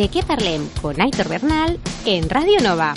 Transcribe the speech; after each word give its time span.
De 0.00 0.08
qué 0.08 0.22
parlem 0.22 0.66
con 0.80 0.98
Aitor 0.98 1.28
Bernal 1.28 1.78
en 2.06 2.30
Radio 2.30 2.58
Nova. 2.62 2.94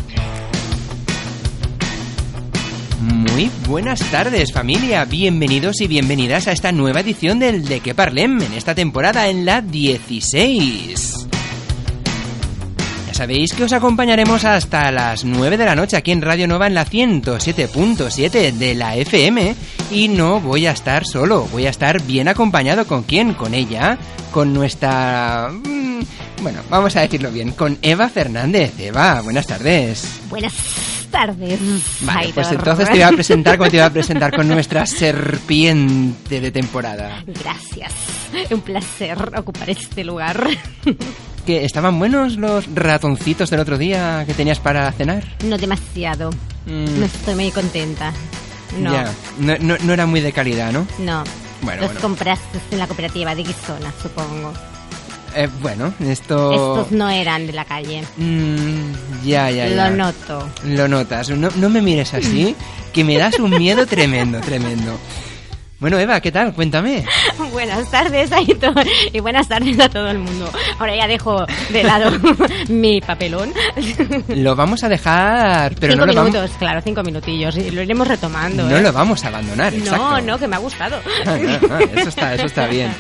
Muy 3.02 3.52
buenas 3.68 4.00
tardes 4.09 4.54
familia, 4.54 5.04
bienvenidos 5.04 5.81
y 5.81 5.88
bienvenidas 5.88 6.48
a 6.48 6.54
esta 6.54 6.72
nueva 6.72 7.02
edición 7.02 7.40
del 7.40 7.66
De 7.66 7.81
qué 7.81 7.94
Parlem 7.94 8.42
en 8.42 8.54
esta 8.54 8.74
temporada 8.74 9.28
en 9.28 9.46
la 9.46 9.59
16. 9.59 11.28
Ya 13.08 13.14
sabéis 13.14 13.52
que 13.52 13.66
os 13.66 13.74
acompañaremos 13.74 14.46
hasta 14.46 14.90
las 14.90 15.26
9 15.26 15.58
de 15.58 15.66
la 15.66 15.76
noche 15.76 15.98
aquí 15.98 16.14
en 16.14 16.22
Radio 16.22 16.48
Nova 16.48 16.68
en 16.68 16.74
la 16.74 16.86
107.7 16.86 18.54
de 18.54 18.76
la 18.76 18.96
FM 18.96 19.56
y 19.92 20.08
no 20.08 20.40
voy 20.40 20.68
a 20.68 20.72
estar 20.72 21.06
solo, 21.06 21.50
voy 21.52 21.66
a 21.66 21.70
estar 21.70 22.02
bien 22.04 22.30
acompañado 22.30 22.88
con 22.88 23.04
quién, 23.04 23.34
con 23.34 23.54
ella, 23.54 23.98
con 24.31 24.53
nuestra... 24.53 25.52
Bueno, 26.42 26.60
vamos 26.70 26.96
a 26.96 27.02
decirlo 27.02 27.32
bien, 27.32 27.52
con 27.52 27.78
Eva 27.82 28.10
Fernández. 28.10 28.74
Eva, 28.80 29.22
buenas 29.22 29.48
tardes. 29.48 30.20
Buenas 30.30 30.54
tardes. 31.10 31.60
Vale, 32.02 32.32
pues 32.34 32.52
entonces 32.52 32.90
te 32.90 32.98
iba 32.98 33.08
a 33.08 33.12
presentar 33.12 33.58
como 33.58 33.70
te 33.70 33.78
iba 33.78 33.86
a 33.86 33.90
presentar 33.90 34.36
con 34.36 34.48
nuestra 34.50 34.86
serpiente 34.86 36.42
de 36.42 36.52
temporada. 36.52 37.24
Gracias. 37.26 37.94
Un 38.52 38.62
placer 38.62 39.18
ocupar 39.38 39.70
este 39.70 40.04
lugar. 40.04 40.46
¿Que 41.46 41.66
estaban 41.66 42.00
buenos 42.00 42.38
los 42.38 42.74
ratoncitos 42.74 43.50
del 43.50 43.60
otro 43.60 43.78
día 43.78 44.24
que 44.26 44.34
tenías 44.34 44.60
para 44.60 44.92
cenar? 44.94 45.24
No 45.46 45.58
demasiado. 45.58 46.30
Mm, 46.66 47.00
No 47.00 47.06
estoy 47.06 47.36
muy 47.36 47.52
contenta. 47.52 48.12
No, 48.80 48.92
Ya, 48.92 49.12
no, 49.40 49.56
no, 49.60 49.78
no 49.78 49.94
era 49.94 50.06
muy 50.06 50.20
de 50.22 50.32
calidad, 50.34 50.72
¿no? 50.72 50.88
no. 51.00 51.24
Bueno, 51.62 51.82
Los 51.84 51.92
bueno. 51.94 52.02
compraste 52.02 52.60
en 52.72 52.80
la 52.80 52.88
cooperativa 52.88 53.34
de 53.36 53.44
Guisona, 53.44 53.94
supongo. 54.02 54.52
Eh, 55.36 55.50
bueno, 55.62 55.94
esto... 56.00 56.52
Estos 56.52 56.92
no 56.92 57.10
eran 57.10 57.48
de 57.48 57.54
la 57.54 57.66
calle. 57.66 58.04
Mm, 58.18 59.24
ya, 59.24 59.50
ya, 59.50 59.68
ya. 59.68 59.90
Lo 59.90 59.96
noto. 59.96 60.50
Lo 60.66 60.88
notas. 60.88 61.30
No, 61.30 61.50
no 61.56 61.70
me 61.70 61.82
mires 61.82 62.14
así, 62.14 62.56
que 62.94 63.04
me 63.04 63.18
das 63.18 63.40
un 63.40 63.52
miedo 63.52 63.86
tremendo, 63.86 64.40
tremendo. 64.42 64.98
Bueno, 65.84 66.00
Eva, 66.00 66.22
¿qué 66.22 66.32
tal? 66.32 66.54
Cuéntame. 66.54 67.04
Buenas 67.52 67.92
tardes, 67.92 68.32
Aitor. 68.32 68.88
Y 69.12 69.20
buenas 69.20 69.50
tardes 69.50 69.78
a 69.82 69.90
todo 69.90 70.08
el 70.08 70.18
mundo. 70.18 70.50
Ahora 70.80 70.96
ya 70.96 71.08
dejo 71.08 71.46
de 71.72 71.84
lado 71.84 72.10
mi 72.70 73.02
papelón. 73.02 73.52
Lo 74.30 74.56
vamos 74.56 74.86
a 74.86 74.88
dejar, 74.88 75.76
pero 75.78 75.92
cinco 75.92 76.06
no 76.06 76.14
lo, 76.14 76.24
vamos, 76.24 76.52
claro, 76.58 76.80
cinco 76.82 77.04
minutillos. 77.04 77.58
Y 77.58 77.70
lo 77.72 77.82
iremos 77.82 78.08
retomando. 78.08 78.64
no 78.64 78.78
¿eh? 78.78 78.82
lo 78.82 78.94
vamos 78.94 79.26
a 79.26 79.28
abandonar, 79.28 79.74
exacto. 79.74 79.98
No, 79.98 80.22
no, 80.22 80.40
que 80.40 80.48
me 80.48 80.56
ha 80.56 80.60
gustado. 80.60 81.02
Ah, 81.26 81.38
no, 81.38 81.80
eso 81.80 82.10
está, 82.10 82.34
eso 82.34 82.46
está 82.46 82.68
bien. 82.68 82.94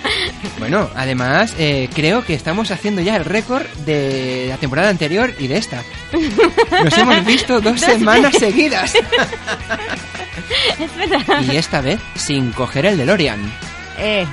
Bueno, 0.59 0.89
además, 0.95 1.55
eh, 1.57 1.89
creo 1.93 2.25
que 2.25 2.33
estamos 2.33 2.69
haciendo 2.71 3.01
ya 3.01 3.15
el 3.15 3.23
récord 3.23 3.65
de 3.85 4.47
la 4.49 4.57
temporada 4.57 4.89
anterior 4.89 5.33
y 5.39 5.47
de 5.47 5.57
esta. 5.57 5.83
Nos 6.83 6.97
hemos 6.97 7.25
visto 7.25 7.61
dos 7.61 7.79
semanas 7.79 8.33
seguidas. 8.37 8.93
Es 10.79 10.95
verdad. 10.95 11.41
Y 11.51 11.55
esta 11.57 11.81
vez 11.81 11.99
sin 12.15 12.51
coger 12.51 12.85
el 12.85 12.97
DeLorean. 12.97 13.39
Eh, 13.97 14.25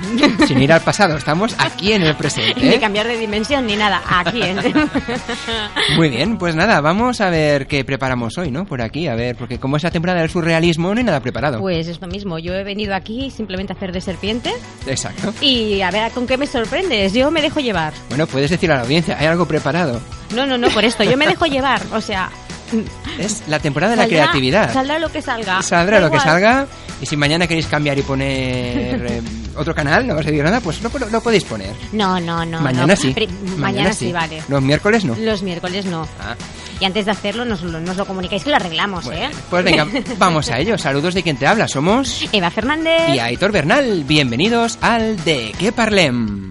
Sin 0.47 0.59
ir 0.59 0.73
al 0.73 0.81
pasado, 0.81 1.15
estamos 1.15 1.53
aquí 1.59 1.93
en 1.93 2.01
el 2.01 2.15
presente. 2.15 2.59
Ni 2.59 2.79
cambiar 2.79 3.07
de 3.07 3.15
dimensión 3.15 3.67
ni 3.67 3.75
nada. 3.75 4.01
Aquí, 4.09 4.41
¿eh? 4.41 4.55
Muy 5.95 6.09
bien, 6.09 6.39
pues 6.39 6.55
nada, 6.55 6.81
vamos 6.81 7.21
a 7.21 7.29
ver 7.29 7.67
qué 7.67 7.85
preparamos 7.85 8.37
hoy, 8.39 8.49
¿no? 8.49 8.65
Por 8.65 8.81
aquí, 8.81 9.07
a 9.07 9.13
ver, 9.13 9.35
porque 9.35 9.59
como 9.59 9.77
es 9.77 9.83
la 9.83 9.91
temporada 9.91 10.19
del 10.21 10.31
surrealismo, 10.31 10.91
no 10.93 10.97
hay 10.97 11.03
nada 11.03 11.19
preparado. 11.19 11.59
Pues 11.59 11.87
es 11.87 12.01
lo 12.01 12.07
mismo. 12.07 12.39
Yo 12.39 12.55
he 12.55 12.63
venido 12.63 12.95
aquí 12.95 13.29
simplemente 13.29 13.73
a 13.73 13.75
hacer 13.75 13.91
de 13.91 14.01
serpiente. 14.01 14.51
Exacto. 14.87 15.31
Y 15.41 15.81
a 15.81 15.91
ver 15.91 16.11
con 16.11 16.25
qué 16.25 16.37
me 16.37 16.47
sorprendes. 16.47 17.13
Yo 17.13 17.29
me 17.29 17.41
dejo 17.43 17.59
llevar. 17.59 17.93
Bueno, 18.09 18.25
puedes 18.25 18.49
decir 18.49 18.71
a 18.71 18.75
la 18.77 18.81
audiencia, 18.81 19.17
hay 19.19 19.27
algo 19.27 19.45
preparado. 19.45 20.01
No, 20.35 20.47
no, 20.47 20.57
no, 20.57 20.69
por 20.69 20.83
esto. 20.85 21.03
Yo 21.03 21.17
me 21.17 21.27
dejo 21.27 21.45
llevar. 21.45 21.81
O 21.93 22.01
sea. 22.01 22.31
Es 23.19 23.43
la 23.47 23.59
temporada 23.59 23.91
de 23.91 23.97
la 23.97 24.03
saldrá- 24.03 24.07
creatividad. 24.09 24.73
Saldrá 24.73 24.99
lo 24.99 25.11
que 25.11 25.21
salga. 25.21 25.61
Saldrá 25.61 25.99
Da 25.99 26.05
lo 26.07 26.11
que 26.11 26.19
salga. 26.19 26.67
Y 27.01 27.05
si 27.05 27.17
mañana 27.17 27.47
queréis 27.47 27.65
cambiar 27.67 27.97
y 27.97 28.03
poner 28.03 29.05
eh, 29.09 29.21
otro 29.55 29.73
canal, 29.73 30.05
no 30.05 30.13
a 30.13 30.17
decir 30.17 30.43
nada, 30.43 30.59
pues 30.61 30.81
lo, 30.83 30.89
lo- 30.99 31.09
lo 31.09 31.21
podéis 31.21 31.43
poner. 31.43 31.73
No, 31.93 32.19
no, 32.19 32.45
no. 32.45 32.61
mañana 32.61 32.87
no. 32.87 32.95
sí. 32.95 33.15
Mañana, 33.57 33.91
sí, 33.93 34.11
vale. 34.11 34.41
Los 34.47 34.61
miércoles 34.61 35.03
no. 35.03 35.15
Los 35.15 35.41
miércoles 35.41 35.85
no. 35.85 36.07
Ah, 36.19 36.35
Y 36.79 36.85
antes 36.85 37.05
de 37.05 37.11
hacerlo 37.11 37.43
nos, 37.43 37.61
lo- 37.63 37.79
nos 37.79 37.97
lo 37.97 38.05
comunicáis 38.05 38.43
que 38.43 38.51
lo 38.51 38.55
arreglamos, 38.57 39.05
bueno, 39.05 39.25
¿eh? 39.25 39.29
pues 39.49 39.63
venga, 39.63 39.87
vamos 40.19 40.49
a 40.49 40.59
ello. 40.59 40.77
Saludos 40.77 41.13
de 41.15 41.23
quien 41.23 41.37
te 41.37 41.47
habla. 41.47 41.67
Somos 41.67 42.23
Eva 42.31 42.51
Fernández. 42.51 43.15
y 43.15 43.19
Aitor 43.19 43.51
Bernal. 43.51 44.03
Bienvenidos 44.05 44.77
al 44.81 45.23
De 45.23 45.53
qué 45.57 45.71
parlem. 45.71 46.50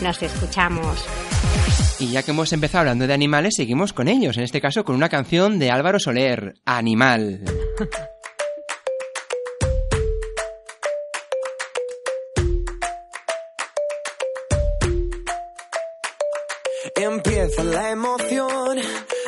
Nos 0.00 0.22
escuchamos. 0.22 1.04
Y 1.98 2.10
ya 2.10 2.22
que 2.22 2.30
hemos 2.32 2.52
empezado 2.52 2.80
hablando 2.80 3.06
de 3.06 3.14
animales, 3.14 3.54
seguimos 3.56 3.92
con 3.92 4.08
ellos. 4.08 4.36
En 4.36 4.42
este 4.42 4.60
caso, 4.60 4.84
con 4.84 4.94
una 4.94 5.08
canción 5.08 5.58
de 5.58 5.70
Álvaro 5.70 5.98
Soler, 5.98 6.54
Animal. 6.64 7.40
Empieza 16.94 17.62
la 17.64 17.90
emoción, 17.90 18.78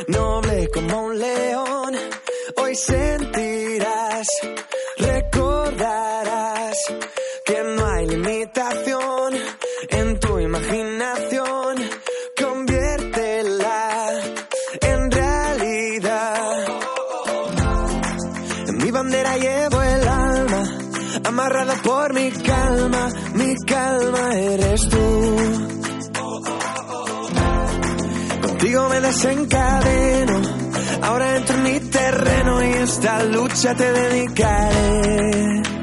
noble 0.08 0.68
como 0.72 1.04
un 1.04 1.18
león. 1.18 1.96
Hoy 2.56 2.74
sentirás, 2.74 4.26
recordarás 4.96 6.78
que 7.44 7.62
no 7.62 7.86
hay 7.86 8.06
limitación 8.06 8.87
Llevo 19.18 19.82
el 19.82 20.08
alma, 20.08 20.64
amarrada 21.24 21.74
por 21.82 22.12
mi 22.12 22.30
calma, 22.30 23.08
mi 23.34 23.54
calma 23.66 24.34
eres 24.34 24.88
tú. 24.88 25.36
Contigo 28.42 28.88
me 28.88 29.00
desencadeno, 29.00 30.40
ahora 31.02 31.36
entro 31.36 31.56
en 31.56 31.62
mi 31.62 31.80
terreno 31.80 32.64
y 32.64 32.72
esta 32.72 33.22
lucha 33.24 33.74
te 33.74 33.92
dedicaré. 33.92 35.77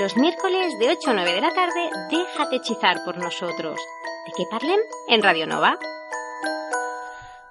Los 0.00 0.16
miércoles 0.16 0.78
de 0.78 0.88
8 0.90 1.10
a 1.10 1.14
9 1.14 1.32
de 1.34 1.40
la 1.40 1.52
tarde, 1.54 1.88
déjate 2.10 2.56
hechizar 2.56 3.02
por 3.04 3.16
nosotros. 3.18 3.78
¿De 4.26 4.32
qué 4.36 4.44
parlen? 4.50 4.78
En 5.08 5.22
Radio 5.22 5.46
Nova. 5.46 5.78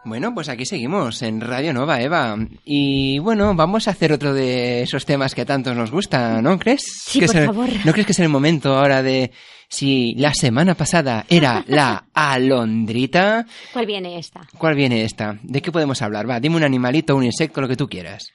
Bueno, 0.04 0.34
pues 0.36 0.50
aquí 0.50 0.66
seguimos 0.66 1.24
en 1.24 1.42
Radio 1.42 1.74
Nova, 1.74 2.00
Eva. 2.02 2.38
Y 2.64 3.18
bueno, 3.20 3.56
vamos 3.56 3.88
a 3.88 3.92
hacer 3.92 4.12
otro 4.14 4.34
de 4.34 4.84
esos 4.84 5.06
temas 5.06 5.34
que 5.34 5.46
tanto 5.46 5.74
nos 5.74 5.90
gusta, 5.90 6.42
¿no 6.44 6.60
crees? 6.60 6.84
Sí, 7.08 7.20
Que 7.22 7.26
por 7.26 7.36
el- 7.38 7.46
favor. 7.48 7.70
¿No 7.84 7.92
crees 7.92 8.06
que 8.06 8.12
es 8.12 8.20
el 8.20 8.30
momento 8.30 8.76
ahora 8.78 9.02
de 9.02 9.32
si 9.68 10.14
la 10.16 10.34
semana 10.36 10.76
pasada 10.76 11.26
era 11.28 11.64
la 11.68 12.06
alondrita? 12.14 13.48
¿Cuál 13.74 13.88
viene 13.88 14.20
esta? 14.20 14.42
¿Cuál 14.60 14.76
viene 14.76 15.04
esta? 15.04 15.40
¿De 15.42 15.62
qué 15.64 15.72
podemos 15.72 16.02
hablar? 16.04 16.30
Va, 16.30 16.40
dime 16.40 16.58
un 16.58 16.64
animalito, 16.64 17.16
un 17.16 17.24
insecto, 17.24 17.62
lo 17.62 17.68
que 17.68 17.76
tú 17.78 17.88
quieras. 17.88 18.28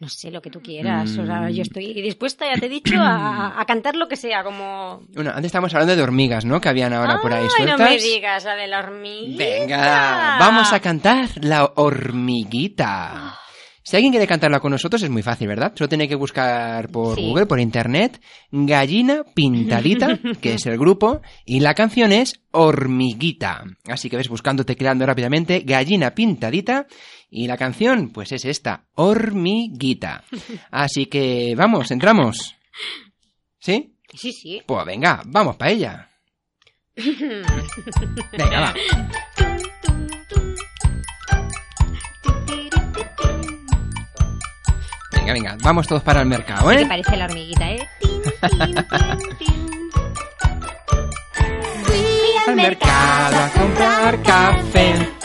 No 0.00 0.08
sé, 0.08 0.30
lo 0.30 0.40
que 0.40 0.48
tú 0.50 0.60
quieras. 0.62 1.10
O 1.18 1.26
sea, 1.26 1.42
Mm. 1.42 1.48
yo 1.50 1.62
estoy 1.62 1.92
dispuesta, 2.00 2.46
ya 2.46 2.58
te 2.58 2.66
he 2.66 2.68
dicho, 2.70 2.94
a, 2.98 3.60
a 3.60 3.64
cantar 3.66 3.96
lo 3.96 4.08
que 4.08 4.16
sea, 4.16 4.42
como... 4.42 5.02
Bueno, 5.14 5.28
antes 5.30 5.44
estábamos 5.46 5.74
hablando 5.74 5.94
de 5.94 6.02
hormigas, 6.02 6.44
¿no? 6.46 6.58
Que 6.58 6.70
habían 6.70 6.94
ahora 6.94 7.20
por 7.20 7.32
ahí 7.34 7.46
sueltas. 7.54 7.78
no 7.78 7.84
me 7.84 7.98
digas, 7.98 8.44
la 8.44 8.54
de 8.56 8.66
la 8.66 8.78
hormiguita. 8.78 9.44
Venga, 9.44 10.36
vamos 10.40 10.72
a 10.72 10.80
cantar 10.80 11.28
la 11.42 11.70
hormiguita. 11.76 13.36
Si 13.82 13.96
alguien 13.96 14.12
quiere 14.12 14.26
cantarla 14.26 14.60
con 14.60 14.70
nosotros 14.72 15.02
es 15.02 15.10
muy 15.10 15.22
fácil, 15.22 15.48
¿verdad? 15.48 15.72
Solo 15.74 15.88
tiene 15.88 16.06
que 16.08 16.14
buscar 16.14 16.88
por 16.90 17.16
Sí. 17.16 17.22
Google, 17.22 17.46
por 17.46 17.58
internet, 17.60 18.20
Gallina 18.52 19.24
Pintadita, 19.34 20.18
que 20.40 20.54
es 20.54 20.66
el 20.66 20.78
grupo, 20.78 21.20
y 21.44 21.60
la 21.60 21.74
canción 21.74 22.12
es 22.12 22.40
Hormiguita. 22.52 23.64
Así 23.88 24.08
que 24.10 24.16
ves 24.16 24.28
buscando, 24.28 24.64
tecleando 24.64 25.06
rápidamente, 25.06 25.60
Gallina 25.60 26.10
Pintadita, 26.12 26.86
y 27.30 27.46
la 27.46 27.56
canción, 27.56 28.10
pues 28.10 28.32
es 28.32 28.44
esta, 28.44 28.86
Hormiguita. 28.94 30.24
Así 30.70 31.06
que 31.06 31.54
vamos, 31.56 31.90
entramos. 31.92 32.56
¿Sí? 33.60 33.94
Sí, 34.12 34.32
sí. 34.32 34.62
Pues 34.66 34.84
venga, 34.84 35.22
vamos 35.26 35.56
para 35.56 35.70
ella. 35.70 36.08
Venga, 36.96 38.60
va. 38.60 38.74
Venga, 45.12 45.32
venga, 45.32 45.56
vamos 45.62 45.86
todos 45.86 46.02
para 46.02 46.22
el 46.22 46.26
mercado, 46.26 46.72
¿eh? 46.72 46.84
parece 46.86 47.16
la 47.16 47.26
hormiguita, 47.26 47.70
¿eh? 47.70 47.88
Tin, 48.58 48.74
tin. 49.38 49.70
mercado 52.56 53.36
a 53.38 53.48
comprar 53.50 54.22
café 54.22 55.19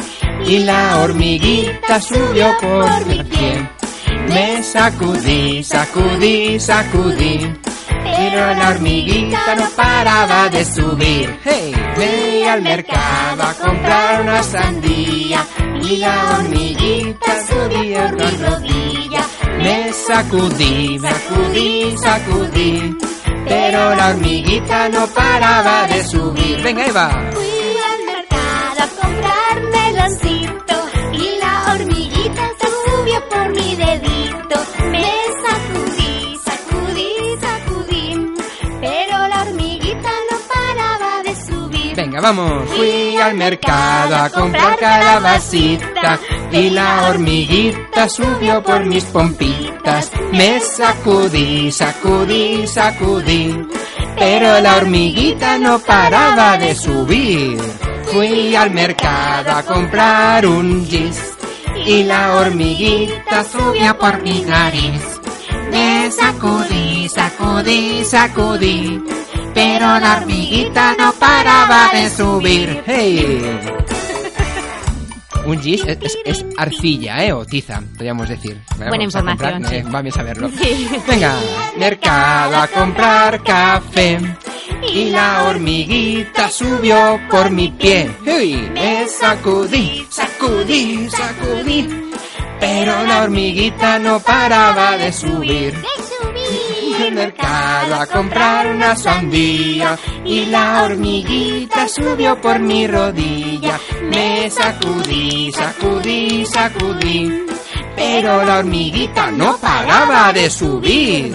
y 0.48 0.60
la 0.60 1.00
hormiguita 1.00 2.00
subió 2.00 2.56
por 2.60 3.06
mi 3.08 3.24
pie. 3.24 3.70
Me 4.30 4.64
sacudí, 4.64 5.64
sacudí, 5.64 6.60
sacudí, 6.60 7.54
pero 8.04 8.54
la 8.54 8.70
hormiguita 8.70 9.56
no 9.56 9.70
paraba 9.76 10.50
de 10.50 10.66
subir. 10.66 11.40
Hey, 11.44 11.74
me 11.98 12.50
al 12.50 12.62
mercado 12.62 13.44
a 13.44 13.54
comprar 13.54 14.22
una 14.22 14.44
sandía 14.44 15.46
y 15.82 15.98
la 15.98 16.38
hormiguita 16.38 17.46
subía 17.48 18.10
por 18.10 18.32
mi 18.32 18.46
rodilla. 18.46 19.26
Me 19.58 19.94
sacudí, 19.94 21.00
sacudí, 21.00 21.96
sacudí, 21.98 22.98
pero 23.48 23.96
la 23.96 24.10
hormiguita 24.10 24.90
no 24.90 25.08
paraba 25.08 25.88
de 25.88 26.04
subir. 26.04 26.62
Venga, 26.62 26.86
Eva. 26.86 27.55
Y 30.08 31.40
la 31.40 31.74
hormiguita 31.74 32.48
se 32.60 32.68
subió 32.68 33.28
por 33.28 33.50
mi 33.50 33.76
dedito. 33.76 34.56
Me 34.92 35.12
sacudí, 35.42 36.38
sacudí, 36.46 37.10
sacudí, 37.42 38.36
pero 38.82 39.28
la 39.28 39.42
hormiguita 39.42 40.12
no 40.30 40.38
paraba 40.54 41.24
de 41.24 41.36
subir. 41.36 41.96
Venga, 41.96 42.22
vamos. 42.22 42.70
Fui 42.70 43.18
al 43.18 43.34
mercado 43.34 44.16
a 44.16 44.30
comprar 44.30 44.78
calabacita 44.78 46.20
y 46.52 46.70
la 46.70 47.10
hormiguita 47.10 48.08
subió 48.08 48.62
por 48.62 48.86
mis 48.86 49.06
pompitas. 49.06 50.12
Me 50.32 50.60
sacudí, 50.60 51.72
sacudí, 51.72 52.68
sacudí, 52.68 53.68
pero 54.20 54.62
la 54.62 54.76
hormiguita 54.76 55.58
no 55.58 55.80
paraba 55.80 56.60
de 56.60 56.76
subir. 56.76 57.85
Fui 58.12 58.56
al 58.56 58.72
mercado 58.72 59.52
a 59.52 59.64
comprar 59.64 60.46
un 60.46 60.86
gis 60.86 61.20
y 61.86 62.04
la 62.04 62.36
hormiguita 62.38 63.44
subió 63.44 63.98
por 63.98 64.22
mi 64.22 64.42
nariz. 64.42 65.02
Me 65.72 66.10
sacudí, 66.12 67.10
sacudí, 67.10 68.04
sacudí, 68.06 69.04
pero 69.54 70.00
la 70.00 70.18
hormiguita 70.22 70.96
no 70.98 71.12
paraba 71.14 71.90
de 71.94 72.10
subir. 72.10 72.84
¡Hey! 72.86 73.60
Un 75.46 75.62
gis 75.62 75.84
es, 75.86 75.98
es- 76.02 76.18
es 76.26 76.46
arcilla, 76.58 77.24
¿eh? 77.24 77.32
O 77.34 77.46
tiza, 77.46 77.80
podríamos 77.94 78.28
decir. 78.30 78.60
Vale, 78.78 78.90
Buena 78.90 79.04
vamos 79.04 79.16
a 79.16 79.20
comprar, 79.24 79.54
información, 79.54 79.80
eh, 79.80 79.84
sí. 79.86 79.92
Vamos 79.92 80.18
a 80.18 80.24
verlo. 80.24 80.50
Sí. 80.60 80.90
Venga, 81.08 81.36
mercado 81.78 82.56
a 82.58 82.68
comprar 82.68 83.44
café. 83.44 84.18
Y 84.94 85.10
la 85.10 85.44
hormiguita 85.46 86.50
subió 86.50 87.20
por 87.30 87.50
mi 87.50 87.70
pie. 87.70 88.10
¡Hey! 88.26 88.70
Me 88.74 89.08
sacudí, 89.08 90.06
sacudí, 90.10 91.10
sacudí. 91.10 92.12
Pero 92.60 93.04
la 93.04 93.24
hormiguita 93.24 94.00
no 94.00 94.20
paraba 94.20 94.98
de 94.98 95.12
subir. 95.12 95.74
Fui 95.74 97.04
al 97.04 97.14
mercado 97.14 97.96
a 97.96 98.06
comprar 98.06 98.68
una 98.68 98.96
sandía 98.96 99.98
y 100.24 100.46
la 100.46 100.84
hormiguita 100.84 101.88
subió 101.88 102.40
por 102.40 102.60
mi 102.60 102.88
rodilla. 102.88 103.80
Me 104.04 104.50
sacudí, 104.50 105.52
sacudí, 105.52 106.46
sacudí, 106.46 107.46
pero 107.96 108.46
la 108.46 108.60
hormiguita 108.60 109.32
no 109.32 109.58
paraba 109.58 110.32
de 110.32 110.50
subir. 110.50 111.34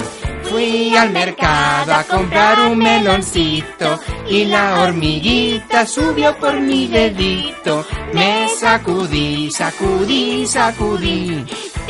Fui 0.51 0.97
al 0.97 1.11
mercado 1.11 1.95
a 1.95 2.03
comprar 2.03 2.59
un 2.69 2.77
meloncito 2.77 4.01
y 4.29 4.47
la 4.47 4.81
hormiguita 4.81 5.87
subió 5.87 6.37
por 6.39 6.61
mi 6.61 6.89
dedito. 6.89 7.87
Me 8.13 8.49
sacudí, 8.49 9.49
sacudí, 9.53 10.45
sacudí, 10.49 11.45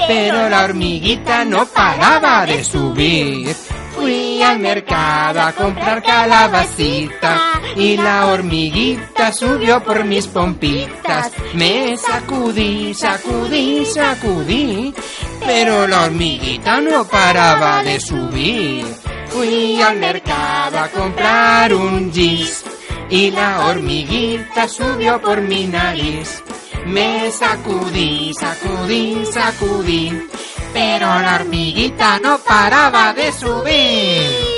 pero 0.07 0.51
la 0.51 0.65
hormiguita 0.65 1.43
no 1.47 1.65
paraba 1.65 2.45
de 2.45 2.63
subir. 2.63 3.57
Fui 4.41 4.49
al 4.49 4.59
mercado 4.59 5.39
a 5.43 5.53
comprar 5.53 6.03
calabacita 6.03 7.61
y 7.77 7.99
la 7.99 8.29
hormiguita 8.29 9.35
subió 9.35 9.85
por 9.85 10.03
mis 10.05 10.27
pompitas. 10.29 11.31
Me 11.53 11.95
sacudí, 11.99 12.95
sacudí, 12.95 13.85
sacudí, 13.85 14.95
pero 15.45 15.87
la 15.87 16.05
hormiguita 16.05 16.81
no 16.81 17.07
paraba 17.07 17.83
de 17.83 18.01
subir. 18.01 18.87
Fui 19.27 19.79
al 19.83 19.99
mercado 19.99 20.79
a 20.79 20.89
comprar 20.89 21.75
un 21.75 22.11
gis 22.11 22.65
y 23.11 23.31
la 23.33 23.67
hormiguita 23.67 24.67
subió 24.69 25.21
por 25.21 25.43
mi 25.43 25.67
nariz. 25.67 26.43
Me 26.87 27.31
sacudí, 27.31 28.33
sacudí, 28.33 29.23
sacudí, 29.31 30.29
pero 30.73 31.07
la 31.07 31.37
hormiguita 31.41 32.19
no 32.21 32.39
paraba 32.39 33.13
de 33.13 33.33
subir. 33.33 34.51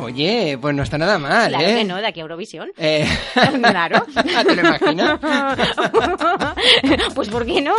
Oye, 0.00 0.56
pues 0.60 0.74
no 0.76 0.84
está 0.84 0.96
nada 0.96 1.18
mal, 1.18 1.48
Claro 1.50 1.64
¿eh? 1.66 1.74
que 1.76 1.84
no, 1.84 1.96
de 1.96 2.06
aquí 2.06 2.20
a 2.20 2.22
Eurovisión. 2.22 2.70
Eh, 2.78 3.06
Claro. 3.60 4.06
¿Te 4.46 4.54
lo 4.54 4.60
imaginas? 4.68 5.18
pues 7.14 7.28
¿por 7.28 7.44
qué 7.44 7.60
no? 7.60 7.74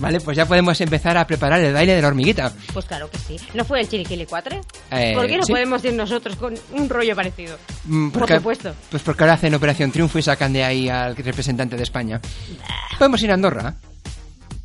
Vale, 0.00 0.20
pues 0.20 0.36
ya 0.36 0.46
podemos 0.46 0.80
empezar 0.80 1.16
a 1.18 1.26
preparar 1.26 1.60
el 1.60 1.72
baile 1.74 1.94
de 1.96 2.02
la 2.02 2.08
hormiguita. 2.08 2.52
Pues 2.72 2.84
claro 2.86 3.10
que 3.10 3.18
sí. 3.18 3.36
¿No 3.54 3.64
fue 3.64 3.80
el 3.80 3.88
Chiriquili 3.88 4.24
4? 4.24 4.60
Eh, 4.92 5.12
¿Por 5.14 5.26
qué 5.26 5.36
no 5.36 5.42
sí. 5.42 5.52
podemos 5.52 5.84
ir 5.84 5.94
nosotros 5.94 6.36
con 6.36 6.54
un 6.72 6.88
rollo 6.88 7.14
parecido? 7.16 7.58
Mm, 7.84 8.10
Por 8.10 8.28
supuesto. 8.28 8.74
Pues 8.90 9.02
porque 9.02 9.24
ahora 9.24 9.34
hacen 9.34 9.54
Operación 9.54 9.90
Triunfo 9.90 10.18
y 10.18 10.22
sacan 10.22 10.52
de 10.52 10.64
ahí 10.64 10.88
al 10.88 11.16
representante 11.16 11.76
de 11.76 11.82
España. 11.82 12.20
Podemos 12.98 13.20
ir 13.22 13.30
a 13.30 13.34
Andorra, 13.34 13.74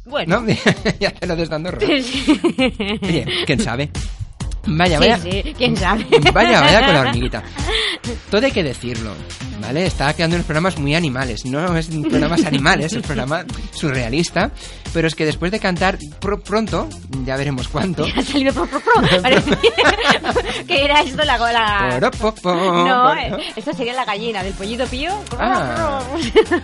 Bueno. 0.06 0.42
¿no? 0.42 0.50
y 1.00 1.06
hacerlo 1.06 1.36
desde 1.36 1.56
Andorra. 1.56 1.80
Sí. 1.80 2.40
Oye, 3.02 3.26
quién 3.46 3.60
sabe. 3.60 3.90
Vaya, 4.66 4.98
Sí, 5.00 5.10
vaya. 5.10 5.18
sí, 5.18 5.54
quién 5.58 5.76
sabe. 5.78 6.06
Vaya, 6.34 6.62
vaya 6.62 6.86
con 6.86 6.94
la 6.94 7.02
hormiguita. 7.02 7.44
Todo 8.32 8.46
hay 8.46 8.52
que 8.52 8.64
decirlo, 8.64 9.14
¿vale? 9.62 9.86
Está 9.86 10.14
quedando 10.14 10.36
unos 10.36 10.46
programas 10.46 10.78
muy 10.78 10.96
animales. 10.96 11.46
No 11.46 11.76
es 11.78 11.88
programas 11.88 12.44
animales, 12.46 12.88
es 12.88 12.94
un 12.94 13.02
programa 13.04 13.46
surrealista. 13.74 14.52
Pero 14.94 15.08
es 15.08 15.16
que 15.16 15.26
después 15.26 15.52
de 15.54 15.60
cantar 15.60 15.98
pr- 15.98 16.42
pronto, 16.42 16.90
ya 17.26 17.38
veremos 17.38 17.70
cuánto. 17.70 18.06
Ha 18.14 18.22
salido 18.24 18.54
pro, 18.54 18.66
pro, 18.68 18.82
pro. 18.82 19.22
Parecía 19.22 19.58
que 20.68 20.84
era 20.84 21.00
esto 21.02 21.24
la 21.24 21.38
gola. 21.38 21.88
Poropopo, 21.92 22.54
No, 22.54 23.06
poro- 23.08 23.14
eh, 23.40 23.54
esto 23.56 23.72
sería 23.74 23.94
la 23.94 24.04
gallina 24.04 24.44
del 24.44 24.54
pollito 24.54 24.86
pío. 24.88 25.12
Ah. 25.40 26.02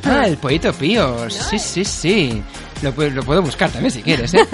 Ah, 0.04 0.24
el 0.28 0.36
pollito 0.38 0.74
pío. 0.74 1.30
Sí, 1.30 1.58
sí, 1.58 1.86
sí. 1.86 2.44
Lo, 2.82 2.92
lo 2.92 3.24
puedo 3.24 3.42
buscar 3.42 3.72
también 3.72 3.92
si 3.92 4.04
quieres, 4.04 4.34
¿eh? 4.36 4.46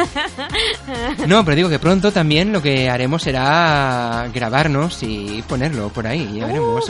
No, 1.28 1.44
pero 1.44 1.56
digo 1.56 1.70
que 1.70 1.80
pronto 1.80 2.12
también 2.12 2.54
lo 2.54 2.62
que 2.62 2.90
haremos 2.90 3.24
será 3.24 4.30
grabarnos 4.34 5.02
y 5.04 5.44
ponerlo 5.48 5.90
por 5.90 6.06
ahí. 6.08 6.36
Ya 6.38 6.46
veremos. 6.46 6.86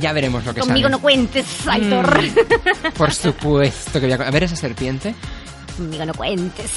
Ya 0.00 0.12
veremos 0.12 0.44
lo 0.44 0.54
que 0.54 0.60
Conmigo 0.60 0.86
sale. 0.88 0.92
no 0.96 1.00
cuentes, 1.00 1.46
Aitor. 1.68 2.22
Mm, 2.22 2.92
Por 2.96 3.12
supuesto 3.12 4.00
que 4.00 4.06
voy 4.06 4.12
a... 4.12 4.26
A 4.26 4.30
ver 4.30 4.44
esa 4.44 4.56
serpiente. 4.56 5.14
Conmigo 5.76 6.04
no 6.06 6.14
cuentes, 6.14 6.70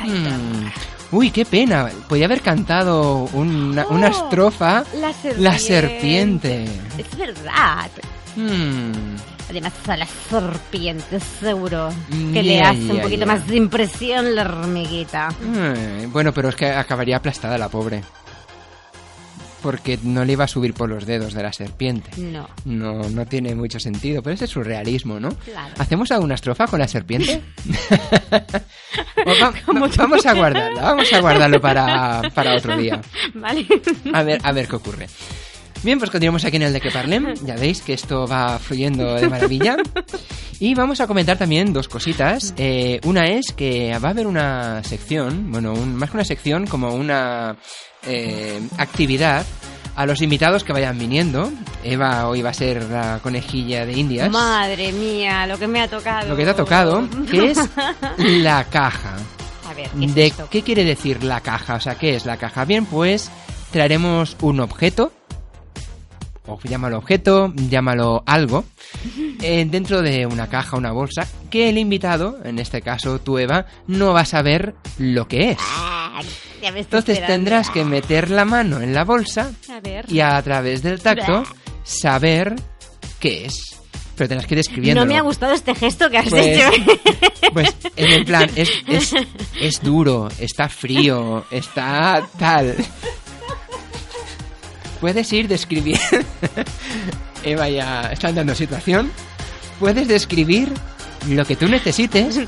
Aitor. 0.00 0.32
Mm. 0.32 0.70
Uy, 1.12 1.30
qué 1.30 1.44
pena. 1.44 1.90
Podía 2.08 2.24
haber 2.24 2.40
cantado 2.40 3.28
una, 3.34 3.86
una 3.88 4.08
Oh, 4.08 4.10
estrofa. 4.10 4.84
la 4.98 5.12
serpiente. 5.12 5.42
La 5.42 5.58
serpiente. 5.58 6.64
Es 6.96 7.16
verdad. 7.18 7.90
Mm. 8.36 9.16
Además 9.50 9.72
a 9.86 9.96
las 9.98 10.08
serpientes 10.30 11.22
seguro 11.38 11.90
que 12.32 12.42
le 12.42 12.62
hace 12.62 12.78
un 12.92 13.00
poquito 13.02 13.26
más 13.26 13.46
de 13.46 13.56
impresión 13.56 14.34
la 14.34 14.42
hormiguita. 14.42 15.28
Bueno, 16.08 16.32
pero 16.32 16.48
es 16.48 16.56
que 16.56 16.70
acabaría 16.70 17.18
aplastada 17.18 17.58
la 17.58 17.68
pobre. 17.68 18.02
Porque 19.62 19.98
no 20.02 20.24
le 20.24 20.32
iba 20.32 20.44
a 20.44 20.48
subir 20.48 20.74
por 20.74 20.88
los 20.88 21.06
dedos 21.06 21.34
de 21.34 21.42
la 21.42 21.52
serpiente. 21.52 22.10
No. 22.16 22.48
No, 22.64 23.08
no 23.08 23.26
tiene 23.26 23.54
mucho 23.54 23.78
sentido, 23.78 24.22
pero 24.22 24.34
ese 24.34 24.46
es 24.46 24.50
surrealismo, 24.50 25.20
¿no? 25.20 25.28
Claro. 25.30 25.74
¿Hacemos 25.78 26.10
alguna 26.10 26.34
estrofa 26.34 26.66
con 26.66 26.80
la 26.80 26.88
serpiente? 26.88 27.42
Va- 29.26 29.52
vamos 29.96 30.26
a 30.26 30.34
guardarla, 30.34 30.82
vamos 30.82 31.12
a 31.12 31.20
guardarlo 31.20 31.60
para, 31.60 32.22
para 32.34 32.56
otro 32.56 32.76
día. 32.76 33.00
Vale. 33.34 33.66
A 34.12 34.22
ver, 34.22 34.40
a 34.42 34.52
ver 34.52 34.66
qué 34.68 34.76
ocurre. 34.76 35.06
Bien, 35.82 35.98
pues 35.98 36.10
continuamos 36.10 36.44
aquí 36.44 36.56
en 36.56 36.62
el 36.62 36.72
de 36.72 36.80
que 36.80 36.90
parlem. 36.92 37.34
Ya 37.44 37.56
veis 37.56 37.82
que 37.82 37.92
esto 37.94 38.26
va 38.26 38.58
fluyendo 38.60 39.14
de 39.16 39.28
maravilla. 39.28 39.76
Y 40.60 40.74
vamos 40.74 41.00
a 41.00 41.08
comentar 41.08 41.36
también 41.38 41.72
dos 41.72 41.88
cositas. 41.88 42.54
Eh, 42.56 43.00
una 43.04 43.26
es 43.26 43.52
que 43.52 43.90
va 43.98 44.08
a 44.08 44.10
haber 44.12 44.28
una 44.28 44.82
sección, 44.84 45.50
bueno, 45.50 45.72
un- 45.72 45.96
más 45.96 46.10
que 46.10 46.16
una 46.18 46.24
sección, 46.24 46.66
como 46.68 46.94
una 46.94 47.56
eh, 48.06 48.60
actividad 48.78 49.44
a 49.94 50.06
los 50.06 50.22
invitados 50.22 50.64
que 50.64 50.72
vayan 50.72 50.98
viniendo. 50.98 51.52
Eva 51.84 52.28
hoy 52.28 52.42
va 52.42 52.50
a 52.50 52.54
ser 52.54 52.84
la 52.84 53.20
conejilla 53.22 53.84
de 53.84 53.92
Indias. 53.92 54.30
Madre 54.30 54.92
mía, 54.92 55.46
lo 55.46 55.58
que 55.58 55.66
me 55.66 55.80
ha 55.80 55.88
tocado. 55.88 56.28
Lo 56.28 56.36
que 56.36 56.44
te 56.44 56.50
ha 56.50 56.56
tocado, 56.56 57.08
que 57.30 57.50
es 57.50 57.58
la 58.18 58.64
caja. 58.64 59.16
A 59.68 59.74
ver, 59.74 59.88
¿qué 59.90 60.04
es 60.04 60.14
¿De 60.14 60.26
esto? 60.26 60.48
qué 60.50 60.62
quiere 60.62 60.84
decir 60.84 61.22
la 61.24 61.40
caja? 61.40 61.74
O 61.74 61.80
sea, 61.80 61.96
¿qué 61.96 62.14
es 62.14 62.26
la 62.26 62.36
caja? 62.36 62.64
Bien, 62.64 62.86
pues 62.86 63.30
traeremos 63.70 64.36
un 64.40 64.60
objeto 64.60 65.12
o 66.46 66.58
llámalo 66.64 66.98
objeto, 66.98 67.52
llámalo 67.54 68.22
algo, 68.26 68.64
eh, 69.42 69.66
dentro 69.68 70.02
de 70.02 70.26
una 70.26 70.48
caja, 70.48 70.76
una 70.76 70.92
bolsa, 70.92 71.26
que 71.50 71.68
el 71.68 71.78
invitado, 71.78 72.38
en 72.44 72.58
este 72.58 72.82
caso 72.82 73.18
tú 73.20 73.38
Eva, 73.38 73.66
no 73.86 74.12
va 74.12 74.20
a 74.20 74.24
saber 74.26 74.74
lo 74.98 75.26
que 75.28 75.50
es. 75.50 75.58
Entonces 76.62 77.14
esperando. 77.18 77.26
tendrás 77.26 77.70
que 77.70 77.84
meter 77.84 78.30
la 78.30 78.44
mano 78.44 78.80
en 78.80 78.94
la 78.94 79.04
bolsa 79.04 79.50
A 79.70 79.80
ver. 79.80 80.04
y 80.08 80.20
a 80.20 80.40
través 80.42 80.82
del 80.82 81.00
tacto 81.00 81.42
saber 81.82 82.54
qué 83.18 83.46
es. 83.46 83.54
Pero 84.14 84.28
tendrás 84.28 84.46
que 84.46 84.54
ir 84.54 84.58
describiendo. 84.58 85.00
No 85.00 85.06
me 85.06 85.16
ha 85.18 85.22
gustado 85.22 85.52
este 85.54 85.74
gesto 85.74 86.08
que 86.10 86.18
has 86.18 86.28
Pues- 86.28 86.46
hecho. 86.46 86.70
Pues 87.52 87.74
en 87.96 88.10
el 88.12 88.24
plan, 88.24 88.48
es, 88.56 88.70
es, 88.86 89.12
es 89.60 89.82
duro, 89.82 90.28
está 90.38 90.68
frío, 90.70 91.44
está 91.50 92.26
tal. 92.38 92.76
Puedes 95.00 95.30
ir 95.32 95.48
describiendo. 95.48 96.00
Eva 97.44 97.68
ya 97.68 98.10
está 98.12 98.32
dando 98.32 98.54
situación. 98.54 99.10
Puedes 99.80 100.08
describir 100.08 100.72
lo 101.28 101.44
que 101.44 101.56
tú 101.56 101.68
necesites 101.68 102.40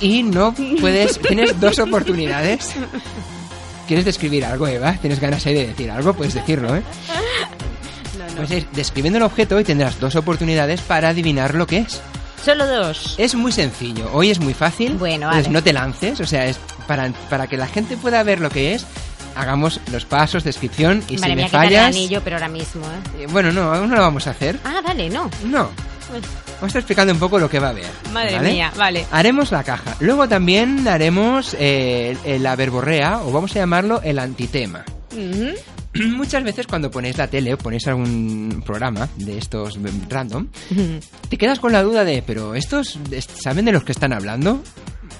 y 0.00 0.22
no 0.22 0.54
puedes. 0.80 1.18
Tienes 1.18 1.58
dos 1.60 1.78
oportunidades. 1.78 2.74
¿Quieres 3.86 4.04
describir 4.04 4.44
algo, 4.44 4.66
Eva? 4.66 4.94
¿Tienes 4.94 5.20
ganas 5.20 5.46
ahí 5.46 5.54
de 5.54 5.68
decir 5.68 5.90
algo? 5.90 6.12
Puedes 6.12 6.34
decirlo, 6.34 6.74
¿eh? 6.74 6.82
No, 8.18 8.26
no. 8.26 8.34
Puedes 8.34 8.50
ir 8.50 8.66
describiendo 8.72 9.18
el 9.18 9.22
objeto 9.22 9.60
y 9.60 9.64
tendrás 9.64 10.00
dos 10.00 10.16
oportunidades 10.16 10.80
para 10.80 11.10
adivinar 11.10 11.54
lo 11.54 11.66
que 11.66 11.78
es. 11.78 12.00
Solo 12.44 12.66
dos. 12.66 13.14
Es 13.18 13.34
muy 13.34 13.50
sencillo, 13.50 14.08
hoy 14.12 14.30
es 14.30 14.38
muy 14.38 14.54
fácil. 14.54 14.94
Bueno, 14.94 15.26
entonces 15.26 15.46
vale. 15.46 15.52
no 15.52 15.62
te 15.62 15.72
lances, 15.72 16.20
o 16.20 16.26
sea, 16.26 16.46
es 16.46 16.58
para, 16.86 17.10
para 17.28 17.46
que 17.48 17.56
la 17.56 17.66
gente 17.66 17.96
pueda 17.96 18.22
ver 18.22 18.40
lo 18.40 18.50
que 18.50 18.74
es, 18.74 18.86
hagamos 19.36 19.80
los 19.92 20.04
pasos, 20.04 20.42
descripción 20.44 21.02
y 21.08 21.16
Madre 21.18 21.30
si 21.30 21.36
me 21.36 21.44
quitar 21.44 21.64
el 21.64 21.68
fallas. 21.70 21.86
anillo, 21.86 22.20
pero 22.24 22.36
ahora 22.36 22.48
mismo, 22.48 22.84
¿eh? 22.86 23.22
eh, 23.22 23.26
Bueno, 23.30 23.52
no, 23.52 23.72
aún 23.72 23.88
no 23.90 23.96
lo 23.96 24.02
vamos 24.02 24.26
a 24.26 24.30
hacer. 24.30 24.58
Ah, 24.64 24.80
vale, 24.84 25.08
no. 25.10 25.30
No. 25.44 25.70
Vamos 26.08 26.62
a 26.62 26.66
estar 26.66 26.80
explicando 26.80 27.12
un 27.12 27.18
poco 27.18 27.38
lo 27.38 27.50
que 27.50 27.58
va 27.58 27.68
a 27.68 27.70
haber. 27.70 27.86
Madre 28.12 28.36
¿vale? 28.36 28.52
mía, 28.52 28.72
vale. 28.76 29.06
Haremos 29.10 29.50
la 29.50 29.64
caja. 29.64 29.96
Luego 30.00 30.28
también 30.28 30.86
haremos 30.88 31.56
eh, 31.58 32.16
la 32.40 32.54
verborrea, 32.56 33.20
o 33.22 33.32
vamos 33.32 33.50
a 33.56 33.60
llamarlo 33.60 34.00
el 34.02 34.18
antitema. 34.18 34.84
Muchas 35.94 36.44
veces 36.44 36.66
cuando 36.66 36.90
ponéis 36.90 37.16
la 37.16 37.26
tele 37.26 37.54
o 37.54 37.58
ponéis 37.58 37.86
algún 37.88 38.62
programa 38.66 39.08
de 39.16 39.38
estos 39.38 39.78
mm, 39.78 39.86
random, 40.10 40.46
te 41.30 41.38
quedas 41.38 41.58
con 41.58 41.72
la 41.72 41.82
duda 41.82 42.04
de, 42.04 42.22
pero 42.22 42.54
estos 42.54 42.98
est- 43.10 43.30
saben 43.42 43.64
de 43.64 43.72
los 43.72 43.82
que 43.82 43.92
están 43.92 44.12
hablando? 44.12 44.62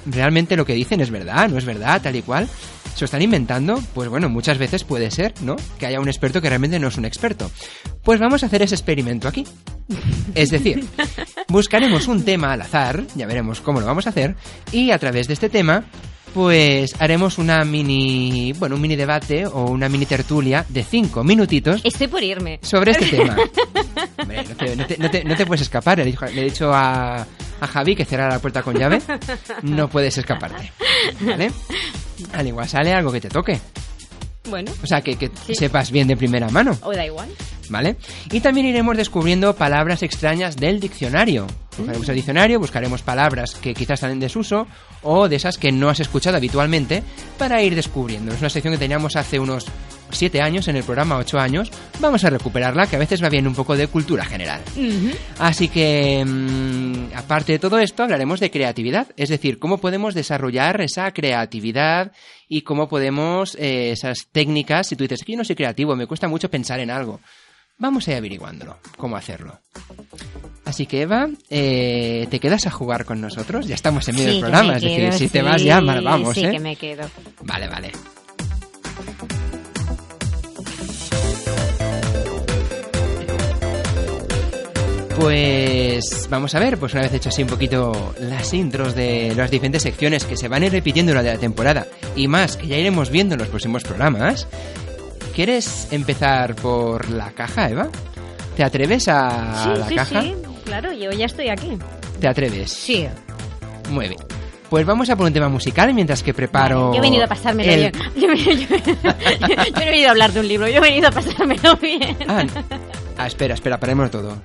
¿Realmente 0.07 0.57
lo 0.57 0.65
que 0.65 0.75
dicen 0.75 1.01
es 1.01 1.11
verdad? 1.11 1.49
¿No 1.49 1.59
es 1.59 1.65
verdad? 1.65 2.01
Tal 2.01 2.17
y 2.17 2.23
cual. 2.23 2.49
¿Se 2.95 3.03
lo 3.03 3.05
están 3.05 3.21
inventando? 3.21 3.83
Pues 3.93 4.09
bueno, 4.09 4.31
muchas 4.31 4.57
veces 4.57 4.83
puede 4.85 5.11
ser, 5.11 5.35
¿no? 5.43 5.57
Que 5.79 5.87
haya 5.87 6.01
un 6.01 6.09
experto 6.09 6.41
que 6.41 6.49
realmente 6.49 6.79
no 6.79 6.89
es 6.89 6.97
un 6.97 7.05
experto. 7.05 7.51
Pues 8.03 8.19
vamos 8.19 8.43
a 8.43 8.47
hacer 8.47 8.63
ese 8.63 8.75
experimento 8.75 9.29
aquí. 9.29 9.45
Es 10.35 10.49
decir, 10.51 10.83
buscaremos 11.49 12.09
un 12.09 12.25
tema 12.25 12.53
al 12.53 12.63
azar, 12.63 13.05
ya 13.15 13.27
veremos 13.27 13.61
cómo 13.61 13.81
lo 13.81 13.87
vamos 13.87 14.07
a 14.07 14.11
hacer, 14.11 14.35
y 14.73 14.93
a 14.93 14.99
través 14.99 15.27
de 15.27 15.35
este 15.35 15.51
tema, 15.51 15.85
pues 16.37 16.95
haremos 16.99 17.39
una 17.39 17.65
mini, 17.65 18.53
bueno, 18.59 18.75
un 18.75 18.81
mini 18.83 18.95
debate 18.95 19.47
o 19.47 19.71
una 19.71 19.89
mini 19.89 20.05
tertulia 20.05 20.67
de 20.69 20.85
cinco 20.85 21.25
minutitos 21.25 21.81
Estoy 21.83 22.09
por 22.09 22.23
irme. 22.23 22.59
sobre 22.61 22.91
este 22.91 23.07
tema. 23.07 23.35
Hombre, 24.19 24.45
no 24.47 24.55
te, 24.55 24.77
no 24.77 24.87
te- 24.87 24.99
no 24.99 25.11
te- 25.11 25.25
no 25.25 25.35
te 25.35 25.47
puedes 25.47 25.63
escapar. 25.63 25.97
Le 25.97 26.03
he 26.03 26.07
dicho, 26.09 26.27
le 26.27 26.43
he 26.43 26.45
dicho 26.45 26.75
a, 26.75 27.23
a 27.23 27.67
Javi 27.67 27.97
que 27.97 28.05
cerrara 28.05 28.35
la 28.35 28.39
puerta 28.39 28.63
con 28.63 28.77
llave. 28.79 29.01
No 29.63 29.89
puedes 29.89 30.19
escaparte. 30.19 30.71
¿Vale? 31.23 31.51
Al 32.35 32.47
igual 32.47 32.69
sale 32.69 32.93
algo 32.93 33.11
que 33.11 33.23
te 33.23 33.31
toque. 33.31 33.59
Bueno, 34.51 34.71
O 34.83 34.87
sea, 34.87 35.01
que, 35.01 35.17
que 35.17 35.31
Sí. 35.47 35.55
sepas 35.55 35.91
bien 35.91 36.07
de 36.07 36.19
primera 36.19 36.51
mano. 36.51 36.77
o 36.83 36.93
da 36.93 37.07
igual. 37.07 37.31
¿Vale? 37.71 37.97
Y 38.31 38.41
también 38.41 38.67
iremos 38.67 38.97
descubriendo 38.97 39.55
palabras 39.55 40.03
extrañas 40.03 40.57
del 40.57 40.81
diccionario. 40.81 41.47
Buscaremos 41.77 42.09
el 42.09 42.15
diccionario, 42.15 42.59
buscaremos 42.59 43.03
palabras 43.03 43.55
que 43.55 43.75
quizás 43.75 43.95
están 43.95 44.13
en 44.13 44.21
desuso 44.21 44.67
o 45.03 45.29
de 45.29 45.37
esas 45.37 45.59
que 45.59 45.73
no 45.73 45.91
has 45.91 46.01
escuchado 46.01 46.37
habitualmente 46.37 47.03
para 47.39 47.63
ir 47.63 47.75
descubriendo. 47.75 48.33
Es 48.33 48.41
una 48.41 48.49
sección 48.49 48.73
que 48.73 48.79
teníamos 48.79 49.15
hace 49.17 49.39
unos 49.39 49.67
7 50.11 50.41
años 50.41 50.69
en 50.69 50.77
el 50.77 50.85
programa, 50.85 51.19
8 51.19 51.39
años. 51.39 51.71
Vamos 52.01 52.25
a 52.25 52.31
recuperarla, 52.31 52.87
que 52.87 52.97
a 52.97 52.99
veces 52.99 53.23
va 53.23 53.29
bien 53.29 53.47
un 53.47 53.55
poco 53.55 53.77
de 53.77 53.89
cultura 53.89 54.25
general. 54.25 54.63
Así 55.39 55.69
que, 55.69 56.25
mm, 56.25 57.15
aparte 57.15 57.53
de 57.53 57.59
todo 57.59 57.79
esto, 57.79 58.03
hablaremos 58.03 58.41
de 58.41 58.51
creatividad, 58.51 59.09
es 59.17 59.29
decir, 59.29 59.59
cómo 59.59 59.79
podemos 59.79 60.15
desarrollar 60.15 60.81
esa 60.81 61.13
creatividad 61.13 62.13
y 62.49 62.63
cómo 62.63 62.89
podemos 62.89 63.57
eh, 63.57 63.91
esas 63.91 64.29
técnicas. 64.31 64.89
Si 64.89 64.97
tú 64.97 65.05
dices 65.05 65.25
que 65.25 65.33
yo 65.33 65.39
no 65.39 65.45
soy 65.45 65.57
creativo, 65.57 65.97
me 65.97 66.07
cuesta 66.07 66.29
mucho 66.29 66.51
pensar 66.51 66.81
en 66.81 66.91
algo, 66.91 67.21
vamos 67.79 68.07
a 68.09 68.13
ir 68.13 68.17
averiguándolo, 68.19 68.79
cómo 68.97 69.17
hacerlo. 69.17 69.61
Así 70.65 70.87
que 70.87 71.03
Eva, 71.03 71.29
eh, 71.49 72.27
¿te 72.31 72.41
quedas 72.41 72.67
a 72.67 72.71
jugar 72.71 73.05
con 73.05 73.21
nosotros? 73.21 73.67
Ya 73.67 73.75
estamos 73.75 74.09
en 74.09 74.17
medio 74.17 74.29
del 74.31 74.41
programa, 74.41 74.73
me 74.73 74.77
es 74.77 74.83
decir, 74.83 75.13
si 75.13 75.29
te 75.29 75.43
vas 75.43 75.63
ya, 75.63 75.81
mal 75.81 76.03
vamos, 76.03 76.35
Sí, 76.35 76.45
¿eh? 76.45 76.51
que 76.51 76.59
me 76.61 76.77
quedo. 76.77 77.09
Vale, 77.43 77.69
vale. 77.69 77.93
Pues 85.19 86.29
vamos 86.29 86.55
a 86.55 86.59
ver, 86.59 86.77
pues 86.79 86.93
una 86.93 87.03
vez 87.03 87.15
hecho 87.15 87.31
así 87.31 87.43
un 87.43 87.49
poquito 87.49 88.15
las 88.21 88.53
intros 88.53 88.95
de 88.95 89.33
las 89.35 89.51
diferentes 89.51 89.83
secciones 89.83 90.25
que 90.25 90.37
se 90.37 90.47
van 90.47 90.63
a 90.63 90.67
ir 90.67 90.73
repitiendo 90.73 91.13
durante 91.13 91.33
la 91.33 91.39
temporada 91.39 91.87
y 92.15 92.29
más 92.29 92.59
que 92.59 92.67
ya 92.67 92.77
iremos 92.77 93.09
viendo 93.11 93.35
en 93.35 93.39
los 93.41 93.49
próximos 93.49 93.83
programas, 93.83 94.47
¿quieres 95.37 95.87
empezar 95.93 96.55
por 96.57 97.11
la 97.11 97.31
caja, 97.33 97.69
Eva? 97.71 97.89
¿Te 98.57 98.65
atreves 98.65 99.07
a 99.09 99.63
sí, 99.75 99.79
la 99.81 99.87
sí, 99.89 99.95
caja? 99.95 100.23
sí. 100.23 100.35
Claro, 100.65 100.93
yo 100.95 101.11
ya 101.13 101.27
estoy 101.27 101.51
aquí. 101.51 101.77
¿Te 102.19 102.27
atreves? 102.27 102.73
Sí. 102.73 103.07
Muy 103.91 104.09
bien. 104.09 104.21
Pues 104.71 104.85
vamos 104.87 105.09
a 105.11 105.15
por 105.17 105.27
un 105.27 105.33
tema 105.33 105.49
musical 105.51 105.93
mientras 105.95 106.23
que 106.23 106.33
preparo. 106.35 106.91
Yo 106.93 106.99
he 106.99 107.03
venido 107.03 107.25
a 107.25 107.29
pasármelo 107.29 107.71
el- 107.71 107.93
bien. 107.93 107.93
Yo, 108.17 108.33
yo- 108.35 108.53
yo- 108.53 108.77
yo 109.49 109.55
no 109.57 109.81
he 109.83 109.85
venido 109.85 110.09
a 110.09 110.11
hablar 110.11 110.33
de 110.33 110.41
un 110.41 110.49
libro, 110.49 110.67
yo 110.69 110.79
he 110.79 110.81
venido 110.81 111.09
a 111.09 111.13
pasármelo 111.13 111.77
bien. 111.77 112.17
Ah, 112.27 112.45
ah, 113.19 113.27
espera, 113.27 113.55
espera, 113.55 113.79
paremos 113.79 114.11
todo. 114.11 114.43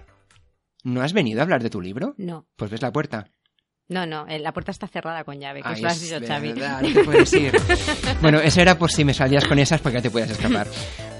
¿No 0.83 1.01
has 1.01 1.13
venido 1.13 1.39
a 1.39 1.43
hablar 1.43 1.63
de 1.63 1.69
tu 1.69 1.79
libro? 1.81 2.13
No, 2.17 2.45
Pues 2.55 2.69
ves 2.69 2.81
la 2.81 2.91
puerta. 2.91 3.27
No, 3.91 4.05
no, 4.05 4.25
eh, 4.27 4.39
la 4.39 4.53
puerta 4.53 4.71
está 4.71 4.87
cerrada 4.87 5.25
con 5.25 5.37
llave, 5.37 5.61
que 5.61 5.67
Ay, 5.67 5.73
eso 5.73 5.83
lo 5.83 5.89
has 5.89 5.99
dicho, 6.01 6.19
Xavi. 6.25 6.53
verdad, 6.53 6.81
no 6.81 6.93
te 6.93 7.03
puedes 7.03 7.33
ir. 7.33 7.51
bueno, 8.21 8.39
eso 8.39 8.61
era 8.61 8.77
por 8.77 8.89
si 8.89 9.03
me 9.03 9.13
salías 9.13 9.43
con 9.45 9.59
esas 9.59 9.81
porque 9.81 9.97
ya 9.97 10.01
te 10.01 10.09
puedas 10.09 10.29
escapar. 10.29 10.65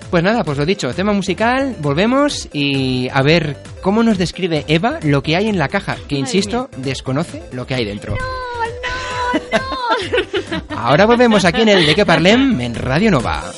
Pues 0.10 0.24
nada, 0.24 0.46
pues 0.46 0.58
lo 0.58 0.66
dicho, 0.66 0.94
tema 0.94 1.12
musical, 1.12 1.76
volvemos 1.80 2.48
y 2.54 3.10
a 3.10 3.22
ver 3.24 3.58
cómo 3.82 4.04
nos 4.04 4.18
describe 4.18 4.64
Eva 4.70 5.00
lo 5.04 5.22
que 5.22 5.36
hay 5.36 5.50
en 5.50 5.58
la 5.58 5.68
caja, 5.68 5.96
que 5.96 6.02
Madre 6.02 6.18
insisto, 6.20 6.70
desconoce 6.78 7.44
lo 7.52 7.68
que 7.68 7.76
hay 7.76 7.84
dentro. 7.84 8.16
Ahora 10.70 11.06
volvemos 11.06 11.44
aquí 11.44 11.64
en 11.64 11.70
el 11.70 11.86
De 11.86 11.94
Que 11.94 12.06
Parlem 12.06 12.62
en 12.62 12.76
Radio 12.76 13.12
Nova. 13.12 13.52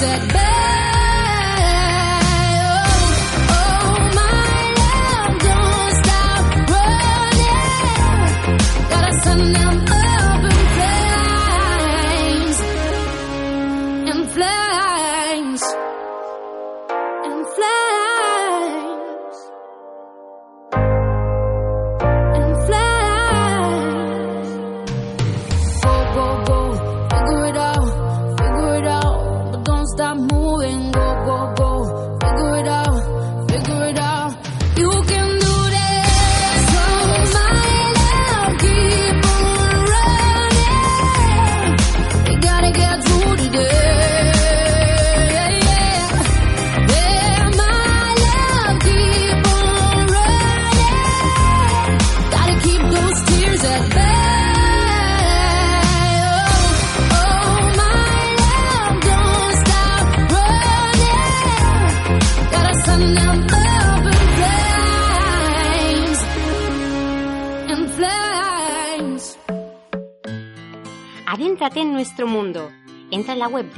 that 0.00 0.28
bad. 0.32 0.57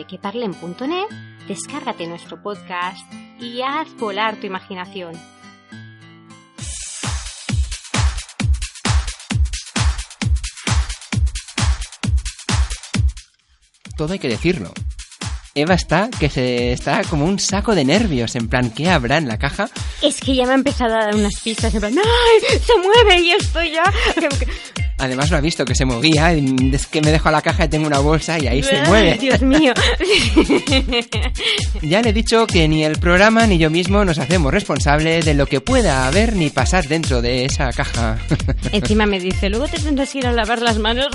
De 0.00 0.06
queparlen.net, 0.06 1.08
descárgate 1.46 2.06
nuestro 2.06 2.42
podcast 2.42 3.04
y 3.38 3.60
haz 3.60 3.94
volar 3.98 4.36
tu 4.36 4.46
imaginación. 4.46 5.12
Todo 13.98 14.14
hay 14.14 14.18
que 14.18 14.28
decirlo. 14.28 14.72
Eva 15.54 15.74
está 15.74 16.08
que 16.18 16.30
se 16.30 16.72
está 16.72 17.04
como 17.04 17.26
un 17.26 17.38
saco 17.38 17.74
de 17.74 17.84
nervios, 17.84 18.36
en 18.36 18.48
plan, 18.48 18.70
¿qué 18.70 18.88
habrá 18.88 19.18
en 19.18 19.28
la 19.28 19.38
caja? 19.38 19.68
Es 20.00 20.20
que 20.22 20.34
ya 20.34 20.46
me 20.46 20.52
ha 20.52 20.54
empezado 20.54 20.94
a 20.94 21.04
dar 21.04 21.14
unas 21.14 21.38
pistas, 21.44 21.74
en 21.74 21.80
plan, 21.80 21.98
¡ay! 21.98 22.58
¡Se 22.58 22.78
mueve 22.78 23.20
y 23.20 23.32
estoy 23.32 23.72
ya! 23.72 23.82
Además 25.00 25.30
lo 25.30 25.36
ha 25.38 25.40
visto 25.40 25.64
que 25.64 25.74
se 25.74 25.84
movía, 25.84 26.34
y 26.34 26.70
es 26.72 26.86
que 26.86 27.00
me 27.00 27.10
dejo 27.10 27.30
la 27.30 27.40
caja 27.42 27.64
y 27.64 27.68
tengo 27.68 27.86
una 27.86 27.98
bolsa 28.00 28.38
y 28.38 28.46
ahí 28.46 28.62
se 28.62 28.76
¡Ay, 28.76 28.88
mueve. 28.88 29.18
Dios 29.18 29.42
mío. 29.42 29.72
Ya 31.82 32.02
le 32.02 32.10
he 32.10 32.12
dicho 32.12 32.46
que 32.46 32.68
ni 32.68 32.84
el 32.84 32.98
programa 32.98 33.46
ni 33.46 33.56
yo 33.58 33.70
mismo 33.70 34.04
nos 34.04 34.18
hacemos 34.18 34.52
responsables 34.52 35.24
de 35.24 35.34
lo 35.34 35.46
que 35.46 35.60
pueda 35.60 36.06
haber 36.06 36.36
ni 36.36 36.50
pasar 36.50 36.86
dentro 36.86 37.22
de 37.22 37.46
esa 37.46 37.72
caja. 37.72 38.18
Encima 38.72 39.06
me 39.06 39.18
dice, 39.18 39.48
luego 39.48 39.66
te 39.66 39.78
tendrás 39.78 40.10
que 40.10 40.18
ir 40.18 40.26
a 40.26 40.32
lavar 40.32 40.60
las 40.60 40.78
manos. 40.78 41.08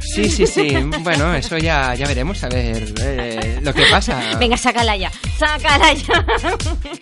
Sí, 0.00 0.30
sí, 0.30 0.46
sí. 0.46 0.72
Bueno, 1.00 1.34
eso 1.34 1.58
ya, 1.58 1.94
ya 1.94 2.06
veremos 2.06 2.42
a 2.44 2.48
ver 2.48 2.94
eh, 3.02 3.58
lo 3.62 3.74
que 3.74 3.84
pasa. 3.90 4.20
Venga, 4.38 4.56
sácala 4.56 4.96
ya. 4.96 5.10
Sácala 5.38 5.92
ya. 5.92 6.24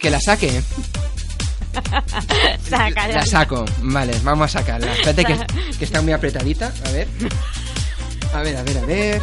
Que 0.00 0.10
la 0.10 0.18
saque. 0.20 0.62
La 2.70 3.26
saco. 3.26 3.64
Vale, 3.78 4.18
vamos 4.22 4.54
a 4.54 4.60
sacarla. 4.60 4.92
Espérate 4.92 5.24
que, 5.24 5.76
que 5.78 5.84
está 5.84 6.00
muy 6.02 6.12
apretadita. 6.12 6.72
A 6.86 6.90
ver. 6.90 7.08
A 8.34 8.40
ver, 8.42 8.56
a 8.56 8.62
ver, 8.62 8.78
a 8.78 8.86
ver. 8.86 9.22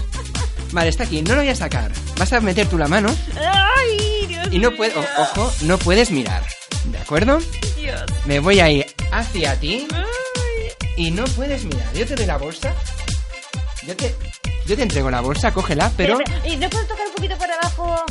Vale, 0.72 0.90
está 0.90 1.04
aquí. 1.04 1.22
No 1.22 1.36
lo 1.36 1.42
voy 1.42 1.50
a 1.50 1.56
sacar. 1.56 1.92
Vas 2.18 2.32
a 2.34 2.40
meter 2.42 2.68
tú 2.68 2.78
la 2.78 2.88
mano 2.88 3.16
Ay, 3.36 4.28
Dios 4.28 4.48
y 4.52 4.60
no 4.60 4.72
puedes... 4.76 4.96
Ojo, 4.96 5.52
no 5.62 5.78
puedes 5.78 6.12
mirar. 6.12 6.44
¿De 6.86 6.98
acuerdo? 6.98 7.40
Dios. 7.76 8.04
Me 8.26 8.40
voy 8.40 8.60
a 8.60 8.70
ir 8.70 8.86
hacia 9.12 9.60
ti 9.60 9.88
Ay. 9.94 10.06
y 10.98 11.12
no 11.12 11.24
puedes 11.26 11.64
mirar. 11.66 11.92
Yo 11.94 12.06
te 12.06 12.16
doy 12.16 12.26
la 12.26 12.38
bolsa. 12.38 12.74
Yo 13.88 13.96
te, 13.96 14.16
yo 14.68 14.76
te 14.76 14.84
entrego 14.84 15.10
la 15.10 15.22
bolsa, 15.22 15.52
cógela, 15.52 15.92
pero... 15.98 16.20
Espera, 16.20 16.48
¿Y 16.48 16.58
no 16.58 16.70
puedo 16.70 16.86
tocar 16.86 17.08
un 17.08 17.14
poquito 17.16 17.38
por 17.38 17.52
abajo 17.52 18.06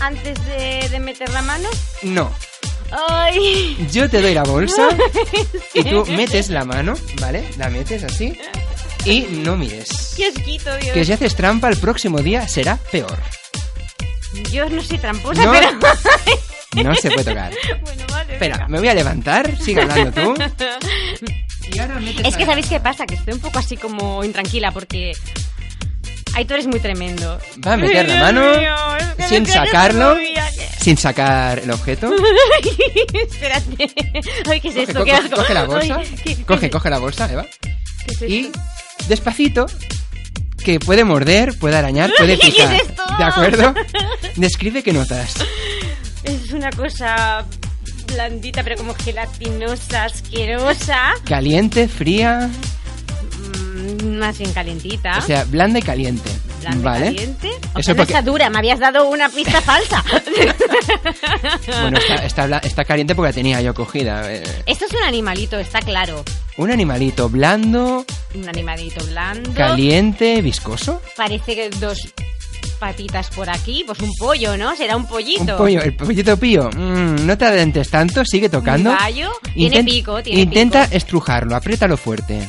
antes 0.00 0.44
de, 0.46 0.88
de 0.88 1.00
meter 1.00 1.28
la 1.30 1.42
mano? 1.42 1.68
No. 2.02 2.30
Ay. 2.90 3.76
Yo 3.92 4.08
te 4.08 4.20
doy 4.22 4.34
la 4.34 4.42
bolsa 4.44 4.88
y 5.74 5.84
tú 5.84 6.04
metes 6.08 6.48
la 6.50 6.64
mano, 6.64 6.94
¿vale? 7.20 7.44
La 7.58 7.68
metes 7.70 8.04
así 8.04 8.38
y 9.04 9.20
no 9.22 9.56
mires. 9.56 10.14
Qué 10.16 10.26
asquito, 10.26 10.74
Dios. 10.76 10.92
Que 10.92 11.04
si 11.04 11.12
haces 11.12 11.34
trampa 11.36 11.68
el 11.68 11.76
próximo 11.78 12.18
día 12.20 12.46
será 12.48 12.76
peor. 12.90 13.18
Yo 14.52 14.68
no 14.68 14.82
soy 14.82 14.98
tramposa, 14.98 15.44
No. 15.44 15.52
pero... 15.52 15.70
No 16.82 16.94
se 16.94 17.10
puede 17.10 17.24
tocar. 17.24 17.52
bueno, 17.82 18.04
vale. 18.10 18.34
Espera, 18.34 18.56
venga. 18.56 18.68
me 18.68 18.78
voy 18.80 18.88
a 18.88 18.94
levantar, 18.94 19.56
sigue 19.62 19.80
hablando 19.80 20.12
tú. 20.12 20.34
Y 21.72 21.78
ahora 21.78 21.98
metes 22.00 22.26
Es 22.26 22.36
que 22.36 22.44
sabéis 22.44 22.66
qué 22.66 22.80
pasa, 22.80 23.06
que 23.06 23.14
estoy 23.14 23.32
un 23.34 23.40
poco 23.40 23.58
así 23.60 23.78
como 23.78 24.22
intranquila 24.22 24.72
porque 24.72 25.12
Aitor 26.36 26.58
es 26.58 26.66
muy 26.66 26.80
tremendo. 26.80 27.38
Va 27.66 27.72
a 27.72 27.76
meter 27.78 28.06
la 28.08 28.20
mano 28.20 28.52
es 28.52 29.06
que 29.16 29.22
sin 29.28 29.46
sacarlo, 29.46 30.16
sin 30.78 30.96
sacar 30.98 31.58
el 31.60 31.70
objeto. 31.70 32.10
Espérate. 33.14 33.90
Ay, 34.50 34.60
¿qué 34.60 34.68
es 34.68 34.74
Coge, 34.74 34.82
esto? 34.82 34.98
co- 34.98 35.04
¿Qué 35.04 35.30
coge, 35.34 35.54
la 35.54 35.64
bolsa. 35.64 35.96
Ay, 35.98 36.14
¿qué- 36.22 36.36
qué 36.36 36.44
Coge, 36.44 36.70
coge 36.70 36.90
la 36.90 36.98
bolsa, 36.98 37.32
Eva. 37.32 37.44
qué 38.06 38.12
es 38.26 38.30
Y 38.30 38.38
esto? 38.46 38.60
despacito, 39.08 39.66
que 40.62 40.78
puede 40.78 41.04
morder, 41.04 41.58
puede 41.58 41.76
arañar, 41.76 42.12
puede 42.18 42.38
¿Qué 42.38 42.48
es 42.48 42.54
picar. 42.54 42.74
esto? 42.74 43.02
¿De 43.18 43.24
acuerdo? 43.24 43.74
Describe 44.36 44.82
qué 44.82 44.92
notas. 44.92 45.36
Es 46.24 46.52
una 46.52 46.70
cosa 46.70 47.44
blandita, 48.12 48.62
pero 48.62 48.76
como 48.76 48.94
gelatinosa, 48.94 50.04
asquerosa. 50.04 51.14
Caliente, 51.24 51.88
fría, 51.88 52.50
más 54.18 54.38
bien 54.38 54.52
calientita. 54.52 55.18
o 55.18 55.20
sea, 55.20 55.44
blanda 55.44 55.78
y 55.78 55.82
caliente. 55.82 56.30
Blanda 56.60 56.78
y 56.78 56.82
¿Vale? 56.82 57.04
caliente. 57.06 57.50
O 57.74 57.78
Eso 57.78 57.94
porque- 57.96 58.12
está 58.12 58.22
dura, 58.22 58.50
me 58.50 58.58
habías 58.58 58.78
dado 58.80 59.08
una 59.08 59.28
pista 59.28 59.60
falsa. 59.60 60.02
Bueno, 61.82 61.98
está, 61.98 62.14
está, 62.46 62.58
está 62.58 62.84
caliente 62.84 63.14
porque 63.14 63.28
la 63.30 63.34
tenía 63.34 63.60
yo 63.60 63.74
cogida. 63.74 64.32
eh. 64.32 64.42
Esto 64.66 64.86
es 64.86 64.92
un 64.92 65.02
animalito, 65.02 65.58
está 65.58 65.80
claro. 65.80 66.24
Un 66.56 66.70
animalito 66.70 67.28
blando, 67.28 68.04
Un 68.34 68.48
animalito 68.48 69.04
blando. 69.06 69.52
caliente, 69.54 70.40
viscoso. 70.42 71.00
Parece 71.16 71.54
que 71.54 71.70
dos 71.70 71.98
patitas 72.78 73.28
por 73.30 73.48
aquí. 73.50 73.84
Pues 73.86 73.98
un 74.00 74.12
pollo, 74.18 74.56
¿no? 74.56 74.74
Será 74.76 74.96
un 74.96 75.06
pollito. 75.06 75.52
Un 75.52 75.58
pollo, 75.58 75.82
el 75.82 75.94
pollito 75.96 76.36
pío. 76.38 76.70
Mm, 76.74 77.26
no 77.26 77.36
te 77.38 77.44
adentes 77.44 77.90
tanto, 77.90 78.24
sigue 78.24 78.48
tocando. 78.48 78.90
Un 78.90 78.96
gallo. 78.96 79.32
Tiene 79.54 79.84
pico, 79.84 80.22
tiene 80.22 80.40
Intenta 80.42 80.84
pico. 80.84 80.96
estrujarlo, 80.96 81.56
apriétalo 81.56 81.96
fuerte. 81.96 82.46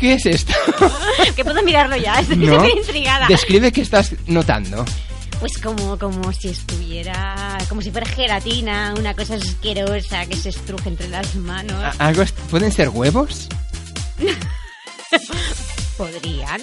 ¿Qué 0.00 0.14
es 0.14 0.26
esto? 0.26 0.52
Que 1.36 1.44
puedo 1.44 1.62
mirarlo 1.62 1.96
ya. 1.96 2.18
Estoy 2.20 2.36
No. 2.38 2.66
intrigada. 2.68 3.26
Describe 3.28 3.70
qué 3.70 3.82
estás 3.82 4.14
notando. 4.26 4.84
Pues 5.38 5.58
como, 5.58 5.98
como 5.98 6.32
si 6.32 6.48
estuviera, 6.48 7.56
como 7.68 7.80
si 7.82 7.90
fuera 7.90 8.06
gelatina, 8.06 8.94
una 8.98 9.14
cosa 9.14 9.34
asquerosa 9.36 10.26
que 10.26 10.36
se 10.36 10.48
estruje 10.50 10.88
entre 10.88 11.08
las 11.08 11.34
manos. 11.36 11.94
¿Algo 11.98 12.24
¿Pueden 12.50 12.72
ser 12.72 12.88
huevos? 12.90 13.48
Podrían. 15.96 16.60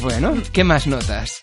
Bueno, 0.00 0.34
¿qué 0.52 0.64
más 0.64 0.86
notas? 0.86 1.42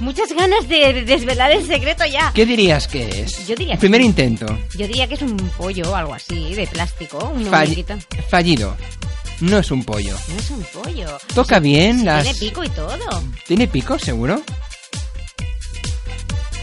Muchas 0.00 0.32
ganas 0.32 0.68
de 0.68 0.92
de 0.92 1.02
desvelar 1.04 1.50
el 1.52 1.66
secreto 1.66 2.04
ya. 2.06 2.32
¿Qué 2.34 2.44
dirías 2.44 2.86
que 2.86 3.08
es? 3.22 3.46
Yo 3.46 3.54
diría 3.54 3.74
El 3.74 3.78
primer 3.80 4.00
intento. 4.00 4.46
Yo 4.76 4.86
diría 4.86 5.06
que 5.06 5.14
es 5.14 5.22
un 5.22 5.36
pollo 5.56 5.90
o 5.90 5.94
algo 5.94 6.14
así, 6.14 6.54
de 6.54 6.66
plástico, 6.66 7.18
un 7.34 7.46
Fall- 7.46 7.84
fallido. 8.28 8.76
No 9.40 9.58
es 9.58 9.70
un 9.70 9.84
pollo. 9.84 10.16
No 10.28 10.36
es 10.38 10.50
un 10.50 10.62
pollo. 10.64 11.18
Toca 11.34 11.58
bien 11.58 12.04
las... 12.04 12.24
Tiene 12.24 12.38
pico 12.38 12.64
y 12.64 12.68
todo. 12.70 13.22
¿Tiene 13.46 13.68
pico, 13.68 13.98
seguro? 13.98 14.42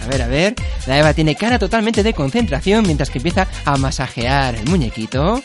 A 0.01 0.07
ver, 0.07 0.21
a 0.21 0.27
ver. 0.27 0.55
La 0.87 0.97
Eva 0.99 1.13
tiene 1.13 1.35
cara 1.35 1.57
totalmente 1.59 2.03
de 2.03 2.13
concentración 2.13 2.83
mientras 2.85 3.09
que 3.09 3.19
empieza 3.19 3.47
a 3.65 3.77
masajear 3.77 4.55
el 4.55 4.65
muñequito. 4.65 5.41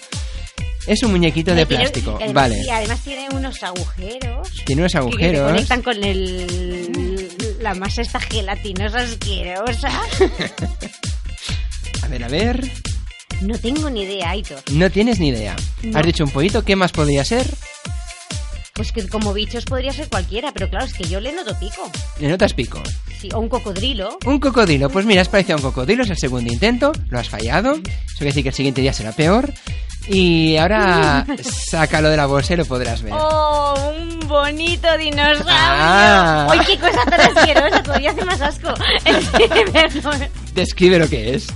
Es 0.86 1.02
un 1.02 1.10
muñequito 1.12 1.54
de 1.54 1.66
Tiene- 1.66 1.82
plástico. 1.84 2.16
además- 2.16 2.34
Vale. 2.34 2.62
Y 2.66 2.70
además 2.70 3.00
tiene 3.00 3.28
unos 3.34 3.62
agujeros. 3.62 4.48
Tiene 4.64 4.82
unos 4.82 4.92
que- 4.92 4.98
Que 4.98 5.04
agujeros. 5.04 5.50
conectan 5.52 5.82
con 5.82 6.02
el, 6.02 7.28
la 7.60 7.74
masa 7.74 8.00
está 8.02 8.18
gelatinosa 8.20 8.98
asquerosa. 8.98 9.90
A 12.02 12.08
ver, 12.08 12.24
a 12.24 12.28
ver. 12.28 12.70
No 13.40 13.56
tengo 13.58 13.88
ni 13.90 14.02
idea, 14.02 14.30
Aitor. 14.30 14.60
No 14.72 14.90
tienes 14.90 15.20
ni 15.20 15.28
idea. 15.28 15.54
No. 15.82 15.98
Has 15.98 16.06
dicho 16.06 16.24
un 16.24 16.30
pollito, 16.30 16.64
¿qué 16.64 16.74
más 16.76 16.92
podría 16.92 17.24
ser? 17.24 17.46
Pues 18.74 18.92
que 18.92 19.08
como 19.08 19.32
bichos 19.32 19.64
podría 19.64 19.92
ser 19.92 20.08
cualquiera, 20.08 20.52
pero 20.52 20.70
claro, 20.70 20.86
es 20.86 20.92
que 20.92 21.04
yo 21.04 21.20
le 21.20 21.32
noto 21.32 21.58
pico. 21.58 21.90
Le 22.20 22.28
notas 22.28 22.54
pico. 22.54 22.80
Sí, 23.20 23.28
o 23.34 23.40
un 23.40 23.48
cocodrilo. 23.48 24.18
Un 24.24 24.38
cocodrilo. 24.38 24.88
Pues 24.88 25.04
mira, 25.04 25.22
has 25.22 25.28
parecido 25.28 25.54
a 25.54 25.58
un 25.58 25.62
cocodrilo, 25.62 26.04
es 26.04 26.10
el 26.10 26.16
segundo 26.16 26.52
intento, 26.52 26.92
lo 27.08 27.18
has 27.18 27.28
fallado. 27.28 27.74
Eso 27.74 28.16
quiere 28.18 28.26
decir 28.26 28.42
que 28.44 28.50
el 28.50 28.54
siguiente 28.54 28.80
día 28.80 28.92
será 28.92 29.12
peor. 29.12 29.52
Y 30.08 30.56
ahora 30.56 31.26
sácalo 31.42 32.08
de 32.08 32.16
la 32.16 32.26
bolsa 32.26 32.54
y 32.54 32.56
lo 32.56 32.64
podrás 32.64 33.02
ver. 33.02 33.12
¡Oh, 33.14 33.74
un 33.98 34.20
bonito 34.26 34.96
dinosaurio! 34.96 35.44
Ah. 35.48 36.46
¡Ay, 36.50 36.60
qué 36.66 36.78
cosa 36.78 37.04
tan 37.04 37.20
asquerosa! 37.20 37.82
Todavía 37.82 38.10
hace 38.10 38.24
más 38.24 38.40
asco. 38.40 38.72
Describe 40.54 40.98
lo 40.98 41.08
que 41.08 41.34
es. 41.34 41.48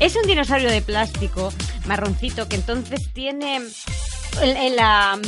Es 0.00 0.16
un 0.16 0.22
dinosaurio 0.26 0.70
de 0.70 0.80
plástico 0.82 1.52
marroncito 1.86 2.48
que 2.48 2.56
entonces 2.56 3.12
tiene 3.12 3.56
en, 3.56 4.56
en 4.56 4.76
la 4.76 5.18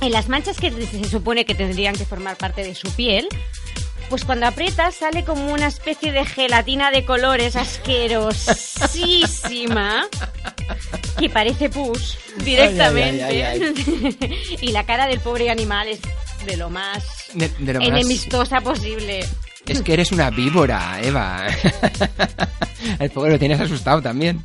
en 0.00 0.12
las 0.12 0.28
manchas 0.28 0.56
que 0.58 0.70
se 0.70 1.04
supone 1.04 1.44
que 1.44 1.54
tendrían 1.54 1.94
que 1.94 2.04
formar 2.06 2.36
parte 2.36 2.62
de 2.62 2.74
su 2.74 2.90
piel. 2.92 3.28
Pues 4.10 4.24
cuando 4.24 4.46
aprietas 4.46 4.96
sale 4.96 5.24
como 5.24 5.52
una 5.52 5.68
especie 5.68 6.10
de 6.12 6.24
gelatina 6.26 6.90
de 6.90 7.04
colores 7.04 7.54
asquerosísima 7.56 10.06
que 11.18 11.30
parece 11.30 11.70
pus 11.70 12.18
directamente. 12.44 13.22
Ay, 13.24 13.40
ay, 13.42 14.56
y 14.60 14.72
la 14.72 14.84
cara 14.84 15.06
del 15.06 15.20
pobre 15.20 15.48
animal 15.50 15.86
es 15.88 16.00
de 16.44 16.56
lo 16.56 16.68
más 16.70 17.04
De, 17.34 17.48
de 17.60 17.72
lo 17.74 17.78
más- 17.80 17.88
enemistosa 17.88 18.60
posible. 18.60 19.20
Es 19.66 19.82
que 19.82 19.92
eres 19.92 20.10
una 20.10 20.30
víbora, 20.30 20.98
Eva. 21.00 21.46
El 22.98 23.10
pobre 23.10 23.30
lo 23.32 23.38
tienes 23.38 23.60
asustado 23.60 24.00
también. 24.02 24.42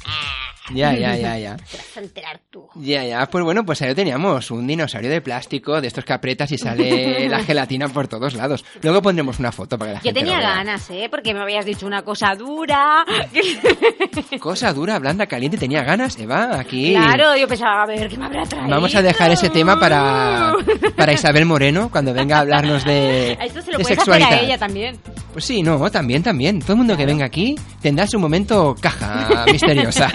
Ya, 0.73 0.93
ya, 0.93 1.15
ya, 1.17 1.37
ya. 1.37 1.55
Te 1.57 1.77
vas 1.77 1.97
a 1.97 1.99
enterar 1.99 2.39
tú. 2.49 2.67
Ya, 2.75 3.03
ya. 3.03 3.25
Pues 3.27 3.43
bueno, 3.43 3.65
pues 3.65 3.81
ahí 3.81 3.89
lo 3.89 3.95
teníamos. 3.95 4.49
Un 4.51 4.65
dinosaurio 4.67 5.09
de 5.09 5.21
plástico, 5.21 5.79
de 5.81 5.87
estos 5.87 6.03
que 6.05 6.13
aprietas 6.13 6.51
y 6.51 6.57
sale 6.57 7.29
la 7.29 7.43
gelatina 7.43 7.87
por 7.89 8.07
todos 8.07 8.33
lados. 8.33 8.65
Luego 8.81 9.01
pondremos 9.01 9.39
una 9.39 9.51
foto 9.51 9.77
para 9.77 9.91
que 9.91 9.95
la 9.95 9.99
Yo 10.01 10.03
gente 10.05 10.19
tenía 10.21 10.35
lo 10.37 10.39
vea. 10.39 10.55
ganas, 10.55 10.89
¿eh? 10.89 11.07
Porque 11.09 11.33
me 11.33 11.41
habías 11.41 11.65
dicho 11.65 11.85
una 11.85 12.01
cosa 12.03 12.33
dura. 12.35 13.05
Cosa 14.39 14.73
dura, 14.73 14.99
blanda, 14.99 15.25
caliente. 15.27 15.57
Tenía 15.57 15.83
ganas, 15.83 16.17
Eva. 16.17 16.59
Aquí. 16.59 16.93
Claro, 16.93 17.35
yo 17.35 17.47
pensaba, 17.47 17.83
a 17.83 17.85
ver, 17.85 18.07
¿qué 18.09 18.17
me 18.17 18.25
habrá 18.25 18.43
traído? 18.43 18.69
Vamos 18.69 18.93
a 18.95 19.01
dejar 19.01 19.31
ese 19.31 19.49
tema 19.49 19.79
para, 19.79 20.53
para 20.95 21.13
Isabel 21.13 21.45
Moreno 21.45 21.89
cuando 21.91 22.13
venga 22.13 22.37
a 22.37 22.39
hablarnos 22.41 22.83
de, 22.85 23.33
esto 23.33 23.61
se 23.61 23.71
lo 23.71 23.77
de 23.77 23.83
puedes 23.83 23.97
sexualidad. 23.97 24.29
hacer 24.29 24.39
a 24.39 24.43
ella 24.45 24.57
también. 24.57 24.97
Pues 25.33 25.45
sí, 25.45 25.61
no, 25.63 25.89
también, 25.89 26.23
también. 26.23 26.59
Todo 26.59 26.73
el 26.73 26.77
mundo 26.77 26.95
que 26.97 27.05
venga 27.05 27.25
aquí 27.25 27.55
tendrá 27.81 28.07
su 28.07 28.19
momento 28.19 28.75
caja 28.79 29.45
misteriosa. 29.51 30.11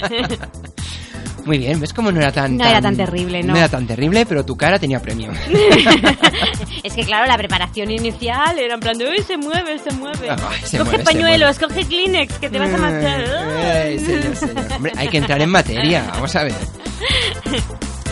Muy 1.44 1.58
bien, 1.58 1.80
¿ves 1.80 1.92
cómo 1.92 2.12
no 2.12 2.20
era 2.20 2.30
tan... 2.30 2.56
No 2.56 2.64
era 2.64 2.80
tan 2.80 2.96
terrible, 2.96 3.42
¿no? 3.42 3.52
No 3.52 3.58
era 3.58 3.68
tan 3.68 3.84
terrible, 3.84 4.24
pero 4.26 4.44
tu 4.44 4.56
cara 4.56 4.78
tenía 4.78 5.00
premio. 5.00 5.32
es 6.84 6.92
que 6.92 7.04
claro, 7.04 7.26
la 7.26 7.36
preparación 7.36 7.90
inicial 7.90 8.56
era 8.58 8.74
en 8.74 8.80
plan 8.80 8.96
de, 8.96 9.08
uy, 9.08 9.18
se 9.26 9.36
mueve, 9.36 9.78
se 9.80 9.92
mueve. 9.92 10.30
Ay, 10.30 10.36
se 10.62 10.78
coge 10.78 10.90
mueve, 10.90 10.98
se 10.98 11.04
pañuelos, 11.04 11.58
coge 11.58 11.84
Kleenex, 11.84 12.38
que 12.38 12.48
te 12.48 12.58
vas 12.60 12.72
a 12.72 12.76
matar. 12.76 13.24
Ay, 13.56 13.98
señor, 13.98 14.36
señor. 14.36 14.72
Hombre, 14.76 14.92
hay 14.96 15.08
que 15.08 15.18
entrar 15.18 15.42
en 15.42 15.50
materia, 15.50 16.04
vamos 16.12 16.36
a 16.36 16.44
ver. 16.44 16.54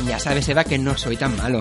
Ya 0.06 0.18
sabes, 0.18 0.48
Eva, 0.48 0.64
que 0.64 0.78
no 0.78 0.96
soy 0.96 1.16
tan 1.16 1.36
malo. 1.36 1.60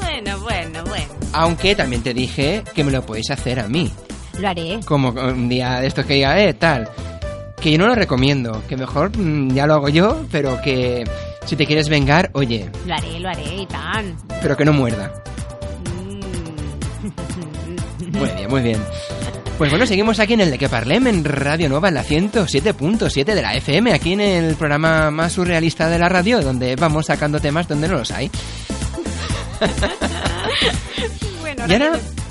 Bueno, 0.00 0.40
bueno, 0.40 0.84
bueno. 0.84 1.06
Aunque 1.32 1.74
también 1.74 2.02
te 2.02 2.14
dije 2.14 2.64
que 2.74 2.82
me 2.82 2.90
lo 2.90 3.04
podéis 3.04 3.30
hacer 3.30 3.60
a 3.60 3.68
mí. 3.68 3.92
Lo 4.38 4.48
haré. 4.48 4.80
Como 4.84 5.10
un 5.10 5.48
día 5.48 5.80
de 5.80 5.86
estos 5.86 6.06
que 6.06 6.14
diga, 6.14 6.40
eh, 6.40 6.54
tal. 6.54 6.88
Que 7.60 7.72
yo 7.72 7.78
no 7.78 7.86
lo 7.88 7.94
recomiendo. 7.94 8.62
Que 8.68 8.76
mejor 8.76 9.16
mm, 9.16 9.52
ya 9.52 9.66
lo 9.66 9.74
hago 9.74 9.88
yo, 9.88 10.24
pero 10.30 10.60
que 10.62 11.04
si 11.44 11.56
te 11.56 11.66
quieres 11.66 11.88
vengar, 11.88 12.30
oye, 12.34 12.70
Lo 12.86 12.94
haré, 12.94 13.18
lo 13.20 13.28
haré 13.28 13.62
y 13.62 13.66
tan. 13.66 14.16
pero 14.42 14.56
que 14.56 14.64
no 14.64 14.72
muerda. 14.72 15.12
Mm. 15.94 16.20
Muy 18.18 18.28
bien, 18.30 18.50
muy 18.50 18.62
bien. 18.62 18.80
Pues 19.58 19.70
bueno, 19.70 19.86
seguimos 19.86 20.20
aquí 20.20 20.34
en 20.34 20.40
el 20.42 20.52
de 20.52 20.58
que 20.58 20.68
parlem 20.68 21.08
en 21.08 21.24
Radio 21.24 21.68
Nova 21.68 21.88
en 21.88 21.94
la 21.94 22.04
107.7 22.04 23.24
de 23.24 23.42
la 23.42 23.54
FM, 23.54 23.92
aquí 23.92 24.12
en 24.12 24.20
el 24.20 24.54
programa 24.54 25.10
más 25.10 25.32
surrealista 25.32 25.88
de 25.88 25.98
la 25.98 26.08
radio, 26.08 26.40
donde 26.40 26.76
vamos 26.76 27.06
sacando 27.06 27.40
temas 27.40 27.66
donde 27.66 27.88
no 27.88 27.98
los 27.98 28.12
hay. 28.12 28.30
bueno, 31.40 31.64
Y 31.66 31.72
ahora, 31.72 31.76
viene, 31.90 31.90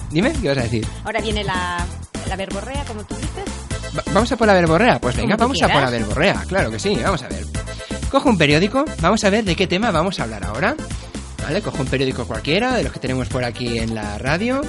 dime, 0.09 0.31
¿qué 0.41 0.47
vas 0.47 0.57
a 0.57 0.61
decir? 0.61 0.87
ahora 1.03 1.19
viene 1.19 1.43
la, 1.43 1.85
la 2.29 2.35
verborrea, 2.37 2.85
como 2.85 3.03
tú 3.03 3.13
dices. 3.15 3.43
Va- 3.97 4.03
¿Vamos 4.13 4.31
a 4.31 4.37
por 4.37 4.47
la 4.47 4.53
verborrea? 4.53 4.99
Pues 4.99 5.15
venga, 5.15 5.35
vamos 5.35 5.57
a 5.61 5.67
por 5.67 5.81
la 5.81 5.87
quieras. 5.87 5.91
verborrea, 6.07 6.43
claro 6.47 6.71
que 6.71 6.79
sí, 6.79 6.97
vamos 7.03 7.23
a 7.23 7.27
ver. 7.29 7.45
Cojo 8.11 8.29
un 8.29 8.37
periódico, 8.37 8.85
vamos 9.01 9.23
a 9.23 9.29
ver 9.29 9.43
de 9.43 9.55
qué 9.55 9.67
tema 9.67 9.91
vamos 9.91 10.19
a 10.19 10.23
hablar 10.23 10.45
ahora. 10.45 10.75
¿Vale? 11.43 11.61
Cojo 11.61 11.81
un 11.81 11.87
periódico 11.87 12.25
cualquiera, 12.27 12.73
de 12.75 12.83
los 12.83 12.91
que 12.91 12.99
tenemos 12.99 13.27
por 13.29 13.43
aquí 13.45 13.79
en 13.79 13.95
la 13.95 14.17
radio. 14.17 14.61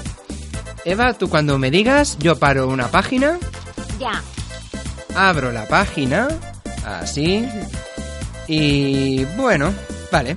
Eva, 0.84 1.12
tú 1.14 1.28
cuando 1.28 1.58
me 1.58 1.70
digas, 1.70 2.16
yo 2.20 2.36
paro 2.38 2.68
una 2.68 2.88
página, 2.88 3.38
Ya. 3.98 4.22
abro 5.16 5.50
la 5.50 5.66
página, 5.66 6.28
así, 6.86 7.46
y 8.46 9.24
bueno, 9.36 9.72
vale. 10.12 10.36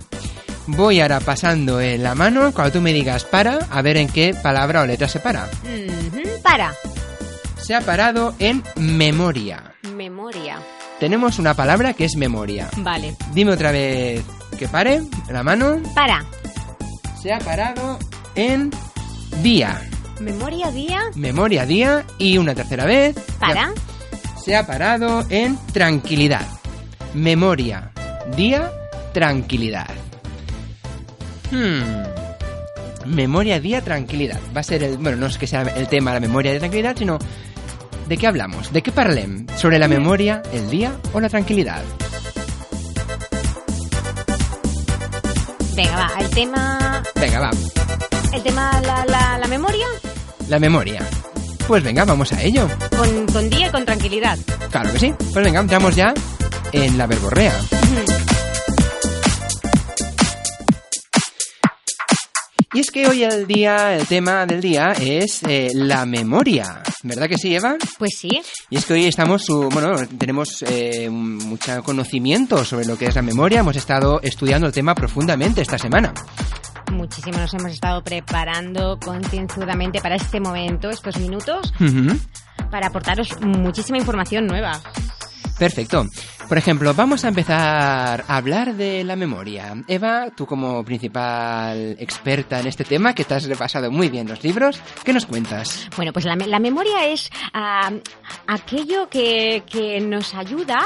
Voy 0.67 1.01
ahora 1.01 1.19
pasando 1.19 1.79
en 1.81 2.01
la 2.03 2.15
mano, 2.15 2.51
cuando 2.53 2.73
tú 2.73 2.81
me 2.81 2.93
digas 2.93 3.23
para, 3.23 3.59
a 3.69 3.81
ver 3.81 3.97
en 3.97 4.07
qué 4.07 4.33
palabra 4.41 4.81
o 4.81 4.85
letra 4.85 5.07
se 5.07 5.19
para. 5.19 5.47
Para. 6.43 6.73
Se 7.61 7.75
ha 7.75 7.81
parado 7.81 8.33
en 8.39 8.63
memoria. 8.75 9.75
Memoria. 9.95 10.57
Tenemos 10.99 11.39
una 11.39 11.53
palabra 11.53 11.93
que 11.93 12.05
es 12.05 12.15
memoria. 12.15 12.67
Vale. 12.77 13.15
Dime 13.33 13.51
otra 13.51 13.71
vez 13.71 14.23
que 14.57 14.67
pare, 14.67 15.01
la 15.29 15.43
mano. 15.43 15.79
Para. 15.95 16.25
Se 17.21 17.31
ha 17.31 17.39
parado 17.39 17.99
en 18.35 18.71
día. 19.43 19.81
Memoria, 20.19 20.71
día. 20.71 21.01
Memoria, 21.15 21.65
día. 21.65 22.05
Y 22.17 22.37
una 22.37 22.55
tercera 22.55 22.85
vez. 22.85 23.15
Para. 23.39 23.71
Se 24.43 24.55
ha 24.55 24.65
parado 24.65 25.23
en 25.29 25.57
tranquilidad. 25.71 26.47
Memoria, 27.13 27.91
día, 28.35 28.71
tranquilidad. 29.13 29.89
Hmm. 31.51 32.11
Memoria, 33.05 33.59
día, 33.59 33.81
tranquilidad. 33.81 34.39
Va 34.55 34.61
a 34.61 34.63
ser 34.63 34.83
el. 34.83 34.97
Bueno, 34.97 35.17
no 35.17 35.27
es 35.27 35.37
que 35.37 35.45
sea 35.45 35.61
el 35.61 35.87
tema 35.87 36.13
la 36.13 36.19
memoria 36.19 36.51
de 36.53 36.59
tranquilidad, 36.59 36.95
sino. 36.97 37.19
¿De 38.11 38.17
qué 38.17 38.27
hablamos? 38.27 38.73
¿De 38.73 38.83
qué 38.83 38.91
parlem? 38.91 39.47
¿Sobre 39.55 39.79
la 39.79 39.87
memoria, 39.87 40.43
el 40.51 40.69
día 40.69 40.91
o 41.13 41.21
la 41.21 41.29
tranquilidad? 41.29 41.81
Venga, 45.73 45.95
va. 45.95 46.11
El 46.19 46.29
tema. 46.31 47.03
Venga, 47.15 47.39
va. 47.39 47.51
El 48.33 48.43
tema, 48.43 48.81
la, 48.81 49.05
la, 49.05 49.37
la 49.37 49.47
memoria. 49.47 49.87
La 50.49 50.59
memoria. 50.59 51.07
Pues 51.65 51.81
venga, 51.85 52.03
vamos 52.03 52.33
a 52.33 52.43
ello. 52.43 52.67
Con, 52.97 53.27
con 53.27 53.49
día 53.49 53.67
y 53.67 53.71
con 53.71 53.85
tranquilidad. 53.85 54.37
Claro 54.69 54.91
que 54.91 54.99
sí. 54.99 55.13
Pues 55.31 55.45
venga, 55.45 55.61
entramos 55.61 55.95
ya 55.95 56.13
en 56.73 56.97
la 56.97 57.07
verborrea. 57.07 57.53
Y 62.73 62.79
es 62.79 62.89
que 62.89 63.05
hoy 63.05 63.23
el 63.23 63.47
día, 63.47 63.97
el 63.97 64.07
tema 64.07 64.45
del 64.45 64.61
día 64.61 64.93
es 64.93 65.43
eh, 65.43 65.71
la 65.73 66.05
memoria. 66.05 66.81
¿Verdad 67.03 67.27
que 67.27 67.37
sí, 67.37 67.53
Eva? 67.53 67.75
Pues 67.99 68.11
sí. 68.17 68.41
Y 68.69 68.77
es 68.77 68.85
que 68.85 68.93
hoy 68.93 69.05
estamos, 69.07 69.45
bueno, 69.47 69.95
tenemos 70.17 70.63
eh, 70.63 71.09
mucho 71.09 71.83
conocimiento 71.83 72.63
sobre 72.63 72.85
lo 72.85 72.97
que 72.97 73.07
es 73.07 73.15
la 73.15 73.21
memoria. 73.21 73.59
Hemos 73.59 73.75
estado 73.75 74.21
estudiando 74.21 74.67
el 74.67 74.73
tema 74.73 74.95
profundamente 74.95 75.61
esta 75.61 75.77
semana. 75.77 76.13
Muchísimo 76.93 77.37
nos 77.39 77.53
hemos 77.53 77.73
estado 77.73 78.03
preparando 78.03 78.97
concienzudamente 79.03 79.99
para 79.99 80.15
este 80.15 80.39
momento, 80.39 80.89
estos 80.89 81.17
minutos, 81.17 81.73
para 82.69 82.87
aportaros 82.87 83.39
muchísima 83.41 83.97
información 83.97 84.47
nueva. 84.47 84.81
Perfecto. 85.61 86.07
Por 86.49 86.57
ejemplo, 86.57 86.91
vamos 86.95 87.23
a 87.23 87.27
empezar 87.27 88.25
a 88.27 88.35
hablar 88.35 88.73
de 88.73 89.03
la 89.03 89.15
memoria. 89.15 89.75
Eva, 89.87 90.31
tú 90.35 90.47
como 90.47 90.83
principal 90.83 91.95
experta 91.99 92.59
en 92.59 92.65
este 92.65 92.83
tema, 92.83 93.13
que 93.13 93.25
te 93.25 93.35
has 93.35 93.43
repasado 93.43 93.91
muy 93.91 94.09
bien 94.09 94.27
los 94.27 94.43
libros, 94.43 94.81
¿qué 95.05 95.13
nos 95.13 95.27
cuentas? 95.27 95.87
Bueno, 95.95 96.13
pues 96.13 96.25
la, 96.25 96.35
la 96.35 96.57
memoria 96.57 97.05
es 97.05 97.29
ah, 97.53 97.91
aquello 98.47 99.07
que, 99.07 99.61
que 99.69 100.01
nos 100.01 100.33
ayuda 100.33 100.81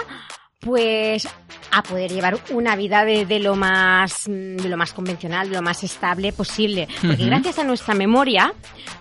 pues 0.66 1.28
a 1.72 1.84
poder 1.84 2.12
llevar 2.12 2.38
una 2.52 2.76
vida 2.76 3.06
de, 3.06 3.26
de 3.26 3.40
lo 3.40 3.56
más 3.56 4.24
de 4.26 4.68
lo 4.68 4.78
más 4.78 4.94
convencional, 4.94 5.50
de 5.50 5.56
lo 5.56 5.62
más 5.62 5.84
estable 5.84 6.32
posible, 6.34 6.88
porque 7.02 7.22
Ujú. 7.24 7.26
gracias 7.28 7.60
a 7.60 7.64
nuestra 7.64 7.94
memoria, 7.94 8.54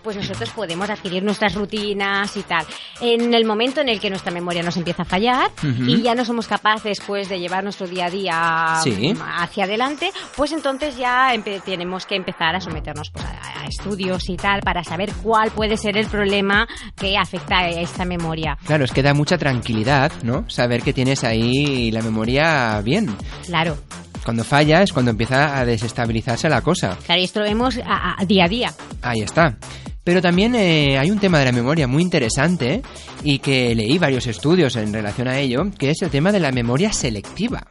pues 0.03 0.16
nosotros 0.16 0.50
podemos 0.50 0.90
adquirir 0.90 1.22
nuestras 1.22 1.55
rutinas 1.55 2.37
y 2.37 2.42
tal. 2.42 2.66
En 3.00 3.33
el 3.33 3.44
momento 3.44 3.81
en 3.81 3.88
el 3.88 3.98
que 4.00 4.11
nuestra 4.11 4.31
memoria 4.33 4.62
nos 4.62 4.77
empieza 4.77 5.03
a 5.03 5.07
fallar 5.07 5.50
Ujú. 5.59 5.85
y 5.85 6.03
ya 6.03 6.14
no 6.14 6.24
somos 6.24 6.46
capaces 6.46 7.00
pues 7.07 7.29
de 7.29 7.38
llevar 7.40 7.64
nuestro 7.64 7.87
día 7.87 8.07
a 8.07 8.11
día 8.11 8.77
Sí. 8.83 9.14
hacia 9.38 9.64
adelante, 9.64 10.11
pues 10.37 10.53
entonces 10.53 10.96
ya 10.98 11.33
tenemos 11.64 12.05
que 12.07 12.16
empezar 12.16 12.55
a 12.57 12.61
someternos 12.61 13.11
pues, 13.11 13.24
a, 13.24 13.64
estudios 13.66 14.29
y 14.29 14.37
tal 14.37 14.61
para 14.61 14.85
saber 14.85 15.11
cuál 15.22 15.50
puede 15.50 15.79
ser 15.79 15.96
el 15.96 16.07
problema 16.07 16.68
que 16.96 17.16
afecta 17.16 17.61
a 17.61 17.68
esta 17.70 18.05
memoria. 18.05 18.59
Claro, 18.66 18.85
es 18.85 18.92
que 18.92 19.03
da 19.03 19.14
mucha 19.14 19.38
tranquilidad, 19.38 20.12
¿no? 20.22 20.44
Saber 20.50 20.83
que 20.83 20.92
tienes 20.92 21.24
ahí 21.24 21.53
la 21.92 22.02
memoria 22.02 22.80
bien. 22.82 23.14
Claro. 23.46 23.76
Cuando 24.24 24.42
falla 24.44 24.82
es 24.82 24.92
cuando 24.92 25.10
empieza 25.10 25.58
a 25.58 25.64
desestabilizarse 25.66 26.48
la 26.48 26.62
cosa. 26.62 26.96
Claro, 27.04 27.20
y 27.20 27.24
esto 27.24 27.40
lo 27.40 27.46
vemos 27.46 27.78
a- 27.84 28.14
a- 28.20 28.24
día 28.24 28.44
a 28.44 28.48
día. 28.48 28.72
Ahí 29.02 29.20
está. 29.20 29.56
Pero 30.02 30.20
también 30.20 30.54
eh, 30.54 30.98
hay 30.98 31.10
un 31.10 31.18
tema 31.18 31.38
de 31.38 31.46
la 31.46 31.52
memoria 31.52 31.86
muy 31.86 32.02
interesante 32.02 32.82
y 33.22 33.38
que 33.38 33.74
leí 33.74 33.96
varios 33.98 34.26
estudios 34.26 34.76
en 34.76 34.92
relación 34.92 35.28
a 35.28 35.38
ello, 35.38 35.62
que 35.78 35.90
es 35.90 36.02
el 36.02 36.10
tema 36.10 36.30
de 36.32 36.40
la 36.40 36.52
memoria 36.52 36.92
selectiva. 36.92 37.66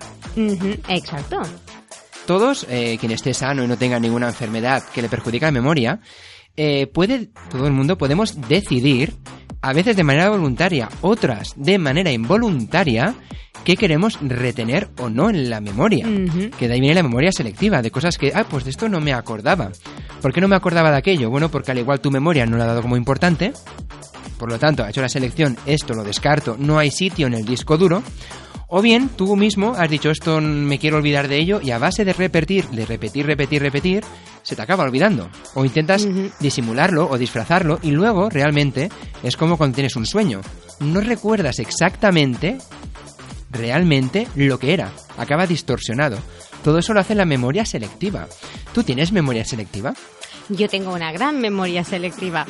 Exacto. 0.87 1.41
Todos, 2.25 2.65
eh, 2.69 2.97
quien 2.99 3.11
esté 3.11 3.33
sano 3.33 3.63
y 3.63 3.67
no 3.67 3.77
tenga 3.77 3.99
ninguna 3.99 4.27
enfermedad 4.27 4.83
que 4.93 5.01
le 5.01 5.09
perjudique 5.09 5.45
la 5.45 5.51
memoria, 5.51 5.99
eh, 6.55 6.87
puede, 6.87 7.29
todo 7.49 7.67
el 7.67 7.73
mundo 7.73 7.97
podemos 7.97 8.39
decidir, 8.47 9.13
a 9.63 9.71
veces 9.71 9.95
de 9.95 10.03
manera 10.03 10.29
voluntaria, 10.29 10.89
otras 11.01 11.53
de 11.55 11.77
manera 11.79 12.11
involuntaria, 12.11 13.15
qué 13.63 13.77
queremos 13.77 14.19
retener 14.21 14.89
o 14.99 15.09
no 15.09 15.29
en 15.29 15.49
la 15.49 15.61
memoria. 15.61 16.05
Que 16.59 16.67
de 16.67 16.73
ahí 16.73 16.81
viene 16.81 16.95
la 16.95 17.03
memoria 17.03 17.31
selectiva, 17.31 17.81
de 17.81 17.89
cosas 17.89 18.17
que, 18.17 18.33
ah, 18.35 18.45
pues 18.47 18.65
de 18.65 18.71
esto 18.71 18.89
no 18.89 18.99
me 18.99 19.13
acordaba. 19.13 19.71
¿Por 20.21 20.33
qué 20.33 20.41
no 20.41 20.49
me 20.49 20.57
acordaba 20.57 20.91
de 20.91 20.97
aquello? 20.97 21.29
Bueno, 21.29 21.49
porque 21.49 21.71
al 21.71 21.79
igual 21.79 22.01
tu 22.01 22.11
memoria 22.11 22.45
no 22.45 22.57
la 22.57 22.65
ha 22.65 22.67
dado 22.67 22.81
como 22.81 22.97
importante, 22.97 23.53
por 24.43 24.51
lo 24.51 24.59
tanto 24.59 24.83
ha 24.83 24.89
hecho 24.89 24.99
la 24.99 25.07
selección, 25.07 25.55
esto 25.65 25.93
lo 25.93 26.03
descarto, 26.03 26.57
no 26.59 26.77
hay 26.77 26.91
sitio 26.91 27.27
en 27.27 27.33
el 27.33 27.45
disco 27.45 27.77
duro, 27.77 28.03
o 28.67 28.81
bien 28.81 29.07
tú 29.07 29.37
mismo 29.37 29.73
has 29.77 29.89
dicho 29.89 30.09
esto 30.09 30.41
me 30.41 30.79
quiero 30.79 30.97
olvidar 30.97 31.29
de 31.29 31.37
ello 31.37 31.61
y 31.63 31.71
a 31.71 31.77
base 31.77 32.03
de 32.03 32.11
repetir, 32.11 32.67
de 32.67 32.85
repetir, 32.85 33.25
repetir, 33.25 33.61
repetir, 33.61 34.03
se 34.41 34.57
te 34.57 34.61
acaba 34.61 34.83
olvidando. 34.83 35.29
O 35.53 35.63
intentas 35.63 36.05
disimularlo 36.41 37.09
o 37.09 37.17
disfrazarlo 37.17 37.79
y 37.83 37.91
luego 37.91 38.29
realmente 38.29 38.89
es 39.23 39.37
como 39.37 39.55
cuando 39.55 39.75
tienes 39.75 39.95
un 39.95 40.05
sueño. 40.05 40.41
No 40.81 40.99
recuerdas 40.99 41.59
exactamente 41.59 42.57
realmente 43.49 44.27
lo 44.35 44.59
que 44.59 44.73
era. 44.73 44.91
Acaba 45.17 45.47
distorsionado. 45.47 46.17
Todo 46.65 46.79
eso 46.79 46.93
lo 46.93 46.99
hace 46.99 47.15
la 47.15 47.23
memoria 47.23 47.65
selectiva. 47.65 48.27
¿Tú 48.73 48.83
tienes 48.83 49.13
memoria 49.13 49.45
selectiva? 49.45 49.93
Yo 50.49 50.67
tengo 50.67 50.93
una 50.93 51.13
gran 51.13 51.39
memoria 51.39 51.85
selectiva. 51.85 52.45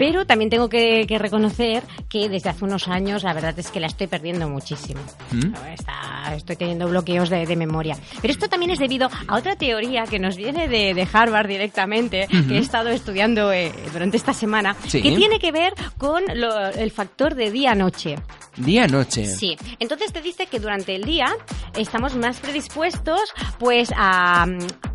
Pero 0.00 0.24
también 0.24 0.48
tengo 0.48 0.70
que, 0.70 1.04
que 1.06 1.18
reconocer 1.18 1.82
que 2.08 2.30
desde 2.30 2.48
hace 2.48 2.64
unos 2.64 2.88
años 2.88 3.22
la 3.22 3.34
verdad 3.34 3.52
es 3.58 3.70
que 3.70 3.80
la 3.80 3.86
estoy 3.86 4.06
perdiendo 4.06 4.48
muchísimo. 4.48 4.98
¿Mm? 5.30 5.52
Está- 5.74 6.34
estoy 6.34 6.56
teniendo 6.56 6.88
bloqueos 6.88 7.28
de, 7.28 7.44
de 7.44 7.54
memoria. 7.54 7.98
Pero 8.22 8.32
esto 8.32 8.48
también 8.48 8.70
es 8.70 8.78
debido 8.78 9.10
a 9.28 9.36
otra 9.36 9.56
teoría 9.56 10.04
que 10.04 10.18
nos 10.18 10.36
viene 10.36 10.68
de, 10.68 10.94
de 10.94 11.06
Harvard 11.12 11.48
directamente, 11.48 12.26
que 12.28 12.54
he 12.56 12.58
estado 12.58 12.88
estudiando 12.88 13.52
eh, 13.52 13.72
durante 13.92 14.16
esta 14.16 14.32
semana, 14.32 14.74
Sí. 14.88 15.02
que 15.02 15.12
tiene 15.14 15.38
que 15.38 15.52
ver 15.52 15.74
con 15.98 16.22
lo- 16.34 16.68
el 16.68 16.90
factor 16.90 17.34
de 17.34 17.50
día-noche. 17.50 18.16
Día-noche. 18.56 19.26
Sí, 19.26 19.56
entonces 19.78 20.12
te 20.12 20.20
dice 20.22 20.46
que 20.46 20.58
durante 20.60 20.94
el 20.96 21.04
día 21.04 21.26
estamos 21.76 22.16
más 22.16 22.40
predispuestos 22.40 23.20
pues 23.58 23.90
a, 23.96 24.44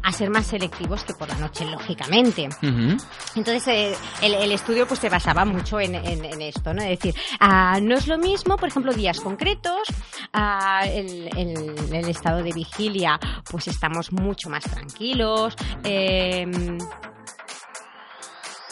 a 0.04 0.12
ser 0.12 0.30
más 0.30 0.46
selectivos 0.48 1.04
que 1.04 1.14
por 1.14 1.30
la 1.30 1.36
noche, 1.36 1.66
lógicamente. 1.66 2.48
Ujú. 2.62 2.98
Entonces 3.36 3.68
eh, 3.68 3.94
el, 4.22 4.34
el 4.34 4.52
estudio 4.52 4.86
pues 4.88 4.95
se 4.96 5.10
basaba 5.10 5.46
mucho 5.46 5.80
en, 5.80 5.96
en- 5.96 6.26
en 6.26 6.42
esto, 6.42 6.74
¿no? 6.74 6.82
Es 6.84 7.00
decir, 7.00 7.16
ah, 7.40 7.80
no 7.82 7.96
es 7.96 8.08
lo 8.08 8.18
mismo, 8.18 8.58
por 8.58 8.70
ejemplo, 8.70 8.94
días 8.94 9.20
concretos, 9.20 9.88
ah, 10.34 10.84
el, 10.88 11.30
el- 11.38 11.94
el 11.94 12.10
estado 12.10 12.42
de 12.44 12.52
vigilia 12.54 13.20
pues 13.50 13.68
estamos 13.68 14.12
mucho 14.12 14.50
más 14.50 14.64
tranquilos, 14.64 15.56
em, 15.84 16.78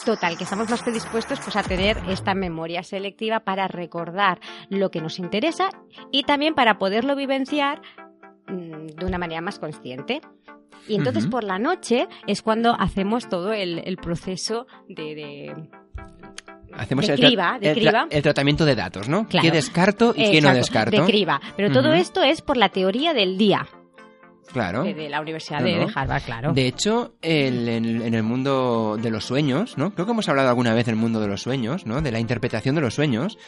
Total, 0.04 0.36
que 0.36 0.44
estamos 0.44 0.68
más 0.68 0.82
predispuestos 0.82 1.40
pues, 1.40 1.56
a 1.56 1.62
tener 1.62 1.96
esta 2.10 2.34
memoria 2.34 2.82
selectiva 2.82 3.40
para 3.40 3.68
recordar 3.68 4.38
lo 4.68 4.90
que 4.90 5.00
nos 5.00 5.18
interesa 5.18 5.70
y 6.12 6.24
también 6.24 6.54
para 6.54 6.76
poderlo 6.78 7.16
vivenciar 7.16 7.80
mm, 8.46 8.86
de 8.98 9.06
una 9.06 9.16
manera 9.16 9.40
más 9.40 9.58
consciente. 9.58 10.20
Y 10.86 10.96
entonces 10.96 11.26
por 11.26 11.42
la 11.42 11.58
noche 11.58 12.06
es 12.26 12.42
cuando 12.42 12.74
hacemos 12.78 13.30
todo 13.30 13.54
el, 13.54 13.78
el 13.86 13.96
proceso 13.96 14.66
de, 14.90 15.14
de- 15.14 15.70
Hacemos 16.76 17.06
De 17.06 17.14
el, 17.14 17.20
criba, 17.20 17.58
de 17.60 17.70
el 17.70 17.76
criba. 17.76 18.06
el 18.10 18.22
tratamiento 18.22 18.64
de 18.64 18.74
datos, 18.74 19.08
¿no? 19.08 19.28
Claro. 19.28 19.44
¿Qué 19.46 19.52
descarto 19.52 20.12
y 20.16 20.30
qué 20.32 20.40
no 20.40 20.52
descarto? 20.52 21.00
de 21.00 21.06
criba. 21.06 21.40
Pero 21.56 21.70
todo 21.72 21.92
esto 21.92 22.22
es 22.22 22.42
por 22.42 22.56
la 22.56 22.68
teoría 22.70 23.14
del 23.14 23.38
día 23.38 23.66
Claro. 24.52 24.82
de, 24.82 24.92
de 24.92 25.08
la 25.08 25.20
Universidad 25.20 25.60
No, 25.60 25.66
de, 25.66 25.76
no. 25.76 25.86
de 25.86 25.92
Harvard, 25.94 26.22
claro. 26.22 26.52
De 26.52 26.66
hecho, 26.66 27.14
el- 27.22 27.68
en, 27.68 28.02
en 28.02 28.14
el 28.14 28.22
mundo 28.24 28.98
de 29.00 29.10
los 29.10 29.24
sueños, 29.24 29.78
¿no? 29.78 29.94
Creo 29.94 30.04
que 30.04 30.12
hemos 30.12 30.28
hablado 30.28 30.48
alguna 30.48 30.74
vez 30.74 30.84
del 30.86 30.96
mundo 30.96 31.20
de 31.20 31.28
los 31.28 31.42
sueños, 31.42 31.86
¿no? 31.86 32.02
De 32.02 32.10
la 32.12 32.18
interpretación 32.20 32.74
de 32.74 32.80
los 32.80 32.94
sueños. 32.94 33.38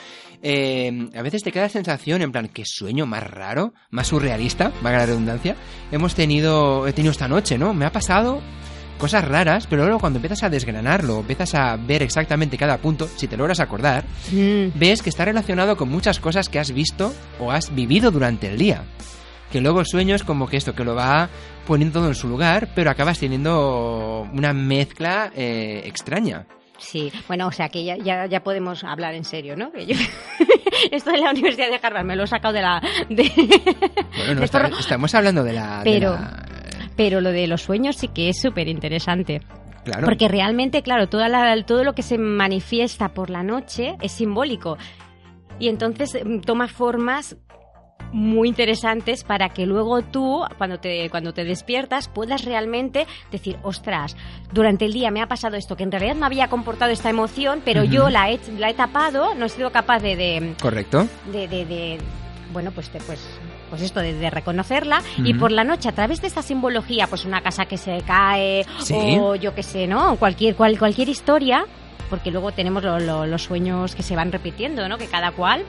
Eh, 0.42 1.08
a 1.14 1.22
veces 1.22 1.42
te 1.42 1.50
queda 1.52 1.64
la 1.64 1.68
sensación, 1.68 2.22
en 2.22 2.30
plan, 2.32 2.48
qué 2.48 2.62
sueño 2.64 3.06
más 3.06 3.28
raro, 3.28 3.74
más 3.90 4.06
surrealista, 4.06 4.70
valga 4.82 5.00
la 5.00 5.06
redundancia, 5.06 5.56
hemos 5.90 6.14
tenido, 6.14 6.86
he 6.86 6.92
tenido 6.92 7.10
esta 7.12 7.26
noche, 7.28 7.58
¿no? 7.58 7.74
Me 7.74 7.84
ha 7.86 7.92
pasado 7.92 8.40
cosas 8.98 9.24
raras, 9.26 9.66
pero 9.66 9.84
luego 9.84 10.00
cuando 10.00 10.18
empiezas 10.18 10.42
a 10.42 10.50
desgranarlo, 10.50 11.20
empiezas 11.20 11.54
a 11.54 11.76
ver 11.76 12.02
exactamente 12.02 12.56
cada 12.58 12.78
punto, 12.78 13.08
si 13.16 13.28
te 13.28 13.36
logras 13.36 13.60
acordar, 13.60 14.04
Mm, 14.32 14.68
ves 14.74 15.02
que 15.02 15.10
está 15.10 15.24
relacionado 15.24 15.76
con 15.76 15.88
muchas 15.88 16.18
cosas 16.20 16.48
que 16.48 16.58
has 16.58 16.72
visto 16.72 17.12
o 17.38 17.50
has 17.52 17.74
vivido 17.74 18.10
durante 18.10 18.48
el 18.48 18.58
día. 18.58 18.82
Que 19.52 19.60
luego 19.60 19.80
el 19.80 19.86
sueño 19.86 20.14
es 20.16 20.24
como 20.24 20.48
que 20.48 20.56
esto, 20.56 20.74
que 20.74 20.84
lo 20.84 20.94
va 20.94 21.28
poniendo 21.66 22.00
todo 22.00 22.08
en 22.08 22.14
su 22.14 22.28
lugar, 22.28 22.68
pero 22.74 22.90
acabas 22.90 23.18
teniendo 23.20 24.28
una 24.32 24.52
mezcla 24.52 25.30
eh, 25.36 25.82
extraña. 25.84 26.46
Sí, 26.78 27.10
bueno, 27.26 27.46
o 27.46 27.52
sea 27.52 27.68
que 27.70 27.84
ya, 27.84 27.96
ya, 27.96 28.26
ya 28.26 28.42
podemos 28.42 28.84
hablar 28.84 29.14
en 29.14 29.24
serio, 29.24 29.56
¿no? 29.56 29.72
Que 29.72 29.86
yo- 29.86 29.96
Esto 30.90 31.10
de 31.10 31.18
la 31.18 31.30
Universidad 31.30 31.68
de 31.70 31.80
Harvard 31.82 32.04
me 32.04 32.16
lo 32.16 32.24
he 32.24 32.26
sacado 32.26 32.52
de 32.52 32.60
la... 32.62 32.82
de- 33.08 33.32
Bueno, 34.16 34.34
no, 34.34 34.40
de 34.40 34.44
está- 34.44 34.68
estamos 34.78 35.14
hablando 35.14 35.42
de 35.42 35.52
la... 35.54 35.78
de 35.82 35.90
Pero- 35.92 36.12
la- 36.12 36.46
Pero 36.96 37.20
lo 37.20 37.30
de 37.32 37.46
los 37.46 37.62
sueños 37.62 37.96
sí 37.96 38.08
que 38.08 38.28
es 38.30 38.40
súper 38.40 38.68
interesante. 38.68 39.42
claro. 39.84 40.04
Porque 40.04 40.26
realmente, 40.28 40.82
claro, 40.82 41.08
toda 41.08 41.28
la- 41.28 41.62
todo 41.64 41.84
lo 41.84 41.94
que 41.94 42.02
se 42.02 42.18
manifiesta 42.18 43.10
por 43.10 43.30
la 43.30 43.42
noche 43.42 43.96
es 44.02 44.12
simbólico. 44.12 44.76
Y 45.58 45.68
entonces 45.68 46.18
mm, 46.24 46.40
toma 46.40 46.68
formas 46.68 47.36
muy 48.12 48.48
interesantes 48.48 49.24
para 49.24 49.48
que 49.48 49.66
luego 49.66 50.00
tú, 50.02 50.42
cuando 50.58 50.78
te, 50.78 51.10
cuando 51.10 51.32
te 51.34 51.44
despiertas, 51.44 52.08
puedas 52.08 52.44
realmente 52.44 53.06
decir, 53.32 53.58
ostras, 53.62 54.16
durante 54.52 54.84
el 54.84 54.92
día 54.92 55.10
me 55.10 55.20
ha 55.22 55.26
pasado 55.28 55.56
esto, 55.56 55.76
que 55.76 55.82
en 55.82 55.90
realidad 55.92 56.14
no 56.14 56.24
había 56.26 56.48
comportado 56.48 56.92
esta 56.92 57.10
emoción, 57.10 57.62
pero 57.64 57.82
yo 57.84 58.08
la 58.08 58.30
he, 58.30 58.38
la 58.58 58.70
he 58.70 58.74
tapado, 58.74 59.34
no 59.34 59.46
he 59.46 59.48
sido 59.48 59.70
capaz 59.70 60.00
de, 60.00 60.14
de, 60.16 60.54
Correcto. 60.62 61.06
de, 61.32 61.48
de- 61.48 61.64
de- 61.66 61.98
bueno 62.52 62.70
pues 62.70 62.92
de- 62.92 63.00
pues 63.00 63.20
pues 63.70 63.82
esto 63.82 64.00
de, 64.00 64.14
de 64.14 64.30
reconocerla 64.30 65.02
y 65.18 65.34
por 65.34 65.50
la 65.52 65.64
noche 65.64 65.88
a 65.88 65.92
través 65.92 66.20
de 66.20 66.28
esta 66.28 66.42
simbología 66.42 67.06
pues 67.06 67.24
una 67.24 67.40
casa 67.42 67.66
que 67.66 67.76
se 67.76 68.00
cae 68.06 68.64
Sí. 68.80 68.94
o 69.20 69.34
yo 69.34 69.54
qué 69.54 69.62
sé 69.62 69.86
no 69.86 70.16
cualquier 70.16 70.54
cual- 70.56 70.78
cualquier 70.78 71.08
historia 71.08 71.64
porque 72.10 72.30
luego 72.30 72.52
tenemos 72.52 72.82
lo- 72.84 73.00
lo- 73.00 73.26
los 73.26 73.42
sueños 73.42 73.94
que 73.94 74.02
se 74.02 74.14
van 74.16 74.30
repitiendo 74.32 74.88
no 74.88 74.98
que 74.98 75.06
cada 75.06 75.32
cual 75.32 75.64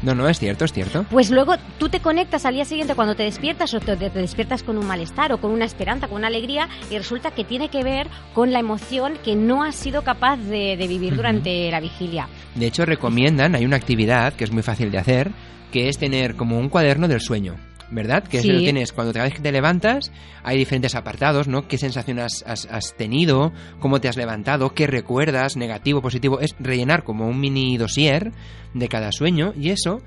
No, 0.00 0.14
no, 0.14 0.28
es 0.28 0.38
cierto, 0.38 0.64
es 0.64 0.72
cierto. 0.72 1.04
pues 1.10 1.28
luego 1.30 1.56
tú 1.78 1.88
te 1.88 1.98
conectas 2.00 2.44
al 2.46 2.54
día 2.54 2.64
siguiente 2.64 2.94
cuando 2.94 3.16
te 3.16 3.24
despiertas 3.24 3.74
o 3.74 3.80
te, 3.80 3.96
te 3.96 4.10
despiertas 4.10 4.62
con 4.62 4.78
un 4.78 4.86
malestar 4.86 5.32
o 5.32 5.38
con 5.40 5.50
una 5.50 5.64
esperanza, 5.64 6.06
con 6.06 6.18
una 6.18 6.28
alegría 6.28 6.68
y 6.90 6.96
resulta 6.98 7.32
que 7.32 7.42
tiene 7.42 7.68
que 7.68 7.82
ver 7.82 8.06
con 8.32 8.52
la 8.52 8.60
emoción 8.60 9.14
que 9.24 9.34
no 9.34 9.64
has 9.64 9.74
sido 9.74 10.02
capaz 10.02 10.36
de, 10.36 10.76
de 10.76 10.86
vivir 10.86 11.16
durante 11.16 11.68
la 11.72 11.80
vigilia. 11.80 12.28
De 12.54 12.66
hecho, 12.66 12.84
recomiendan, 12.86 13.56
hay 13.56 13.64
una 13.64 13.76
actividad 13.76 14.34
que 14.34 14.44
es 14.44 14.52
muy 14.52 14.62
fácil 14.62 14.90
de 14.92 14.98
hacer, 14.98 15.32
que 15.72 15.88
es 15.88 15.98
tener 15.98 16.34
como 16.36 16.58
un 16.58 16.68
cuaderno 16.68 17.08
del 17.08 17.20
sueño. 17.20 17.56
¿Verdad? 17.90 18.22
Que 18.24 18.42
Sí. 18.42 18.48
eso 18.50 18.58
lo 18.58 18.62
tienes 18.62 18.92
cuando 18.92 19.14
cada 19.14 19.24
vez 19.24 19.32
que 19.34 19.40
te 19.40 19.50
levantas, 19.50 20.12
hay 20.44 20.58
diferentes 20.58 20.94
apartados, 20.94 21.48
¿no? 21.48 21.68
¿Qué 21.68 21.78
sensación 21.78 22.18
has, 22.18 22.44
has- 22.46 22.68
has 22.70 22.94
tenido? 22.98 23.50
¿Cómo 23.80 23.98
te 23.98 24.08
has 24.08 24.18
levantado? 24.18 24.74
¿Qué 24.74 24.86
recuerdas? 24.86 25.56
¿Negativo? 25.56 26.02
¿Positivo? 26.02 26.38
Es 26.38 26.54
rellenar 26.60 27.02
como 27.02 27.26
un 27.26 27.40
mini 27.40 27.78
dossier 27.78 28.32
de 28.74 28.88
cada 28.88 29.10
sueño 29.10 29.54
y 29.58 29.70
eso 29.70 30.02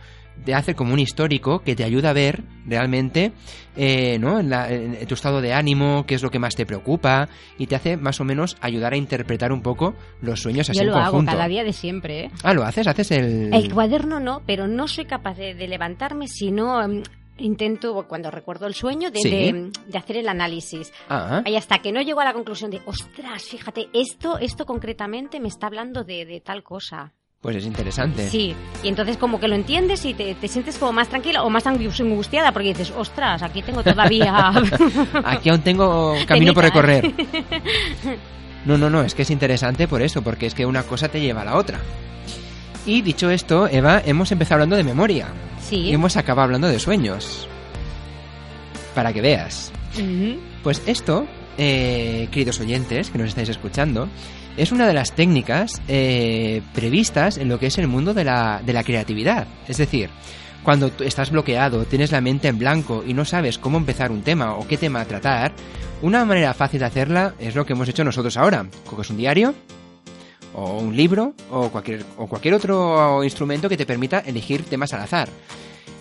te 0.45 0.53
hace 0.55 0.73
como 0.75 0.93
un 0.93 0.99
histórico 0.99 1.59
que 1.59 1.75
te 1.75 1.83
ayuda 1.83 2.09
a 2.09 2.13
ver 2.13 2.43
realmente 2.65 3.31
eh, 3.75 4.17
¿no? 4.19 4.39
en, 4.39 4.49
la- 4.49 4.71
en 4.71 5.05
tu 5.07 5.13
estado 5.13 5.39
de 5.41 5.53
ánimo, 5.53 6.05
qué 6.07 6.15
es 6.15 6.23
lo 6.23 6.29
que 6.31 6.39
más 6.39 6.55
te 6.55 6.65
preocupa 6.65 7.29
y 7.57 7.67
te 7.67 7.75
hace 7.75 7.95
más 7.97 8.19
o 8.19 8.23
menos 8.23 8.57
ayudar 8.61 8.93
a 8.93 8.97
interpretar 8.97 9.51
un 9.51 9.61
poco 9.61 9.93
los 10.21 10.39
sueños 10.41 10.69
así 10.69 10.79
Yo 10.79 10.83
en 10.83 10.89
lo 10.89 10.95
hago 10.95 11.11
conjunto. 11.11 11.31
cada 11.31 11.47
día 11.47 11.63
de 11.63 11.73
siempre. 11.73 12.25
¿eh? 12.25 12.31
Ah, 12.43 12.53
lo 12.53 12.63
haces, 12.63 12.87
haces 12.87 13.11
el... 13.11 13.53
El 13.53 13.71
cuaderno 13.73 14.19
no, 14.19 14.41
pero 14.45 14.67
no 14.67 14.87
soy 14.87 15.05
capaz 15.05 15.35
de, 15.37 15.53
de 15.53 15.67
levantarme 15.67 16.27
si 16.27 16.51
no 16.51 16.87
mm, 16.87 17.03
intento, 17.37 18.05
cuando 18.07 18.29
recuerdo 18.31 18.67
el 18.67 18.73
sueño, 18.73 19.09
de, 19.11 19.19
Sí. 19.19 19.29
de- 19.29 19.71
de 19.87 19.97
hacer 19.97 20.17
el 20.17 20.27
análisis. 20.29 20.91
Ah, 21.09 21.43
Y 21.45 21.55
hasta 21.55 21.79
que 21.79 21.91
no 21.91 22.01
llego 22.01 22.19
a 22.19 22.25
la 22.25 22.33
conclusión 22.33 22.71
de, 22.71 22.81
ostras, 22.85 23.43
fíjate, 23.43 23.89
esto, 23.93 24.37
esto 24.39 24.65
concretamente 24.65 25.39
me 25.39 25.47
está 25.47 25.67
hablando 25.67 26.03
de, 26.03 26.25
de 26.25 26.41
tal 26.41 26.63
cosa. 26.63 27.13
Pues 27.41 27.55
es 27.55 27.65
interesante. 27.65 28.29
Sí, 28.29 28.55
y 28.83 28.87
entonces 28.87 29.17
como 29.17 29.39
que 29.39 29.47
lo 29.47 29.55
entiendes 29.55 30.05
y 30.05 30.13
te, 30.13 30.35
te 30.35 30.47
sientes 30.47 30.77
como 30.77 30.93
más 30.93 31.09
tranquila 31.09 31.43
o 31.43 31.49
más 31.49 31.65
angu- 31.65 31.99
angustiada 31.99 32.51
porque 32.51 32.69
dices, 32.69 32.93
ostras, 32.95 33.41
aquí 33.41 33.61
tengo 33.63 33.83
todavía... 33.83 34.51
Aquí 35.23 35.49
aún 35.49 35.61
tengo 35.61 36.15
camino 36.27 36.53
por 36.53 36.63
recorrer. 36.63 37.11
No, 38.63 38.77
no, 38.77 38.91
no, 38.91 39.01
es 39.01 39.15
que 39.15 39.23
es 39.23 39.31
interesante 39.31 39.87
por 39.87 40.03
eso, 40.03 40.21
porque 40.21 40.45
es 40.45 40.53
que 40.53 40.67
una 40.67 40.83
cosa 40.83 41.09
te 41.09 41.19
lleva 41.19 41.41
a 41.41 41.45
la 41.45 41.55
otra. 41.57 41.79
Y 42.85 43.01
dicho 43.01 43.31
esto, 43.31 43.67
Eva, 43.67 44.03
hemos 44.05 44.31
empezado 44.31 44.57
hablando 44.57 44.75
de 44.75 44.83
memoria. 44.83 45.29
Sí. 45.59 45.77
Y 45.77 45.93
hemos 45.93 46.15
acabado 46.15 46.43
hablando 46.45 46.67
de 46.67 46.77
sueños. 46.77 47.47
Para 48.93 49.13
que 49.13 49.21
veas. 49.21 49.71
Pues 50.61 50.79
esto, 50.85 51.25
eh, 51.57 52.27
queridos 52.31 52.59
oyentes 52.59 53.09
que 53.09 53.17
nos 53.17 53.29
estáis 53.29 53.49
escuchando, 53.49 54.07
es 54.57 54.71
una 54.71 54.87
de 54.87 54.93
las 54.93 55.13
técnicas 55.13 55.81
eh, 55.87 56.61
previstas 56.73 57.37
en 57.37 57.49
lo 57.49 57.59
que 57.59 57.67
es 57.67 57.77
el 57.77 57.87
mundo 57.87 58.13
de 58.13 58.23
la, 58.23 58.61
de 58.65 58.73
la 58.73 58.83
creatividad. 58.83 59.47
Es 59.67 59.77
decir, 59.77 60.09
cuando 60.63 60.91
estás 60.99 61.31
bloqueado, 61.31 61.85
tienes 61.85 62.11
la 62.11 62.21
mente 62.21 62.47
en 62.47 62.59
blanco 62.59 63.03
y 63.05 63.13
no 63.13 63.25
sabes 63.25 63.57
cómo 63.57 63.77
empezar 63.77 64.11
un 64.11 64.21
tema 64.21 64.55
o 64.55 64.67
qué 64.67 64.77
tema 64.77 65.05
tratar, 65.05 65.53
una 66.01 66.25
manera 66.25 66.53
fácil 66.53 66.79
de 66.79 66.85
hacerla 66.85 67.33
es 67.39 67.55
lo 67.55 67.65
que 67.65 67.73
hemos 67.73 67.89
hecho 67.89 68.03
nosotros 68.03 68.37
ahora. 68.37 68.65
Coges 68.85 69.09
un 69.09 69.17
diario, 69.17 69.53
o 70.53 70.79
un 70.79 70.95
libro, 70.95 71.33
o 71.49 71.69
cualquier, 71.69 72.03
o 72.17 72.27
cualquier 72.27 72.53
otro 72.53 73.23
instrumento 73.23 73.69
que 73.69 73.77
te 73.77 73.85
permita 73.85 74.19
elegir 74.19 74.63
temas 74.63 74.93
al 74.93 75.01
azar. 75.01 75.29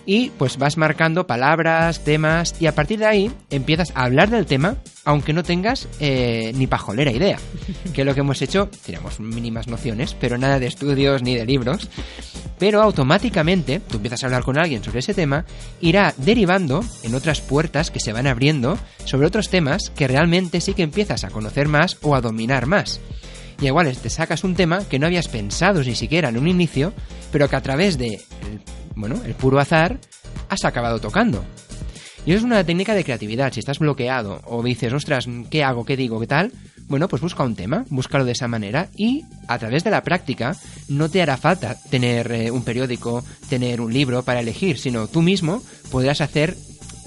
Y 0.05 0.31
pues 0.31 0.57
vas 0.57 0.77
marcando 0.77 1.27
palabras, 1.27 2.03
temas, 2.03 2.55
y 2.59 2.65
a 2.65 2.73
partir 2.73 2.99
de 2.99 3.05
ahí 3.05 3.31
empiezas 3.49 3.91
a 3.95 4.03
hablar 4.03 4.29
del 4.29 4.45
tema, 4.45 4.77
aunque 5.05 5.33
no 5.33 5.43
tengas 5.43 5.87
eh, 5.99 6.51
ni 6.55 6.67
pajolera 6.67 7.11
idea. 7.11 7.37
Que 7.93 8.05
lo 8.05 8.13
que 8.13 8.21
hemos 8.21 8.41
hecho, 8.41 8.69
tenemos 8.85 9.19
mínimas 9.19 9.67
nociones, 9.67 10.15
pero 10.19 10.37
nada 10.37 10.59
de 10.59 10.67
estudios 10.67 11.21
ni 11.21 11.35
de 11.35 11.45
libros. 11.45 11.89
Pero 12.57 12.81
automáticamente, 12.81 13.79
tú 13.79 13.97
empiezas 13.97 14.23
a 14.23 14.27
hablar 14.27 14.43
con 14.43 14.57
alguien 14.57 14.83
sobre 14.83 14.99
ese 14.99 15.13
tema, 15.13 15.45
irá 15.81 16.13
derivando 16.17 16.85
en 17.03 17.15
otras 17.15 17.41
puertas 17.41 17.91
que 17.91 17.99
se 17.99 18.13
van 18.13 18.27
abriendo 18.27 18.77
sobre 19.05 19.27
otros 19.27 19.49
temas 19.49 19.89
que 19.89 20.07
realmente 20.07 20.61
sí 20.61 20.73
que 20.73 20.83
empiezas 20.83 21.23
a 21.23 21.29
conocer 21.29 21.67
más 21.67 21.97
o 22.01 22.15
a 22.15 22.21
dominar 22.21 22.65
más. 22.67 23.01
Y 23.61 23.67
igual 23.67 23.95
te 23.95 24.09
sacas 24.09 24.43
un 24.43 24.55
tema 24.55 24.83
que 24.89 24.97
no 24.97 25.05
habías 25.05 25.27
pensado 25.27 25.83
ni 25.83 25.95
siquiera 25.95 26.29
en 26.29 26.37
un 26.37 26.47
inicio, 26.47 26.93
pero 27.31 27.47
que 27.47 27.55
a 27.55 27.61
través 27.61 27.97
de, 27.97 28.19
bueno, 28.95 29.15
el 29.25 29.33
puro 29.33 29.59
azar, 29.59 29.99
has 30.49 30.65
acabado 30.65 30.99
tocando. 30.99 31.43
Y 32.25 32.31
eso 32.31 32.39
es 32.39 32.43
una 32.43 32.63
técnica 32.63 32.93
de 32.93 33.03
creatividad. 33.03 33.51
Si 33.51 33.59
estás 33.59 33.79
bloqueado 33.79 34.41
o 34.45 34.61
dices, 34.61 34.93
ostras, 34.93 35.27
¿qué 35.49 35.63
hago? 35.63 35.85
¿Qué 35.85 35.97
digo? 35.97 36.19
¿Qué 36.19 36.27
tal? 36.27 36.51
Bueno, 36.87 37.07
pues 37.07 37.21
busca 37.21 37.43
un 37.43 37.55
tema, 37.55 37.85
búscalo 37.89 38.25
de 38.25 38.33
esa 38.33 38.49
manera 38.49 38.89
y 38.97 39.23
a 39.47 39.57
través 39.57 39.83
de 39.85 39.91
la 39.91 40.03
práctica 40.03 40.57
no 40.89 41.09
te 41.09 41.21
hará 41.21 41.37
falta 41.37 41.77
tener 41.89 42.31
eh, 42.33 42.51
un 42.51 42.63
periódico, 42.63 43.23
tener 43.47 43.79
un 43.79 43.93
libro 43.93 44.23
para 44.23 44.41
elegir, 44.41 44.77
sino 44.77 45.07
tú 45.07 45.21
mismo 45.21 45.63
podrás 45.89 46.19
hacer 46.19 46.57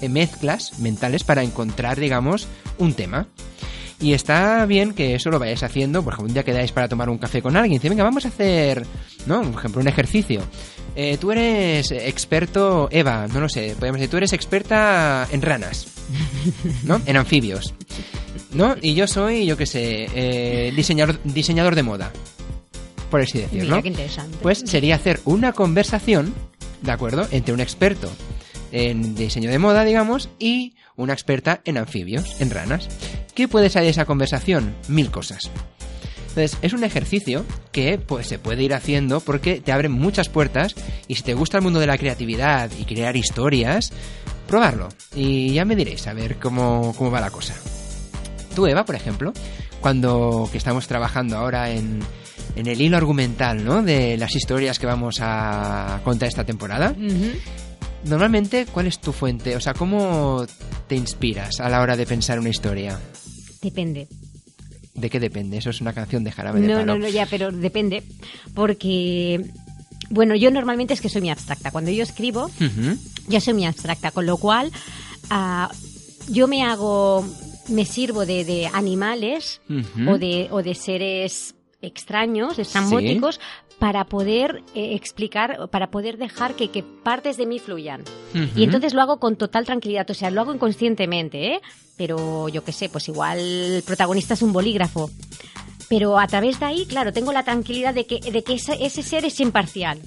eh, 0.01 0.09
mezclas 0.09 0.79
mentales 0.79 1.23
para 1.23 1.43
encontrar, 1.43 1.99
digamos, 1.99 2.47
un 2.79 2.95
tema. 2.95 3.27
Y 3.99 4.13
está 4.13 4.65
bien 4.65 4.93
que 4.93 5.15
eso 5.15 5.29
lo 5.29 5.39
vayáis 5.39 5.63
haciendo, 5.63 6.03
por 6.03 6.13
ejemplo, 6.13 6.29
un 6.29 6.33
día 6.33 6.43
quedáis 6.43 6.71
para 6.71 6.89
tomar 6.89 7.09
un 7.09 7.17
café 7.17 7.41
con 7.41 7.55
alguien, 7.55 7.79
dice, 7.79 7.89
venga, 7.89 8.03
vamos 8.03 8.25
a 8.25 8.29
hacer, 8.29 8.85
¿no? 9.25 9.41
Por 9.43 9.59
ejemplo, 9.59 9.81
un 9.81 9.87
ejercicio. 9.87 10.41
Eh, 10.95 11.17
tú 11.19 11.31
eres 11.31 11.91
experto, 11.91 12.87
Eva, 12.91 13.27
no 13.27 13.41
lo 13.41 13.49
sé, 13.49 13.75
podemos 13.77 13.99
decir, 13.99 14.09
tú 14.09 14.17
eres 14.17 14.31
experta 14.33 15.27
en 15.31 15.41
ranas, 15.41 15.87
¿no? 16.83 17.01
En 17.05 17.17
anfibios, 17.17 17.73
¿no? 18.53 18.75
Y 18.81 18.93
yo 18.95 19.05
soy, 19.05 19.45
yo 19.45 19.57
qué 19.57 19.65
sé, 19.65 20.07
eh, 20.15 20.71
diseñador, 20.73 21.19
diseñador 21.23 21.75
de 21.75 21.83
moda, 21.83 22.11
por 23.11 23.21
así 23.21 23.39
decirlo. 23.39 23.71
Mira, 23.71 23.81
qué 23.81 23.89
interesante. 23.89 24.37
Pues 24.41 24.59
sería 24.65 24.95
hacer 24.95 25.19
una 25.25 25.51
conversación, 25.51 26.33
¿de 26.81 26.91
acuerdo? 26.91 27.27
Entre 27.31 27.53
un 27.53 27.59
experto 27.59 28.09
en 28.71 29.15
diseño 29.15 29.49
de 29.49 29.59
moda, 29.59 29.83
digamos, 29.83 30.29
y 30.39 30.75
una 30.95 31.13
experta 31.13 31.61
en 31.65 31.77
anfibios, 31.77 32.39
en 32.39 32.51
ranas. 32.51 32.87
¿Qué 33.33 33.47
puede 33.47 33.69
salir 33.69 33.87
de 33.87 33.91
esa 33.91 34.05
conversación? 34.05 34.75
Mil 34.87 35.11
cosas. 35.11 35.51
Entonces, 36.35 36.59
es 36.61 36.73
un 36.73 36.83
ejercicio 36.83 37.45
que 37.71 37.97
pues, 37.97 38.27
se 38.27 38.39
puede 38.39 38.61
ir 38.61 38.73
haciendo 38.73 39.21
porque 39.21 39.61
te 39.61 39.71
abre 39.71 39.87
muchas 39.87 40.27
puertas 40.27 40.75
y 41.07 41.15
si 41.15 41.23
te 41.23 41.33
gusta 41.33 41.57
el 41.57 41.63
mundo 41.63 41.79
de 41.79 41.87
la 41.87 41.97
creatividad 41.97 42.69
y 42.77 42.83
crear 42.83 43.15
historias, 43.15 43.93
probarlo. 44.45 44.89
Y 45.15 45.53
ya 45.53 45.63
me 45.63 45.77
diréis 45.77 46.07
a 46.07 46.13
ver 46.13 46.35
cómo, 46.35 46.93
cómo 46.97 47.09
va 47.09 47.21
la 47.21 47.31
cosa. 47.31 47.55
Tú, 48.53 48.67
Eva, 48.67 48.83
por 48.83 48.95
ejemplo, 48.95 49.31
cuando 49.79 50.49
que 50.51 50.57
estamos 50.57 50.87
trabajando 50.87 51.37
ahora 51.37 51.71
en, 51.71 52.01
en 52.57 52.67
el 52.67 52.81
hilo 52.81 52.97
argumental, 52.97 53.63
¿no? 53.63 53.81
De 53.81 54.17
las 54.17 54.35
historias 54.35 54.77
que 54.77 54.87
vamos 54.87 55.19
a 55.21 56.01
contar 56.03 56.27
esta 56.27 56.43
temporada. 56.43 56.93
Normalmente, 58.03 58.65
¿cuál 58.65 58.87
es 58.87 58.99
tu 58.99 59.13
fuente? 59.13 59.55
O 59.55 59.61
sea, 59.61 59.73
¿cómo 59.73 60.45
te 60.89 60.95
inspiras 60.95 61.61
a 61.61 61.69
la 61.69 61.79
hora 61.79 61.95
de 61.95 62.05
pensar 62.05 62.39
una 62.39 62.49
historia? 62.49 62.99
Depende. 63.61 64.09
¿De 64.95 65.09
qué 65.09 65.19
depende? 65.19 65.57
Eso 65.57 65.69
es 65.69 65.81
una 65.81 65.93
canción 65.93 66.23
de 66.23 66.31
jarabe 66.31 66.61
de 66.61 66.67
No, 66.67 66.75
palo. 66.79 66.93
no, 66.93 66.99
no, 66.99 67.09
ya, 67.09 67.25
pero 67.25 67.51
depende. 67.51 68.01
Porque, 68.53 69.45
bueno, 70.09 70.35
yo 70.35 70.51
normalmente 70.51 70.93
es 70.93 71.01
que 71.01 71.09
soy 71.09 71.21
muy 71.21 71.29
abstracta. 71.29 71.71
Cuando 71.71 71.91
yo 71.91 72.03
escribo, 72.03 72.45
Ujú. 72.45 72.97
yo 73.27 73.41
soy 73.41 73.53
muy 73.53 73.65
abstracta, 73.65 74.11
con 74.11 74.25
lo 74.25 74.37
cual 74.37 74.71
ah, 75.29 75.69
yo 76.29 76.47
me 76.47 76.63
hago, 76.63 77.25
me 77.69 77.85
sirvo 77.85 78.25
de, 78.25 78.45
de 78.45 78.67
animales 78.67 79.61
o, 80.07 80.17
de, 80.17 80.47
o 80.51 80.63
de 80.63 80.75
seres 80.75 81.55
extraños, 81.81 82.59
estrambóticos, 82.59 83.39
para 83.79 84.05
poder 84.05 84.63
eh, 84.73 84.95
explicar, 84.95 85.69
para 85.69 85.91
poder 85.91 86.17
dejar 86.17 86.55
que, 86.55 86.69
que 86.69 86.83
partes 86.83 87.37
de 87.37 87.45
mí 87.45 87.59
fluyan. 87.59 88.03
Y 88.55 88.63
entonces 88.63 88.93
lo 88.93 89.01
hago 89.01 89.19
con 89.19 89.35
total 89.35 89.65
tranquilidad, 89.65 90.09
o 90.09 90.13
sea, 90.13 90.31
lo 90.31 90.41
hago 90.41 90.53
inconscientemente, 90.53 91.53
¿eh? 91.53 91.61
Pero 91.97 92.49
yo 92.49 92.63
qué 92.63 92.71
sé, 92.71 92.89
pues 92.89 93.07
igual 93.07 93.39
el 93.39 93.83
protagonista 93.83 94.33
es 94.33 94.41
un 94.41 94.51
bolígrafo. 94.51 95.09
Pero 95.87 96.17
a 96.19 96.25
través 96.27 96.59
de 96.59 96.65
ahí, 96.65 96.85
claro, 96.87 97.13
tengo 97.13 97.31
la 97.31 97.43
tranquilidad 97.43 97.93
de 97.93 98.07
que, 98.07 98.19
de 98.19 98.43
que 98.43 98.53
ese, 98.55 98.75
ese 98.83 99.03
ser 99.03 99.23
es 99.25 99.39
imparcial. 99.39 99.99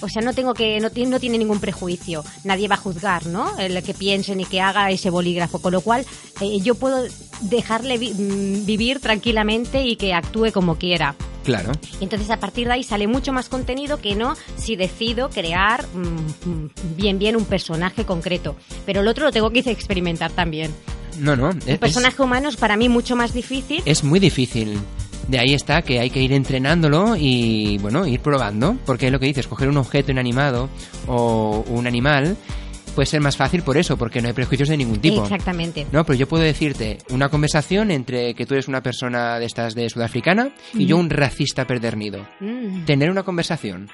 O 0.00 0.08
sea, 0.08 0.22
no 0.22 0.32
tengo 0.32 0.54
que, 0.54 0.80
no 0.80 0.90
tiene, 0.90 1.10
no 1.10 1.20
tiene 1.20 1.36
ningún 1.36 1.60
prejuicio. 1.60 2.24
Nadie 2.44 2.68
va 2.68 2.76
a 2.76 2.78
juzgar, 2.78 3.26
¿no? 3.26 3.58
El 3.58 3.82
que 3.82 3.92
piense 3.92 4.34
ni 4.34 4.46
que 4.46 4.60
haga 4.62 4.90
ese 4.90 5.10
bolígrafo. 5.10 5.60
Con 5.60 5.72
lo 5.72 5.82
cual, 5.82 6.06
eh, 6.40 6.60
yo 6.60 6.74
puedo 6.74 7.04
dejarle 7.42 7.98
vi- 7.98 8.14
mm, 8.14 8.64
vivir 8.64 9.00
tranquilamente 9.00 9.84
y 9.84 9.96
que 9.96 10.14
actúe 10.14 10.52
como 10.52 10.76
quiera. 10.76 11.14
Claro. 11.44 11.72
Entonces 12.00 12.30
a 12.30 12.40
partir 12.40 12.66
de 12.68 12.72
ahí 12.72 12.82
sale 12.82 13.06
mucho 13.06 13.30
más 13.34 13.50
contenido 13.50 14.00
que 14.00 14.14
no 14.14 14.34
si 14.56 14.76
decido 14.76 15.28
crear 15.28 15.84
mm, 15.88 16.48
mm, 16.48 16.70
bien 16.96 17.18
bien 17.18 17.36
un 17.36 17.44
personaje 17.44 18.06
concreto. 18.06 18.56
Pero 18.86 19.02
el 19.02 19.08
otro 19.08 19.26
lo 19.26 19.32
tengo 19.32 19.50
que 19.50 19.58
experimentar 19.66 20.30
también. 20.32 20.74
No, 21.18 21.36
no. 21.36 21.50
El 21.50 21.58
es- 21.66 21.78
personaje 21.78 22.22
humano 22.22 22.48
es 22.48 22.56
para 22.56 22.76
mí 22.76 22.88
mucho 22.88 23.16
más 23.16 23.32
difícil. 23.32 23.82
es 23.84 24.04
muy 24.04 24.20
difícil. 24.20 24.78
De 25.28 25.38
ahí 25.38 25.54
está 25.54 25.80
que 25.82 26.00
hay 26.00 26.10
que 26.10 26.20
ir 26.20 26.32
entrenándolo 26.32 27.16
y, 27.16 27.78
bueno, 27.78 28.06
ir 28.06 28.20
probando. 28.20 28.76
Porque 28.84 29.06
es 29.06 29.12
lo 29.12 29.18
que 29.18 29.26
dices, 29.26 29.46
coger 29.46 29.68
un 29.68 29.78
objeto 29.78 30.12
inanimado 30.12 30.68
o 31.06 31.64
un 31.68 31.86
animal 31.86 32.36
puede 32.94 33.06
ser 33.06 33.20
más 33.20 33.36
fácil 33.36 33.62
por 33.62 33.76
eso, 33.76 33.96
porque 33.96 34.22
no 34.22 34.28
hay 34.28 34.34
prejuicios 34.34 34.68
de 34.68 34.76
ningún 34.76 35.00
tipo. 35.00 35.22
Exactamente. 35.22 35.86
No, 35.90 36.04
pero 36.04 36.16
yo 36.16 36.28
puedo 36.28 36.44
decirte 36.44 36.98
una 37.10 37.28
conversación 37.28 37.90
entre 37.90 38.34
que 38.34 38.46
tú 38.46 38.54
eres 38.54 38.68
una 38.68 38.82
persona 38.82 39.38
de 39.38 39.46
estas 39.46 39.74
de 39.74 39.88
sudafricana 39.90 40.50
y 40.74 40.86
yo 40.86 40.96
un 40.96 41.10
racista 41.10 41.66
perdernido. 41.66 42.26
Mm. 42.40 42.84
Tener 42.84 43.10
una 43.10 43.22
conversación. 43.24 43.90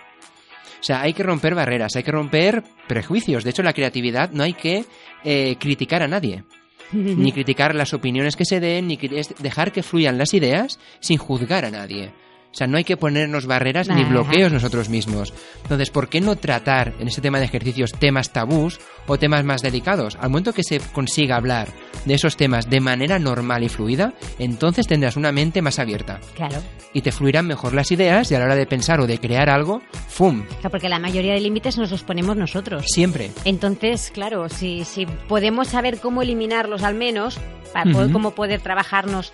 O 0.81 0.83
sea, 0.83 1.03
hay 1.03 1.13
que 1.13 1.23
romper 1.23 1.55
barreras, 1.55 1.95
hay 1.97 2.03
que 2.03 2.13
romper 2.13 2.63
prejuicios. 2.89 3.45
De 3.45 3.51
hecho, 3.51 3.63
la 3.63 3.73
creatividad 3.73 4.31
no 4.33 4.43
hay 4.43 4.55
que 4.55 4.85
eh, 5.25 5.57
criticar 5.59 6.03
a 6.03 6.09
nadie. 6.09 6.45
Ni 6.93 7.33
criticar 7.33 7.75
las 7.75 7.95
opiniones 7.95 8.37
que 8.37 8.45
se 8.45 8.61
den, 8.61 8.89
ni 8.89 8.99
dejar 9.39 9.73
que 9.73 9.83
fluyan 9.83 10.19
las 10.19 10.35
ideas 10.35 10.79
sin 11.01 11.19
juzgar 11.19 11.65
a 11.65 11.71
nadie. 11.71 12.13
O 12.53 12.55
sea, 12.55 12.67
no 12.67 12.77
hay 12.79 12.85
que 12.85 12.97
ponernos 12.97 13.47
barreras 13.47 13.89
ni 13.89 14.03
bloqueos 14.05 14.53
nosotros 14.53 14.89
mismos. 14.89 15.33
Entonces, 15.63 15.91
¿por 15.91 16.09
qué 16.09 16.21
no 16.21 16.35
tratar 16.35 16.95
en 16.99 17.07
este 17.07 17.21
tema 17.21 17.39
de 17.39 17.45
ejercicios 17.45 17.93
temas 17.93 18.33
tabús 18.33 18.81
o 19.07 19.19
temas 19.21 19.45
más 19.45 19.63
delicados? 19.63 20.17
Al 20.21 20.31
momento 20.31 20.53
que 20.53 20.65
se 20.65 20.81
consiga 20.81 21.37
hablar 21.37 21.69
de 22.05 22.15
esos 22.15 22.37
temas 22.37 22.69
de 22.69 22.81
manera 22.81 23.21
normal 23.21 23.63
y 23.63 23.69
fluida, 23.69 24.15
entonces 24.41 24.89
tendrás 24.89 25.17
una 25.17 25.31
mente 25.31 25.63
más 25.63 25.79
abierta 25.79 26.19
Claro. 26.35 26.57
y 26.93 27.03
te 27.03 27.13
fluirán 27.13 27.47
mejor 27.47 27.73
las 27.73 27.93
ideas 27.93 28.31
y 28.33 28.35
a 28.35 28.41
la 28.41 28.47
hora 28.47 28.57
de 28.57 28.67
pensar 28.67 29.01
o 29.01 29.07
de 29.07 29.19
crear 29.21 29.49
algo, 29.49 29.81
¡fum! 30.09 30.43
Claro, 30.47 30.71
Porque 30.71 30.89
la 30.89 30.99
mayoría 30.99 31.35
de 31.35 31.41
límites 31.41 31.79
nos 31.79 31.93
los 31.93 32.03
ponemos 32.03 32.37
nosotros. 32.37 32.85
Siempre. 32.89 33.31
Entonces, 33.45 34.11
claro, 34.13 34.49
si, 34.49 34.85
si 34.85 35.07
podemos 35.07 35.69
saber 35.69 36.01
cómo 36.01 36.23
eliminarlos 36.23 36.83
al 36.83 36.95
menos, 36.97 37.39
para 37.73 37.91
poder, 37.93 38.11
cómo 38.11 38.33
poder 38.33 38.61
trabajarnos 38.61 39.33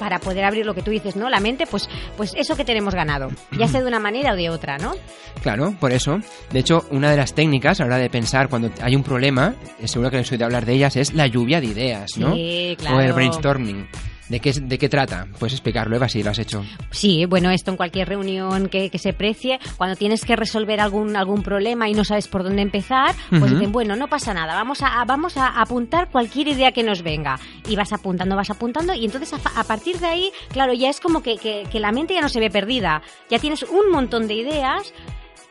para 0.00 0.18
poder 0.18 0.44
abrir 0.44 0.64
lo 0.64 0.74
que 0.74 0.82
tú 0.82 0.90
dices, 0.90 1.14
¿no? 1.14 1.28
La 1.28 1.40
mente, 1.40 1.66
pues, 1.66 1.88
pues 2.16 2.32
eso 2.34 2.56
que 2.56 2.64
tenemos 2.64 2.94
ganado, 2.94 3.28
ya 3.56 3.68
sea 3.68 3.82
de 3.82 3.86
una 3.86 4.00
manera 4.00 4.32
o 4.32 4.36
de 4.36 4.48
otra, 4.48 4.78
¿no? 4.78 4.94
Claro, 5.42 5.74
por 5.78 5.92
eso. 5.92 6.18
De 6.50 6.60
hecho, 6.60 6.86
una 6.90 7.10
de 7.10 7.18
las 7.18 7.34
técnicas 7.34 7.80
a 7.80 7.84
la 7.84 7.88
hora 7.88 7.98
de 7.98 8.08
pensar 8.08 8.48
cuando 8.48 8.70
hay 8.80 8.96
un 8.96 9.02
problema, 9.02 9.54
eh, 9.78 9.86
seguro 9.86 10.10
que 10.10 10.16
les 10.16 10.32
oído 10.32 10.46
hablar 10.46 10.64
de 10.64 10.72
ellas, 10.72 10.96
es 10.96 11.12
la 11.12 11.26
lluvia 11.26 11.60
de 11.60 11.66
ideas, 11.66 12.16
¿no? 12.16 12.34
Sí, 12.34 12.74
claro. 12.78 12.96
O 12.96 13.00
el 13.00 13.12
brainstorming. 13.12 13.86
¿De 14.30 14.38
qué, 14.40 14.52
¿De 14.52 14.78
qué 14.78 14.88
trata? 14.88 15.26
Puedes 15.38 15.52
explicarlo, 15.54 15.96
Eva, 15.96 16.08
si 16.08 16.22
lo 16.22 16.30
has 16.30 16.38
hecho. 16.38 16.64
Sí, 16.92 17.24
bueno, 17.26 17.50
esto 17.50 17.72
en 17.72 17.76
cualquier 17.76 18.08
reunión 18.08 18.68
que, 18.68 18.88
que 18.88 18.98
se 18.98 19.12
precie, 19.12 19.58
cuando 19.76 19.96
tienes 19.96 20.24
que 20.24 20.36
resolver 20.36 20.80
algún, 20.80 21.16
algún 21.16 21.42
problema 21.42 21.88
y 21.88 21.94
no 21.94 22.04
sabes 22.04 22.28
por 22.28 22.44
dónde 22.44 22.62
empezar, 22.62 23.14
pues 23.28 23.42
Ujú. 23.42 23.54
dicen, 23.54 23.72
bueno, 23.72 23.96
no 23.96 24.06
pasa 24.08 24.32
nada, 24.32 24.54
vamos 24.54 24.82
a, 24.82 25.04
vamos 25.04 25.36
a 25.36 25.60
apuntar 25.60 26.10
cualquier 26.10 26.46
idea 26.48 26.70
que 26.70 26.84
nos 26.84 27.02
venga. 27.02 27.40
Y 27.68 27.74
vas 27.74 27.92
apuntando, 27.92 28.36
vas 28.36 28.50
apuntando, 28.50 28.94
y 28.94 29.04
entonces 29.04 29.32
a, 29.32 29.64
partir 29.64 29.98
de 29.98 30.06
ahí, 30.06 30.30
claro, 30.52 30.72
ya 30.74 30.88
es 30.90 31.00
como 31.00 31.22
que, 31.22 31.36
que- 31.36 31.64
que 31.70 31.80
la 31.80 31.90
mente 31.90 32.14
ya 32.14 32.20
no 32.20 32.28
se 32.28 32.38
ve 32.38 32.50
perdida. 32.50 33.02
Ya 33.28 33.40
tienes 33.40 33.64
un 33.64 33.90
montón 33.90 34.28
de 34.28 34.34
ideas 34.34 34.94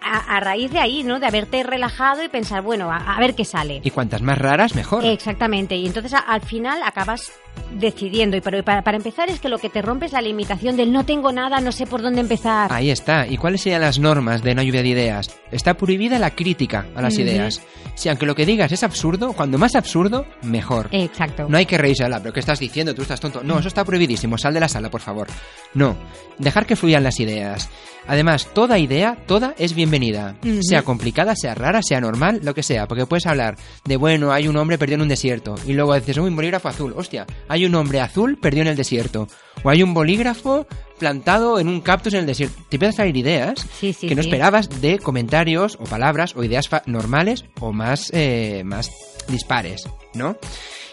a, 0.02 0.38
a 0.38 0.40
raíz 0.40 0.72
de 0.72 0.80
ahí, 0.80 1.04
¿no? 1.04 1.20
De 1.20 1.26
haberte 1.28 1.64
relajado 1.64 2.24
y 2.24 2.30
pensar, 2.30 2.62
bueno, 2.62 2.92
a, 2.92 2.98
a 2.98 3.20
ver 3.20 3.36
qué 3.36 3.46
sale. 3.46 3.82
Y 3.84 3.90
cuantas 3.92 4.22
más 4.22 4.38
raras, 4.38 4.76
mejor. 4.76 5.06
Exactamente, 5.06 5.76
y 5.76 5.86
entonces 5.88 6.14
a- 6.14 6.20
al 6.20 6.42
final 6.42 6.82
acabas 6.84 7.32
decidiendo. 7.74 8.38
Y 8.38 8.42
para, 8.42 8.64
para, 8.64 8.82
para 8.84 8.98
empezar 8.98 9.30
es 9.30 9.40
que 9.40 9.50
lo 9.50 9.58
que 9.58 9.70
te 9.70 9.82
rompe 9.82 10.06
es 10.06 10.14
la 10.14 10.22
limitación 10.22 10.78
del 10.78 10.92
no 10.92 11.06
tengo 11.06 11.32
nada, 11.32 11.60
no 11.60 11.72
sé 11.72 11.86
por 11.86 12.02
dónde 12.02 12.22
empezar. 12.22 12.72
Ahí 12.72 12.90
está. 12.90 13.28
¿Y 13.28 13.38
cuáles 13.38 13.62
serían 13.62 13.82
las 13.82 14.00
normas 14.00 14.42
de 14.42 14.52
una 14.54 14.64
lluvia 14.64 14.82
de 14.82 14.88
ideas? 14.90 15.36
Está 15.52 15.76
prohibida 15.76 16.20
la 16.20 16.32
crítica 16.36 16.86
a 16.96 17.02
las 17.02 17.14
Ujú. 17.14 17.24
ideas. 17.24 17.62
Si 17.96 18.08
aunque 18.10 18.26
lo 18.26 18.36
que 18.36 18.46
digas 18.46 18.72
es 18.72 18.84
absurdo, 18.84 19.34
cuando 19.34 19.58
más 19.58 19.76
absurdo, 19.76 20.26
mejor. 20.42 20.88
Exacto. 20.92 21.48
No 21.50 21.58
hay 21.58 21.66
que 21.66 21.78
reírse, 21.78 22.04
"Ala, 22.06 22.20
pero 22.22 22.34
¿qué 22.34 22.40
estás 22.40 22.60
diciendo? 22.60 22.96
Tú 22.96 23.02
estás 23.02 23.20
tonto. 23.20 23.42
No, 23.44 23.60
eso 23.60 23.68
está 23.68 23.84
prohibidísimo. 23.84 24.38
Sal 24.38 24.54
de 24.54 24.60
la 24.62 24.70
sala, 24.70 24.90
por 24.90 25.02
favor. 25.02 25.28
No. 25.74 25.98
Dejar 26.38 26.66
que 26.66 26.76
fluyan 26.76 27.04
las 27.04 27.20
ideas. 27.20 27.70
Además, 28.08 28.48
toda 28.54 28.80
idea, 28.80 29.18
toda 29.28 29.54
es 29.60 29.74
bienvenida. 29.90 30.36
Sea 30.62 30.84
complicada, 30.84 31.36
sea 31.36 31.56
rara, 31.56 31.82
sea 31.82 32.00
normal, 32.00 32.42
lo 32.44 32.54
que 32.54 32.64
sea. 32.64 32.88
Porque 32.88 33.06
puedes 33.06 33.26
hablar 33.26 33.58
de, 33.86 33.98
bueno, 33.98 34.32
hay 34.32 34.48
un 34.48 34.56
hombre 34.58 34.78
perdido 34.78 34.96
en 34.98 35.02
un 35.02 35.08
desierto. 35.10 35.56
Y 35.66 35.74
luego 35.74 35.96
dices, 35.96 36.18
un 36.18 36.36
bolígrafo 36.36 36.68
azul. 36.68 36.94
Hostia, 36.96 37.26
hay 37.48 37.66
un 37.66 37.74
hombre 37.76 38.00
azul 38.00 38.38
perdido 38.38 38.64
en 38.64 38.68
el 38.70 38.76
desierto. 38.78 39.28
O 39.64 39.70
hay 39.70 39.82
un 39.84 39.94
bolígrafo 39.94 40.68
plantado 41.00 41.60
en 41.60 41.68
un 41.68 41.82
cactus 41.82 42.14
en 42.14 42.22
el 42.22 42.26
desierto. 42.28 42.56
Te 42.70 42.76
empiezan 42.76 42.94
a 42.94 42.98
salir 42.98 43.18
ideas 43.18 43.66
Sí, 43.80 43.94
sí, 43.94 44.08
que 44.08 44.16
no 44.16 44.22
sí. 44.22 44.30
esperabas 44.30 44.70
de 44.82 45.00
comentarios 45.00 45.78
o 45.80 45.86
palabras 45.86 46.36
o 46.36 46.44
ideas 46.44 46.70
normales 46.86 47.46
o 47.60 47.72
más, 47.72 48.12
eh, 48.14 48.62
más 48.66 48.92
dispares, 49.28 49.84
¿no? 50.14 50.38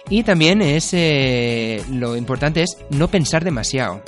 Y 0.09 0.22
también 0.22 0.62
es 0.62 0.90
eh, 0.92 1.82
lo 1.90 2.16
importante 2.16 2.62
es 2.62 2.78
no 2.90 3.09
pensar 3.09 3.44
demasiado. 3.44 4.03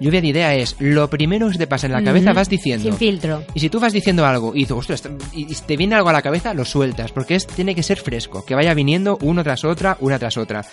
Lluvia 0.00 0.20
de 0.20 0.28
idea 0.28 0.54
es 0.54 0.76
lo 0.78 1.10
primero 1.10 1.50
que 1.50 1.58
te 1.58 1.66
pasa 1.66 1.86
en 1.86 1.92
la 1.92 2.02
cabeza 2.02 2.32
vas 2.32 2.48
diciendo. 2.48 2.84
Sin 2.84 2.94
filtro. 2.94 3.42
Y 3.54 3.60
si 3.60 3.68
tú 3.68 3.80
vas 3.80 3.92
diciendo 3.92 4.24
algo 4.24 4.54
y 4.54 4.60
dices, 4.60 4.76
ostras, 4.76 5.08
y 5.32 5.48
y 5.50 5.54
te 5.54 5.76
viene 5.76 5.94
algo 5.94 6.08
a 6.08 6.12
la 6.12 6.22
cabeza, 6.22 6.54
lo 6.54 6.64
sueltas, 6.64 7.10
porque 7.10 7.34
es, 7.34 7.46
tiene 7.46 7.74
que 7.74 7.82
ser 7.82 7.98
fresco, 7.98 8.44
que 8.44 8.54
vaya 8.54 8.74
viniendo 8.74 9.18
uno 9.22 9.42
tras 9.42 9.64
otra, 9.64 9.96
una 10.00 10.18
tras 10.18 10.36
otra. 10.36 10.64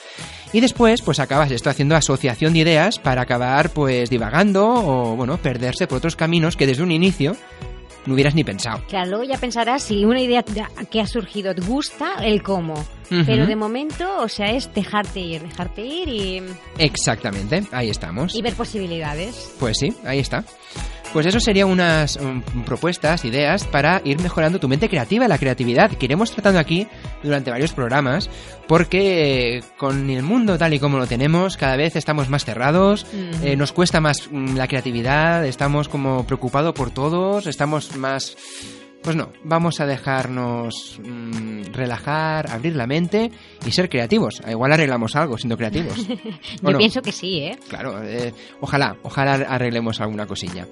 Y 0.54 0.60
después, 0.60 1.02
pues 1.02 1.20
acabas 1.20 1.52
esto 1.52 1.70
haciendo 1.70 1.96
asociación 1.96 2.54
de 2.54 2.60
ideas 2.60 3.00
para 3.00 3.22
acabar, 3.22 3.72
pues, 3.72 4.10
divagando 4.10 4.68
o, 4.68 5.16
bueno, 5.16 5.38
perderse 5.38 5.88
por 5.88 5.98
otros 5.98 6.16
caminos 6.16 6.56
que 6.56 6.68
desde 6.68 6.84
un 6.84 6.92
inicio 6.92 7.36
no 8.06 8.14
hubieras 8.14 8.36
ni 8.36 8.44
pensado. 8.44 8.82
Claro, 8.88 9.10
luego 9.12 9.24
ya 9.26 9.38
pensarás 9.38 9.84
si 9.84 10.06
una 10.06 10.22
idea 10.22 10.44
que 10.90 11.02
ha 11.02 11.08
surgido 11.08 11.54
te 11.56 11.62
gusta, 11.62 12.16
el 12.24 12.42
cómo. 12.44 12.74
Ujú. 12.74 13.24
Pero 13.26 13.46
de 13.46 13.56
momento, 13.56 14.22
o 14.22 14.28
sea, 14.28 14.48
es 14.48 14.74
dejarte 14.74 15.20
ir, 15.20 15.42
dejarte 15.44 15.82
ir 15.86 16.10
y, 16.10 16.44
Exactamente, 16.78 17.64
ahí 17.72 17.90
estamos. 17.90 18.36
y 18.36 18.42
ver 18.42 18.54
posibilidades. 18.54 19.54
Pues 19.60 19.78
sí, 19.80 19.94
ahí 20.06 20.20
está. 20.20 20.44
Pues 21.16 21.28
eso 21.28 21.40
serían 21.40 21.70
unas 21.70 22.18
um, 22.18 22.42
propuestas, 22.66 23.24
ideas 23.24 23.64
para 23.64 24.02
ir 24.04 24.20
mejorando 24.20 24.60
tu 24.60 24.68
mente 24.68 24.90
creativa, 24.90 25.30
la 25.30 25.38
creatividad 25.38 25.90
que 25.92 26.08
iremos 26.08 26.32
tratando 26.32 26.60
aquí 26.60 26.88
durante 27.24 27.50
varios 27.50 27.72
programas, 27.72 28.30
porque 28.68 29.64
con 29.78 30.10
el 30.10 30.24
mundo 30.24 30.58
tal 30.58 30.74
y 30.74 30.80
como 30.80 30.98
lo 30.98 31.08
tenemos, 31.08 31.56
cada 31.56 31.78
vez 31.78 31.96
estamos 31.96 32.28
más 32.28 32.44
cerrados, 32.44 33.06
eh, 33.42 33.56
nos 33.56 33.72
cuesta 33.72 34.02
más 34.02 34.28
mm, 34.30 34.58
la 34.58 34.68
creatividad, 34.68 35.46
estamos 35.46 35.88
como 35.88 36.28
preocupados 36.28 36.74
por 36.74 36.92
todos, 36.92 37.48
estamos 37.48 37.96
más... 37.96 38.36
Pues 39.06 39.16
no, 39.16 39.30
vamos 39.44 39.80
a 39.82 39.86
dejarnos 39.86 41.00
mm, 41.06 41.66
relajar, 41.74 42.50
abrir 42.50 42.76
la 42.76 42.88
mente 42.88 43.30
y 43.64 43.70
ser 43.70 43.88
creativos. 43.88 44.42
Igual 44.50 44.72
arreglamos 44.74 45.16
algo 45.16 45.38
siendo 45.38 45.56
creativos. 45.56 46.00
¿O 46.64 46.66
Yo 46.66 46.72
no? 46.72 46.78
pienso 46.80 47.04
que 47.04 47.12
sí, 47.12 47.38
¿eh? 47.38 47.60
Claro, 47.70 48.02
eh, 48.04 48.34
ojalá, 48.62 48.98
ojalá 49.04 49.34
arreglemos 49.48 50.02
alguna 50.02 50.26
cosilla. 50.26 50.66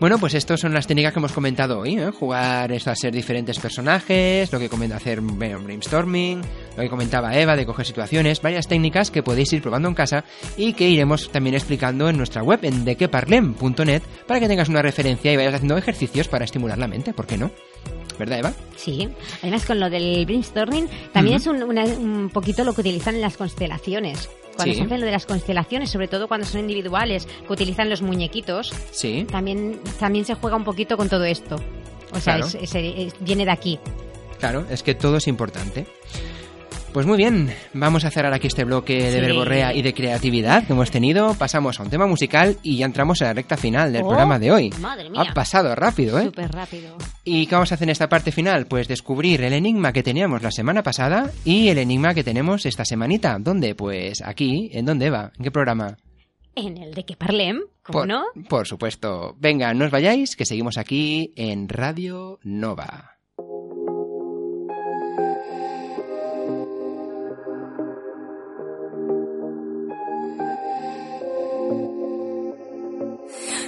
Bueno, 0.00 0.18
pues 0.18 0.34
estas 0.34 0.60
son 0.60 0.72
las 0.74 0.86
técnicas 0.86 1.12
que 1.12 1.18
hemos 1.18 1.32
comentado 1.32 1.80
hoy, 1.80 1.98
¿eh? 1.98 2.12
Jugar 2.12 2.70
esto 2.70 2.92
a 2.92 2.94
ser 2.94 3.12
diferentes 3.12 3.58
personajes, 3.58 4.52
lo 4.52 4.60
que 4.60 4.68
comenta 4.68 4.94
hacer 4.96 5.20
brainstorming, 5.20 6.40
lo 6.76 6.82
que 6.84 6.88
comentaba 6.88 7.36
Eva 7.36 7.56
de 7.56 7.66
coger 7.66 7.84
situaciones, 7.84 8.40
varias 8.40 8.68
técnicas 8.68 9.10
que 9.10 9.24
podéis 9.24 9.52
ir 9.52 9.60
probando 9.60 9.88
en 9.88 9.94
casa 9.96 10.24
y 10.56 10.74
que 10.74 10.88
iremos 10.88 11.30
también 11.32 11.56
explicando 11.56 12.08
en 12.08 12.16
nuestra 12.16 12.44
web 12.44 12.60
en 12.62 12.84
dequeparlem.net 12.84 14.02
para 14.28 14.38
que 14.38 14.46
tengas 14.46 14.68
una 14.68 14.82
referencia 14.82 15.32
y 15.32 15.36
vayas 15.36 15.54
haciendo 15.54 15.76
ejercicios 15.76 16.28
para 16.28 16.44
estimular 16.44 16.78
la 16.78 16.86
mente, 16.86 17.12
¿por 17.12 17.26
qué 17.26 17.36
no? 17.36 17.50
¿Verdad, 18.20 18.38
Eva? 18.38 18.52
Sí. 18.76 19.08
Además, 19.42 19.64
con 19.64 19.80
lo 19.80 19.90
del 19.90 20.24
brainstorming, 20.26 20.88
también 21.12 21.36
es 21.36 21.46
un, 21.48 21.62
una- 21.64 21.84
un 21.84 22.30
poquito 22.32 22.62
lo 22.62 22.72
que 22.72 22.82
utilizan 22.82 23.16
en 23.16 23.20
las 23.20 23.36
constelaciones. 23.36 24.28
Cuando 24.58 24.74
Sí. 24.74 24.80
se 24.80 24.86
hace 24.86 24.98
lo 24.98 25.06
de 25.06 25.12
las 25.12 25.24
constelaciones, 25.24 25.88
sobre 25.88 26.08
todo 26.08 26.26
cuando 26.26 26.44
son 26.44 26.60
individuales, 26.62 27.26
que 27.46 27.52
utilizan 27.52 27.88
los 27.88 28.02
muñequitos, 28.02 28.72
Sí. 28.90 29.24
también, 29.30 29.80
también 30.00 30.24
se 30.24 30.34
juega 30.34 30.56
un 30.56 30.64
poquito 30.64 30.96
con 30.96 31.08
todo 31.08 31.24
esto. 31.24 31.54
O 32.10 32.18
sea, 32.18 32.34
Claro. 32.38 32.46
es- 32.46 32.54
es- 32.56 32.74
es- 32.74 33.14
viene 33.20 33.44
de 33.44 33.52
aquí. 33.52 33.78
Claro, 34.40 34.66
es 34.68 34.82
que 34.82 34.96
todo 34.96 35.18
es 35.18 35.28
importante. 35.28 35.86
Pues 36.92 37.06
muy 37.06 37.16
bien, 37.16 37.54
vamos 37.74 38.04
a 38.04 38.10
cerrar 38.10 38.32
aquí 38.32 38.48
este 38.48 38.64
bloque 38.64 39.10
de 39.12 39.20
verborrea 39.20 39.72
y 39.72 39.82
de 39.82 39.94
creatividad 39.94 40.66
que 40.66 40.72
hemos 40.72 40.90
tenido. 40.90 41.34
Pasamos 41.34 41.78
a 41.78 41.84
un 41.84 41.90
tema 41.90 42.06
musical 42.06 42.56
y 42.62 42.78
ya 42.78 42.86
entramos 42.86 43.20
en 43.20 43.28
la 43.28 43.34
recta 43.34 43.56
final 43.56 43.92
del 43.92 44.02
Oh, 44.02 44.08
programa 44.08 44.38
de 44.38 44.50
hoy. 44.50 44.70
madre 44.80 45.08
mía. 45.08 45.22
Ha 45.30 45.34
pasado 45.34 45.74
rápido, 45.76 46.18
¿eh? 46.18 46.24
Súper 46.24 46.50
rápido. 46.50 46.96
¿Y 47.24 47.46
qué 47.46 47.54
vamos 47.54 47.70
a 47.70 47.76
hacer 47.76 47.86
en 47.86 47.90
esta 47.92 48.08
parte 48.08 48.32
final? 48.32 48.66
Pues 48.66 48.88
descubrir 48.88 49.42
el 49.42 49.52
enigma 49.52 49.92
que 49.92 50.02
teníamos 50.02 50.42
la 50.42 50.50
semana 50.50 50.82
pasada 50.82 51.30
y 51.44 51.68
el 51.68 51.78
enigma 51.78 52.14
que 52.14 52.24
tenemos 52.24 52.66
esta 52.66 52.84
semanita. 52.84 53.36
¿Dónde? 53.38 53.74
Pues 53.76 54.20
aquí. 54.22 54.70
¿En 54.72 54.86
dónde 54.86 55.10
va? 55.10 55.30
¿En 55.38 55.44
qué 55.44 55.50
programa? 55.52 55.96
En 56.56 56.78
el 56.78 56.94
de 56.94 57.04
que 57.04 57.16
parlem, 57.16 57.60
¿cómo 57.82 58.00
por, 58.00 58.08
no? 58.08 58.24
Por 58.48 58.66
supuesto. 58.66 59.36
Venga, 59.38 59.72
no 59.74 59.84
os 59.84 59.90
vayáis, 59.92 60.34
que 60.34 60.46
seguimos 60.46 60.78
aquí 60.78 61.32
en 61.36 61.68
Radio 61.68 62.40
Nova. 62.42 63.17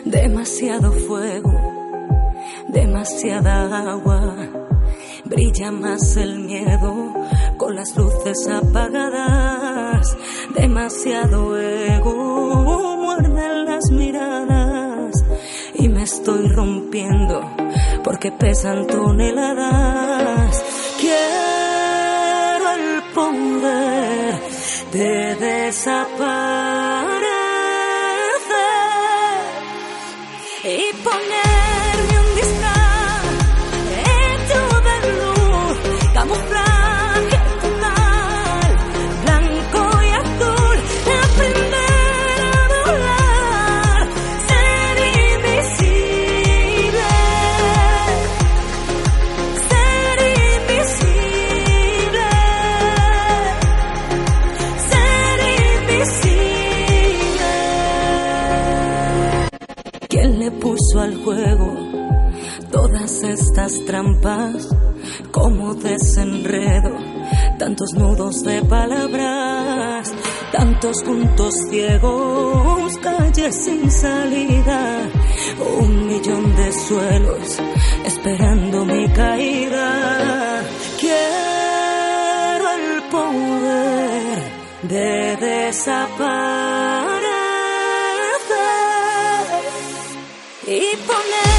Demasiado 0.04 0.92
fuego, 0.92 1.52
demasiada 2.68 3.92
agua. 3.92 4.36
Brilla 5.26 5.70
más 5.70 6.16
el 6.16 6.40
miedo 6.40 7.12
con 7.58 7.76
las 7.76 7.94
luces 7.96 8.48
apagadas. 8.48 10.16
Demasiado 10.54 11.60
ego, 11.60 12.96
muerden 12.96 13.66
las 13.66 13.90
miradas. 13.90 15.22
Y 15.74 15.88
me 15.88 16.04
estoy 16.04 16.48
rompiendo 16.48 17.42
porque 18.02 18.32
pesan 18.32 18.86
toneladas. 18.86 20.64
Quiero 20.98 22.72
el 22.72 23.02
poder 23.14 24.40
de 24.92 25.36
desaparecer 25.36 27.39
y 30.62 30.92
ponerme 31.02 31.49
tantas 63.60 63.84
trampas 63.84 64.68
como 65.30 65.74
desenredo, 65.74 66.96
tantos 67.58 67.92
nudos 67.92 68.42
de 68.42 68.62
palabras, 68.62 70.10
tantos 70.50 71.02
puntos 71.02 71.54
ciegos, 71.68 72.96
calles 73.02 73.54
sin 73.54 73.90
salida, 73.90 75.10
un 75.78 76.06
millón 76.06 76.56
de 76.56 76.72
suelos 76.72 77.60
esperando 78.06 78.86
mi 78.86 79.06
caída. 79.10 80.62
Quiero 80.98 82.66
el 82.78 83.02
poder 83.10 84.38
de 84.84 85.36
desaparecer 85.36 86.70
y 90.66 90.96
poner 91.06 91.49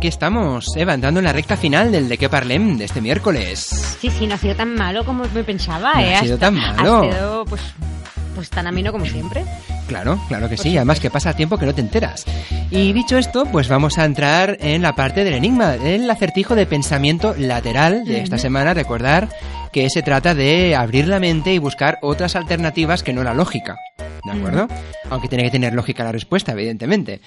aquí 0.00 0.08
estamos, 0.08 0.64
Eva, 0.76 0.94
entrando 0.94 1.20
en 1.20 1.24
la 1.24 1.32
recta 1.34 1.58
final 1.58 1.92
del 1.92 2.08
de 2.08 2.16
qué 2.16 2.30
parlem 2.30 2.78
de 2.78 2.86
este 2.86 3.02
miércoles. 3.02 3.98
Sí, 4.00 4.08
sí, 4.10 4.26
no 4.26 4.34
ha 4.34 4.38
sido 4.38 4.54
tan 4.56 4.74
malo 4.74 5.04
como 5.04 5.24
me 5.34 5.44
pensaba, 5.44 5.92
No 5.92 6.00
¿eh? 6.00 6.14
ha 6.14 6.20
sido 6.22 6.34
Hasta- 6.36 6.46
tan 6.46 6.54
malo. 6.54 7.02
Ha 7.02 7.12
sido, 7.12 7.44
pues, 7.44 7.60
pues 8.34 8.48
tan 8.48 8.66
ameno 8.66 8.92
como 8.92 9.04
siempre. 9.04 9.44
Claro, 9.88 10.18
claro 10.28 10.48
que 10.48 10.56
sí, 10.56 10.74
además 10.74 11.00
que 11.00 11.10
pasa 11.10 11.34
tiempo 11.34 11.58
que 11.58 11.66
no 11.66 11.74
te 11.74 11.82
enteras. 11.82 12.24
Y 12.70 12.94
dicho 12.94 13.18
esto, 13.18 13.44
pues 13.44 13.68
vamos 13.68 13.98
a 13.98 14.06
entrar 14.06 14.56
en 14.60 14.80
la 14.80 14.94
parte 14.94 15.22
del 15.22 15.34
enigma, 15.34 15.74
el 15.74 16.08
acertijo 16.10 16.54
de 16.54 16.64
pensamiento 16.64 17.34
lateral 17.36 18.04
de 18.06 18.22
esta 18.22 18.38
semana. 18.38 18.72
Recordar 18.72 19.28
que 19.74 19.90
se 19.90 20.00
trata 20.02 20.34
de 20.34 20.76
abrir 20.76 21.08
la 21.08 21.20
mente 21.20 21.52
y 21.52 21.58
buscar 21.58 21.98
otras 22.00 22.36
alternativas 22.36 23.02
que 23.02 23.12
no 23.12 23.22
la 23.22 23.34
lógica. 23.34 23.76
¿De 24.24 24.32
acuerdo? 24.32 24.66
Aunque 25.10 25.28
tiene 25.28 25.44
que 25.44 25.50
tener 25.50 25.74
lógica 25.74 26.04
la 26.04 26.12
respuesta, 26.12 26.52
evidentemente. 26.52 27.20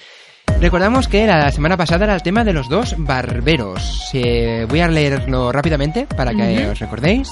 Recordamos 0.64 1.08
que 1.08 1.26
la 1.26 1.52
semana 1.52 1.76
pasada 1.76 2.06
era 2.06 2.14
el 2.14 2.22
tema 2.22 2.42
de 2.42 2.54
los 2.54 2.70
dos 2.70 2.94
barberos. 2.96 4.08
Eh, 4.14 4.64
voy 4.66 4.80
a 4.80 4.88
leerlo 4.88 5.52
rápidamente 5.52 6.06
para 6.06 6.32
que 6.32 6.68
os 6.68 6.78
recordéis. 6.78 7.30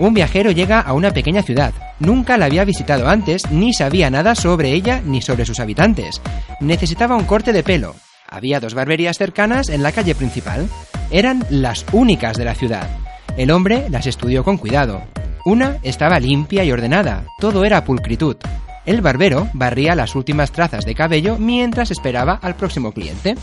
Un 0.00 0.14
viajero 0.14 0.50
llega 0.50 0.80
a 0.80 0.92
una 0.92 1.12
pequeña 1.12 1.44
ciudad. 1.44 1.72
Nunca 2.00 2.36
la 2.36 2.46
había 2.46 2.64
visitado 2.64 3.08
antes, 3.08 3.48
ni 3.52 3.72
sabía 3.72 4.10
nada 4.10 4.34
sobre 4.34 4.72
ella 4.72 5.00
ni 5.04 5.22
sobre 5.22 5.44
sus 5.44 5.60
habitantes. 5.60 6.20
Necesitaba 6.58 7.14
un 7.14 7.24
corte 7.24 7.52
de 7.52 7.62
pelo. 7.62 7.94
Había 8.28 8.58
dos 8.58 8.74
barberías 8.74 9.16
cercanas 9.16 9.68
en 9.68 9.84
la 9.84 9.92
calle 9.92 10.16
principal. 10.16 10.68
Eran 11.12 11.44
las 11.50 11.86
únicas 11.92 12.36
de 12.36 12.46
la 12.46 12.56
ciudad. 12.56 12.88
El 13.36 13.52
hombre 13.52 13.86
las 13.90 14.08
estudió 14.08 14.42
con 14.42 14.58
cuidado. 14.58 15.04
Una 15.44 15.76
estaba 15.84 16.18
limpia 16.18 16.64
y 16.64 16.72
ordenada, 16.72 17.26
todo 17.38 17.64
era 17.64 17.84
pulcritud. 17.84 18.38
El 18.84 19.00
barbero 19.00 19.48
barría 19.52 19.94
las 19.94 20.16
últimas 20.16 20.50
trazas 20.50 20.84
de 20.84 20.94
cabello 20.94 21.38
mientras 21.38 21.90
esperaba 21.90 22.38
al 22.42 22.56
próximo 22.56 22.92
cliente. 22.92 23.36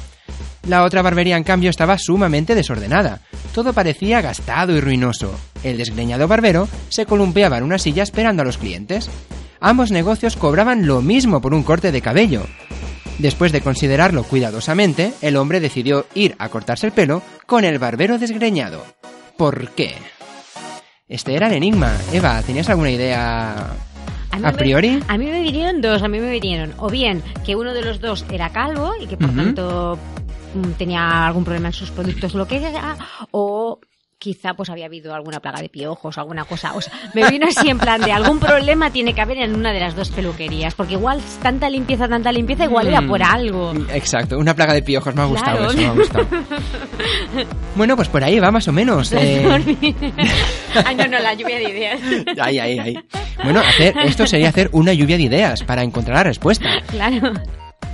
La 0.67 0.83
otra 0.83 1.01
barbería, 1.01 1.37
en 1.37 1.43
cambio, 1.43 1.69
estaba 1.69 1.97
sumamente 1.97 2.55
desordenada. 2.55 3.21
Todo 3.53 3.71
parecía 3.71 4.21
gastado 4.21 4.75
y 4.75 4.81
ruinoso. 4.81 5.33
El 5.63 5.77
desgreñado 5.77 6.27
barbero 6.27 6.67
se 6.89 7.05
columpiaba 7.05 7.57
en 7.57 7.63
una 7.63 7.77
silla 7.77 8.03
esperando 8.03 8.41
a 8.41 8.45
los 8.45 8.57
clientes. 8.57 9.09
Ambos 9.61 9.91
negocios 9.91 10.35
cobraban 10.35 10.85
lo 10.85 11.01
mismo 11.01 11.41
por 11.41 11.53
un 11.53 11.63
corte 11.63 11.91
de 11.91 12.01
cabello. 12.01 12.45
Después 13.17 13.51
de 13.51 13.61
considerarlo 13.61 14.23
cuidadosamente, 14.23 15.13
el 15.21 15.37
hombre 15.37 15.59
decidió 15.59 16.05
ir 16.13 16.35
a 16.39 16.49
cortarse 16.49 16.87
el 16.87 16.93
pelo 16.93 17.21
con 17.45 17.63
el 17.63 17.79
barbero 17.79 18.17
desgreñado. 18.17 18.85
¿Por 19.37 19.71
qué? 19.71 19.95
Este 21.07 21.35
era 21.35 21.47
el 21.47 21.53
enigma. 21.53 21.97
Eva, 22.13 22.41
¿tenías 22.43 22.69
alguna 22.69 22.91
idea 22.91 23.75
A 24.31 24.37
mí 24.37 24.43
a 24.45 24.51
me- 24.51 24.57
priori? 24.57 24.99
A 25.07 25.17
mí 25.17 25.25
me 25.25 25.41
vinieron 25.41 25.81
dos, 25.81 26.01
a 26.03 26.07
mí 26.07 26.19
me 26.19 26.29
vinieron. 26.29 26.73
O 26.77 26.89
bien 26.89 27.23
que 27.45 27.55
uno 27.55 27.73
de 27.73 27.83
los 27.83 27.99
dos 27.99 28.25
era 28.31 28.49
calvo 28.49 28.93
y 28.99 29.07
que 29.07 29.17
por 29.17 29.29
tanto 29.35 29.97
mm, 30.55 30.71
tenía 30.77 31.25
algún 31.27 31.43
problema 31.43 31.67
en 31.69 31.73
sus 31.73 31.89
productos, 31.91 32.33
lo 32.35 32.47
que 32.47 32.59
sea, 32.59 32.97
o 33.31 33.79
quizá 34.21 34.53
pues 34.53 34.69
había 34.69 34.85
habido 34.87 35.15
alguna 35.15 35.39
plaga 35.39 35.61
de 35.61 35.69
piojos 35.69 36.17
o 36.17 36.19
alguna 36.19 36.43
cosa. 36.43 36.73
O 36.73 36.81
sea, 36.81 36.91
me 37.13 37.29
vino 37.29 37.47
así 37.47 37.69
en 37.69 37.77
plan 37.79 38.01
de 38.01 38.11
algún 38.11 38.37
problema 38.39 38.91
tiene 38.91 39.13
que 39.13 39.21
haber 39.21 39.37
en 39.37 39.55
una 39.55 39.71
de 39.71 39.79
las 39.79 39.95
dos 39.95 40.09
peluquerías, 40.09 40.75
porque 40.75 40.95
igual 40.95 41.21
tanta 41.41 41.69
limpieza, 41.69 42.05
tanta 42.09 42.29
limpieza, 42.33 42.65
igual 42.65 42.87
era 42.87 42.99
Mm. 42.99 43.07
por 43.07 43.23
algo. 43.23 43.71
Exacto, 43.93 44.37
una 44.37 44.53
plaga 44.53 44.73
de 44.73 44.81
piojos, 44.81 45.15
me 45.15 45.21
ha 45.21 45.25
gustado 45.25 45.57
Claro. 45.57 45.71
eso, 45.71 45.77
me 45.77 45.85
ha 45.87 45.91
gustado. 45.93 46.27
bueno, 47.75 47.95
pues 47.95 48.09
por 48.09 48.21
ahí 48.23 48.39
va 48.39 48.51
más 48.51 48.67
o 48.67 48.73
menos. 48.73 49.11
eh. 49.13 49.45
Ay, 50.85 50.95
no, 50.95 51.07
no, 51.07 51.19
la 51.19 51.33
lluvia 51.33 51.55
de 51.57 51.63
ideas. 51.69 52.01
Ay, 52.41 52.59
ay, 52.59 52.79
ay. 52.79 52.99
Bueno, 53.43 53.61
hacer, 53.61 53.95
esto 54.03 54.27
sería 54.27 54.49
hacer 54.49 54.69
una 54.73 54.93
lluvia 54.93 55.17
de 55.17 55.23
ideas 55.23 55.63
para 55.63 55.83
encontrar 55.83 56.17
la 56.17 56.23
respuesta. 56.23 56.69
Claro. 56.87 57.33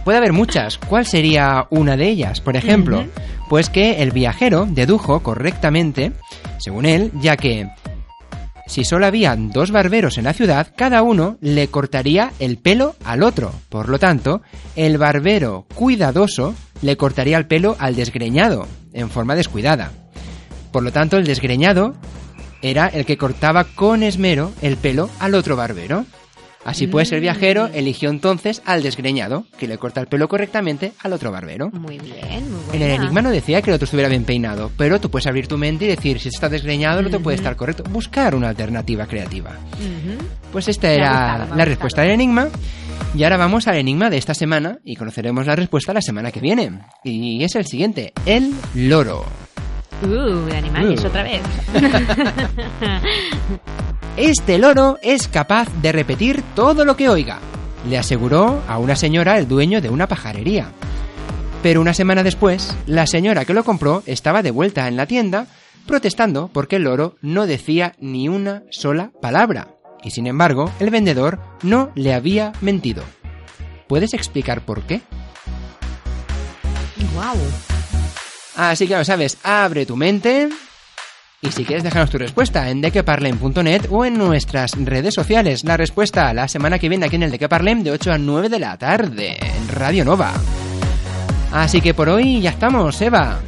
Puede 0.04 0.18
haber 0.18 0.34
muchas. 0.34 0.78
¿Cuál 0.78 1.06
sería 1.06 1.68
una 1.70 1.98
de 1.98 2.10
ellas? 2.10 2.42
Por 2.42 2.56
ejemplo, 2.56 3.06
pues 3.50 3.70
que 3.70 4.04
el 4.04 4.12
viajero 4.12 4.68
dedujo 4.70 5.22
correctamente, 5.22 6.12
según 6.60 6.86
él, 6.86 7.12
ya 7.20 7.38
que 7.38 7.68
si 8.68 8.84
solo 8.84 9.06
habían 9.06 9.52
dos 9.52 9.72
barberos 9.72 10.18
en 10.18 10.24
la 10.24 10.34
ciudad, 10.34 10.68
cada 10.76 11.04
uno 11.04 11.38
le 11.42 11.68
cortaría 11.68 12.32
el 12.40 12.58
pelo 12.58 12.96
al 13.04 13.22
otro. 13.22 13.52
Por 13.70 13.90
lo 13.90 14.00
tanto, 14.00 14.42
el 14.76 14.98
barbero 14.98 15.66
cuidadoso 15.76 16.56
le 16.82 16.98
cortaría 16.98 17.38
el 17.38 17.46
pelo 17.46 17.76
al 17.80 17.96
desgreñado, 17.96 18.68
en 18.94 19.10
forma 19.10 19.36
descuidada. 19.36 19.92
Por 20.72 20.84
lo 20.84 20.92
tanto, 20.92 21.18
el 21.18 21.26
desgreñado 21.26 21.96
era 22.70 22.88
el 22.88 23.06
que 23.06 23.18
cortaba 23.18 23.64
con 23.64 24.04
esmero 24.04 24.52
el 24.62 24.78
pelo 24.78 25.10
al 25.20 25.36
otro 25.36 25.56
barbero. 25.56 26.06
Así 26.64 26.88
pues, 26.88 27.12
el 27.12 27.22
viajero 27.22 27.70
eligió 27.76 28.10
entonces 28.10 28.64
al 28.66 28.82
desgreñado, 28.82 29.46
que 29.60 29.68
le 29.68 29.78
corta 29.78 30.02
el 30.02 30.08
pelo 30.08 30.28
correctamente 30.28 30.94
al 31.04 31.14
otro 31.14 31.32
barbero. 31.32 31.70
Muy 31.70 32.00
bien, 32.00 32.18
muy 32.52 32.60
En 32.64 32.66
buena. 32.70 32.86
el 32.86 32.92
enigma 33.02 33.22
no 33.22 33.30
decía 33.30 33.62
que 33.62 33.70
el 33.70 33.76
otro 33.76 33.86
estuviera 33.86 34.10
bien 34.10 34.24
peinado, 34.24 34.72
pero 34.76 35.00
tú 35.00 35.12
puedes 35.12 35.28
abrir 35.28 35.46
tu 35.48 35.60
mente 35.60 35.86
y 35.86 35.90
decir 35.90 36.20
si 36.20 36.30
está 36.30 36.50
desgreñado 36.50 37.02
el 37.02 37.06
otro 37.06 37.20
puede 37.20 37.38
estar 37.38 37.56
correcto. 37.56 37.84
Buscar 37.92 38.34
una 38.34 38.50
alternativa 38.50 39.06
creativa. 39.06 39.52
Pues 40.52 40.68
esta 40.68 40.88
Me 40.88 40.96
era 40.96 41.10
gustado, 41.12 41.38
la 41.38 41.46
gustado. 41.46 41.66
respuesta 41.66 42.02
del 42.02 42.12
enigma. 42.12 42.48
Y 43.14 43.24
ahora 43.26 43.38
vamos 43.38 43.68
al 43.68 43.76
enigma 43.78 44.10
de 44.10 44.18
esta 44.18 44.34
semana 44.34 44.80
y 44.84 44.96
conoceremos 44.96 45.46
la 45.46 45.56
respuesta 45.56 45.94
la 45.94 46.02
semana 46.02 46.32
que 46.32 46.40
viene. 46.40 46.80
Y 47.04 47.44
es 47.44 47.54
el 47.56 47.68
siguiente, 47.68 48.12
el 48.26 48.52
loro. 48.74 49.24
Uh, 50.04 50.46
de 50.46 50.58
animales 50.58 51.04
Uh. 51.04 51.08
otra 51.08 51.24
vez. 51.24 51.42
Este 54.18 54.58
loro 54.58 54.98
es 55.02 55.28
capaz 55.28 55.68
de 55.82 55.92
repetir 55.92 56.42
todo 56.56 56.86
lo 56.86 56.96
que 56.96 57.10
oiga, 57.10 57.40
le 57.90 57.98
aseguró 57.98 58.62
a 58.68 58.78
una 58.78 58.96
señora 58.96 59.38
el 59.38 59.48
dueño 59.48 59.82
de 59.82 59.90
una 59.90 60.08
pajarería. 60.08 60.68
Pero 61.62 61.82
una 61.82 61.94
semana 61.94 62.24
después, 62.24 62.74
la 62.88 63.08
señora 63.08 63.44
que 63.44 63.54
lo 63.54 63.66
compró 63.66 64.04
estaba 64.06 64.42
de 64.42 64.52
vuelta 64.52 64.88
en 64.88 64.96
la 64.96 65.06
tienda 65.06 65.48
protestando 65.86 66.48
porque 66.48 66.78
el 66.78 66.84
loro 66.84 67.16
no 67.22 67.46
decía 67.46 67.94
ni 68.00 68.30
una 68.30 68.64
sola 68.70 69.12
palabra. 69.22 69.68
Y 70.04 70.12
sin 70.12 70.28
embargo, 70.28 70.72
el 70.80 70.92
vendedor 70.92 71.40
no 71.64 71.92
le 71.96 72.14
había 72.14 72.54
mentido. 72.62 73.04
¿Puedes 73.88 74.14
explicar 74.14 74.62
por 74.62 74.84
qué? 74.84 75.02
Wow. 77.14 77.36
Así 78.56 78.86
que 78.86 78.92
ya 78.92 79.00
lo 79.00 79.06
sabes, 79.06 79.38
abre 79.44 79.86
tu 79.86 79.96
mente. 79.96 80.50
Y 81.42 81.52
si 81.52 81.64
quieres 81.66 81.84
dejarnos 81.84 82.10
tu 82.10 82.18
respuesta 82.18 82.70
en 82.70 82.82
dequeparlem.net 82.82 83.88
o 83.92 84.04
en 84.06 84.18
nuestras 84.18 84.72
redes 84.78 85.14
sociales, 85.14 85.64
la 85.64 85.78
respuesta 85.78 86.34
la 86.34 86.48
semana 86.48 86.80
que 86.80 86.90
viene 86.90 87.06
aquí 87.06 87.18
en 87.18 87.24
el 87.24 87.32
Dequeparlem 87.32 87.84
de 87.84 87.92
8 87.92 88.14
a 88.14 88.18
9 88.18 88.50
de 88.50 88.60
la 88.60 88.78
tarde 88.78 89.38
en 89.40 89.68
Radio 89.68 90.04
Nova. 90.06 90.34
Así 91.52 91.82
que 91.82 91.94
por 91.94 92.10
hoy 92.10 92.42
ya 92.42 92.50
estamos, 92.52 93.00
Eva. 93.02 93.40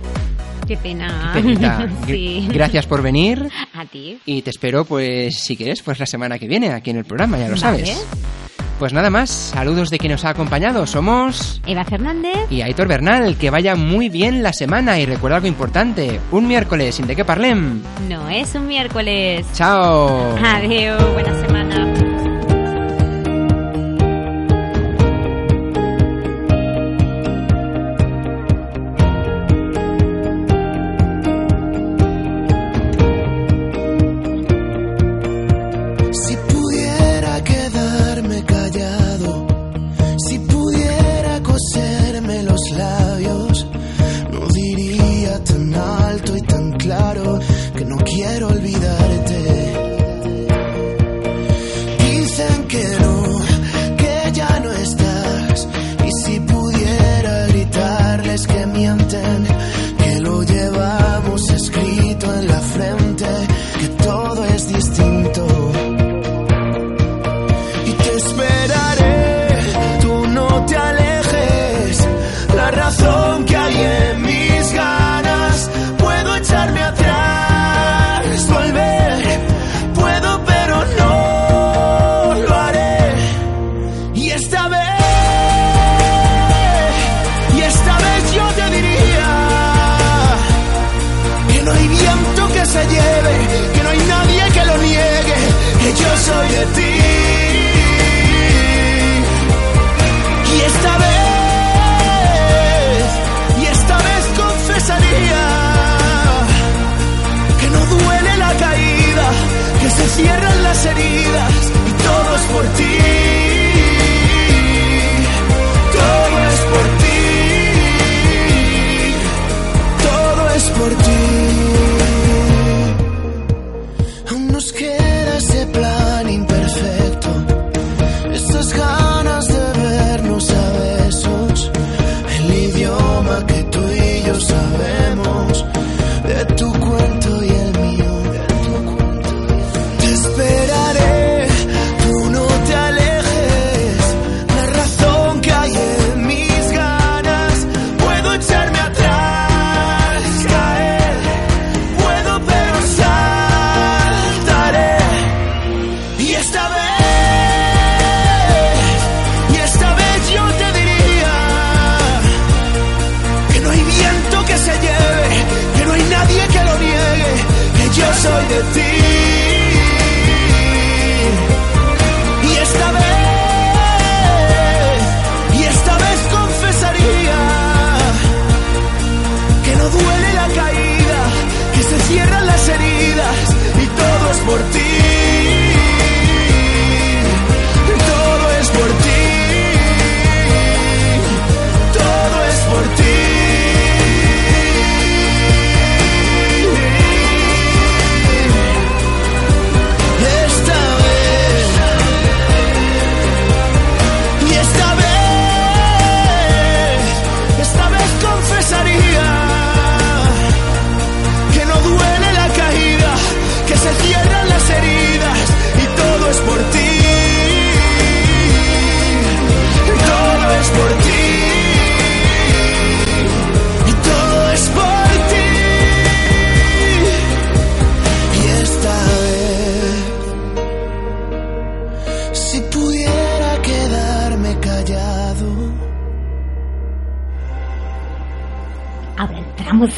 Qué 0.67 0.77
pena. 0.77 1.31
Qué 1.33 1.41
penita. 1.41 1.89
sí. 2.05 2.47
Gracias 2.51 2.85
por 2.85 3.01
venir 3.01 3.49
A 3.73 3.85
ti. 3.85 4.19
y 4.25 4.41
te 4.41 4.49
espero, 4.51 4.85
pues, 4.85 5.39
si 5.39 5.55
quieres, 5.57 5.81
pues 5.81 5.97
la 5.99 6.05
semana 6.05 6.37
que 6.37 6.47
viene 6.47 6.71
aquí 6.73 6.89
en 6.91 6.97
el 6.97 7.05
programa, 7.05 7.37
ya 7.39 7.45
lo 7.47 7.55
Vale. 7.59 7.85
sabes. 7.85 8.05
Pues 8.79 8.93
nada 8.93 9.09
más, 9.09 9.29
saludos 9.29 9.89
de 9.89 9.97
quien 9.97 10.11
nos 10.11 10.23
ha 10.23 10.29
acompañado. 10.29 10.85
Somos 10.85 11.59
Eva 11.65 11.83
Fernández. 11.83 12.37
y 12.51 12.61
Aitor 12.61 12.87
Bernal, 12.87 13.35
que 13.35 13.49
vaya 13.49 13.75
muy 13.75 14.07
bien 14.09 14.43
la 14.43 14.53
semana 14.53 14.99
y 14.99 15.05
recuerda 15.07 15.37
algo 15.37 15.47
importante, 15.47 16.19
un 16.31 16.47
miércoles 16.47 16.93
sin 16.95 17.07
de 17.07 17.15
qué 17.15 17.25
parlem. 17.25 17.81
No 18.07 18.29
es 18.29 18.53
un 18.53 18.67
miércoles. 18.67 19.47
Chao. 19.53 20.35
Adiós. 20.43 21.13
Buena 21.13 21.33
semana. 21.41 21.93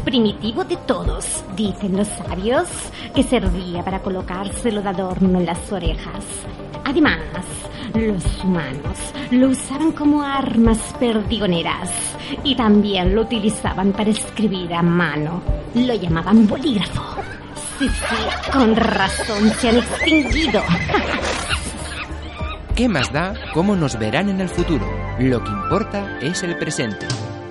primitivo 0.00 0.64
de 0.64 0.76
todos, 0.76 1.44
dicen 1.56 1.96
los 1.96 2.08
sabios, 2.08 2.68
que 3.14 3.22
servía 3.22 3.84
para 3.84 4.00
colocárselo 4.00 4.82
de 4.82 4.88
adorno 4.88 5.38
en 5.38 5.46
las 5.46 5.72
orejas. 5.72 6.24
Además, 6.84 7.20
los 7.94 8.44
humanos 8.44 8.98
lo 9.30 9.48
usaban 9.48 9.92
como 9.92 10.22
armas 10.22 10.78
perdigoneras 10.98 11.90
y 12.44 12.54
también 12.54 13.14
lo 13.14 13.22
utilizaban 13.22 13.92
para 13.92 14.10
escribir 14.10 14.74
a 14.74 14.82
mano. 14.82 15.42
Lo 15.74 15.94
llamaban 15.94 16.46
bolígrafo. 16.46 17.20
Sí, 17.78 17.88
sí, 17.88 18.50
con 18.52 18.76
razón 18.76 19.50
se 19.50 19.68
han 19.70 19.76
extinguido. 19.78 20.62
¿Qué 22.74 22.88
más 22.88 23.12
da 23.12 23.34
cómo 23.52 23.76
nos 23.76 23.98
verán 23.98 24.28
en 24.28 24.40
el 24.40 24.48
futuro? 24.48 24.86
Lo 25.18 25.42
que 25.42 25.50
importa 25.50 26.18
es 26.20 26.42
el 26.42 26.56
presente. 26.56 27.06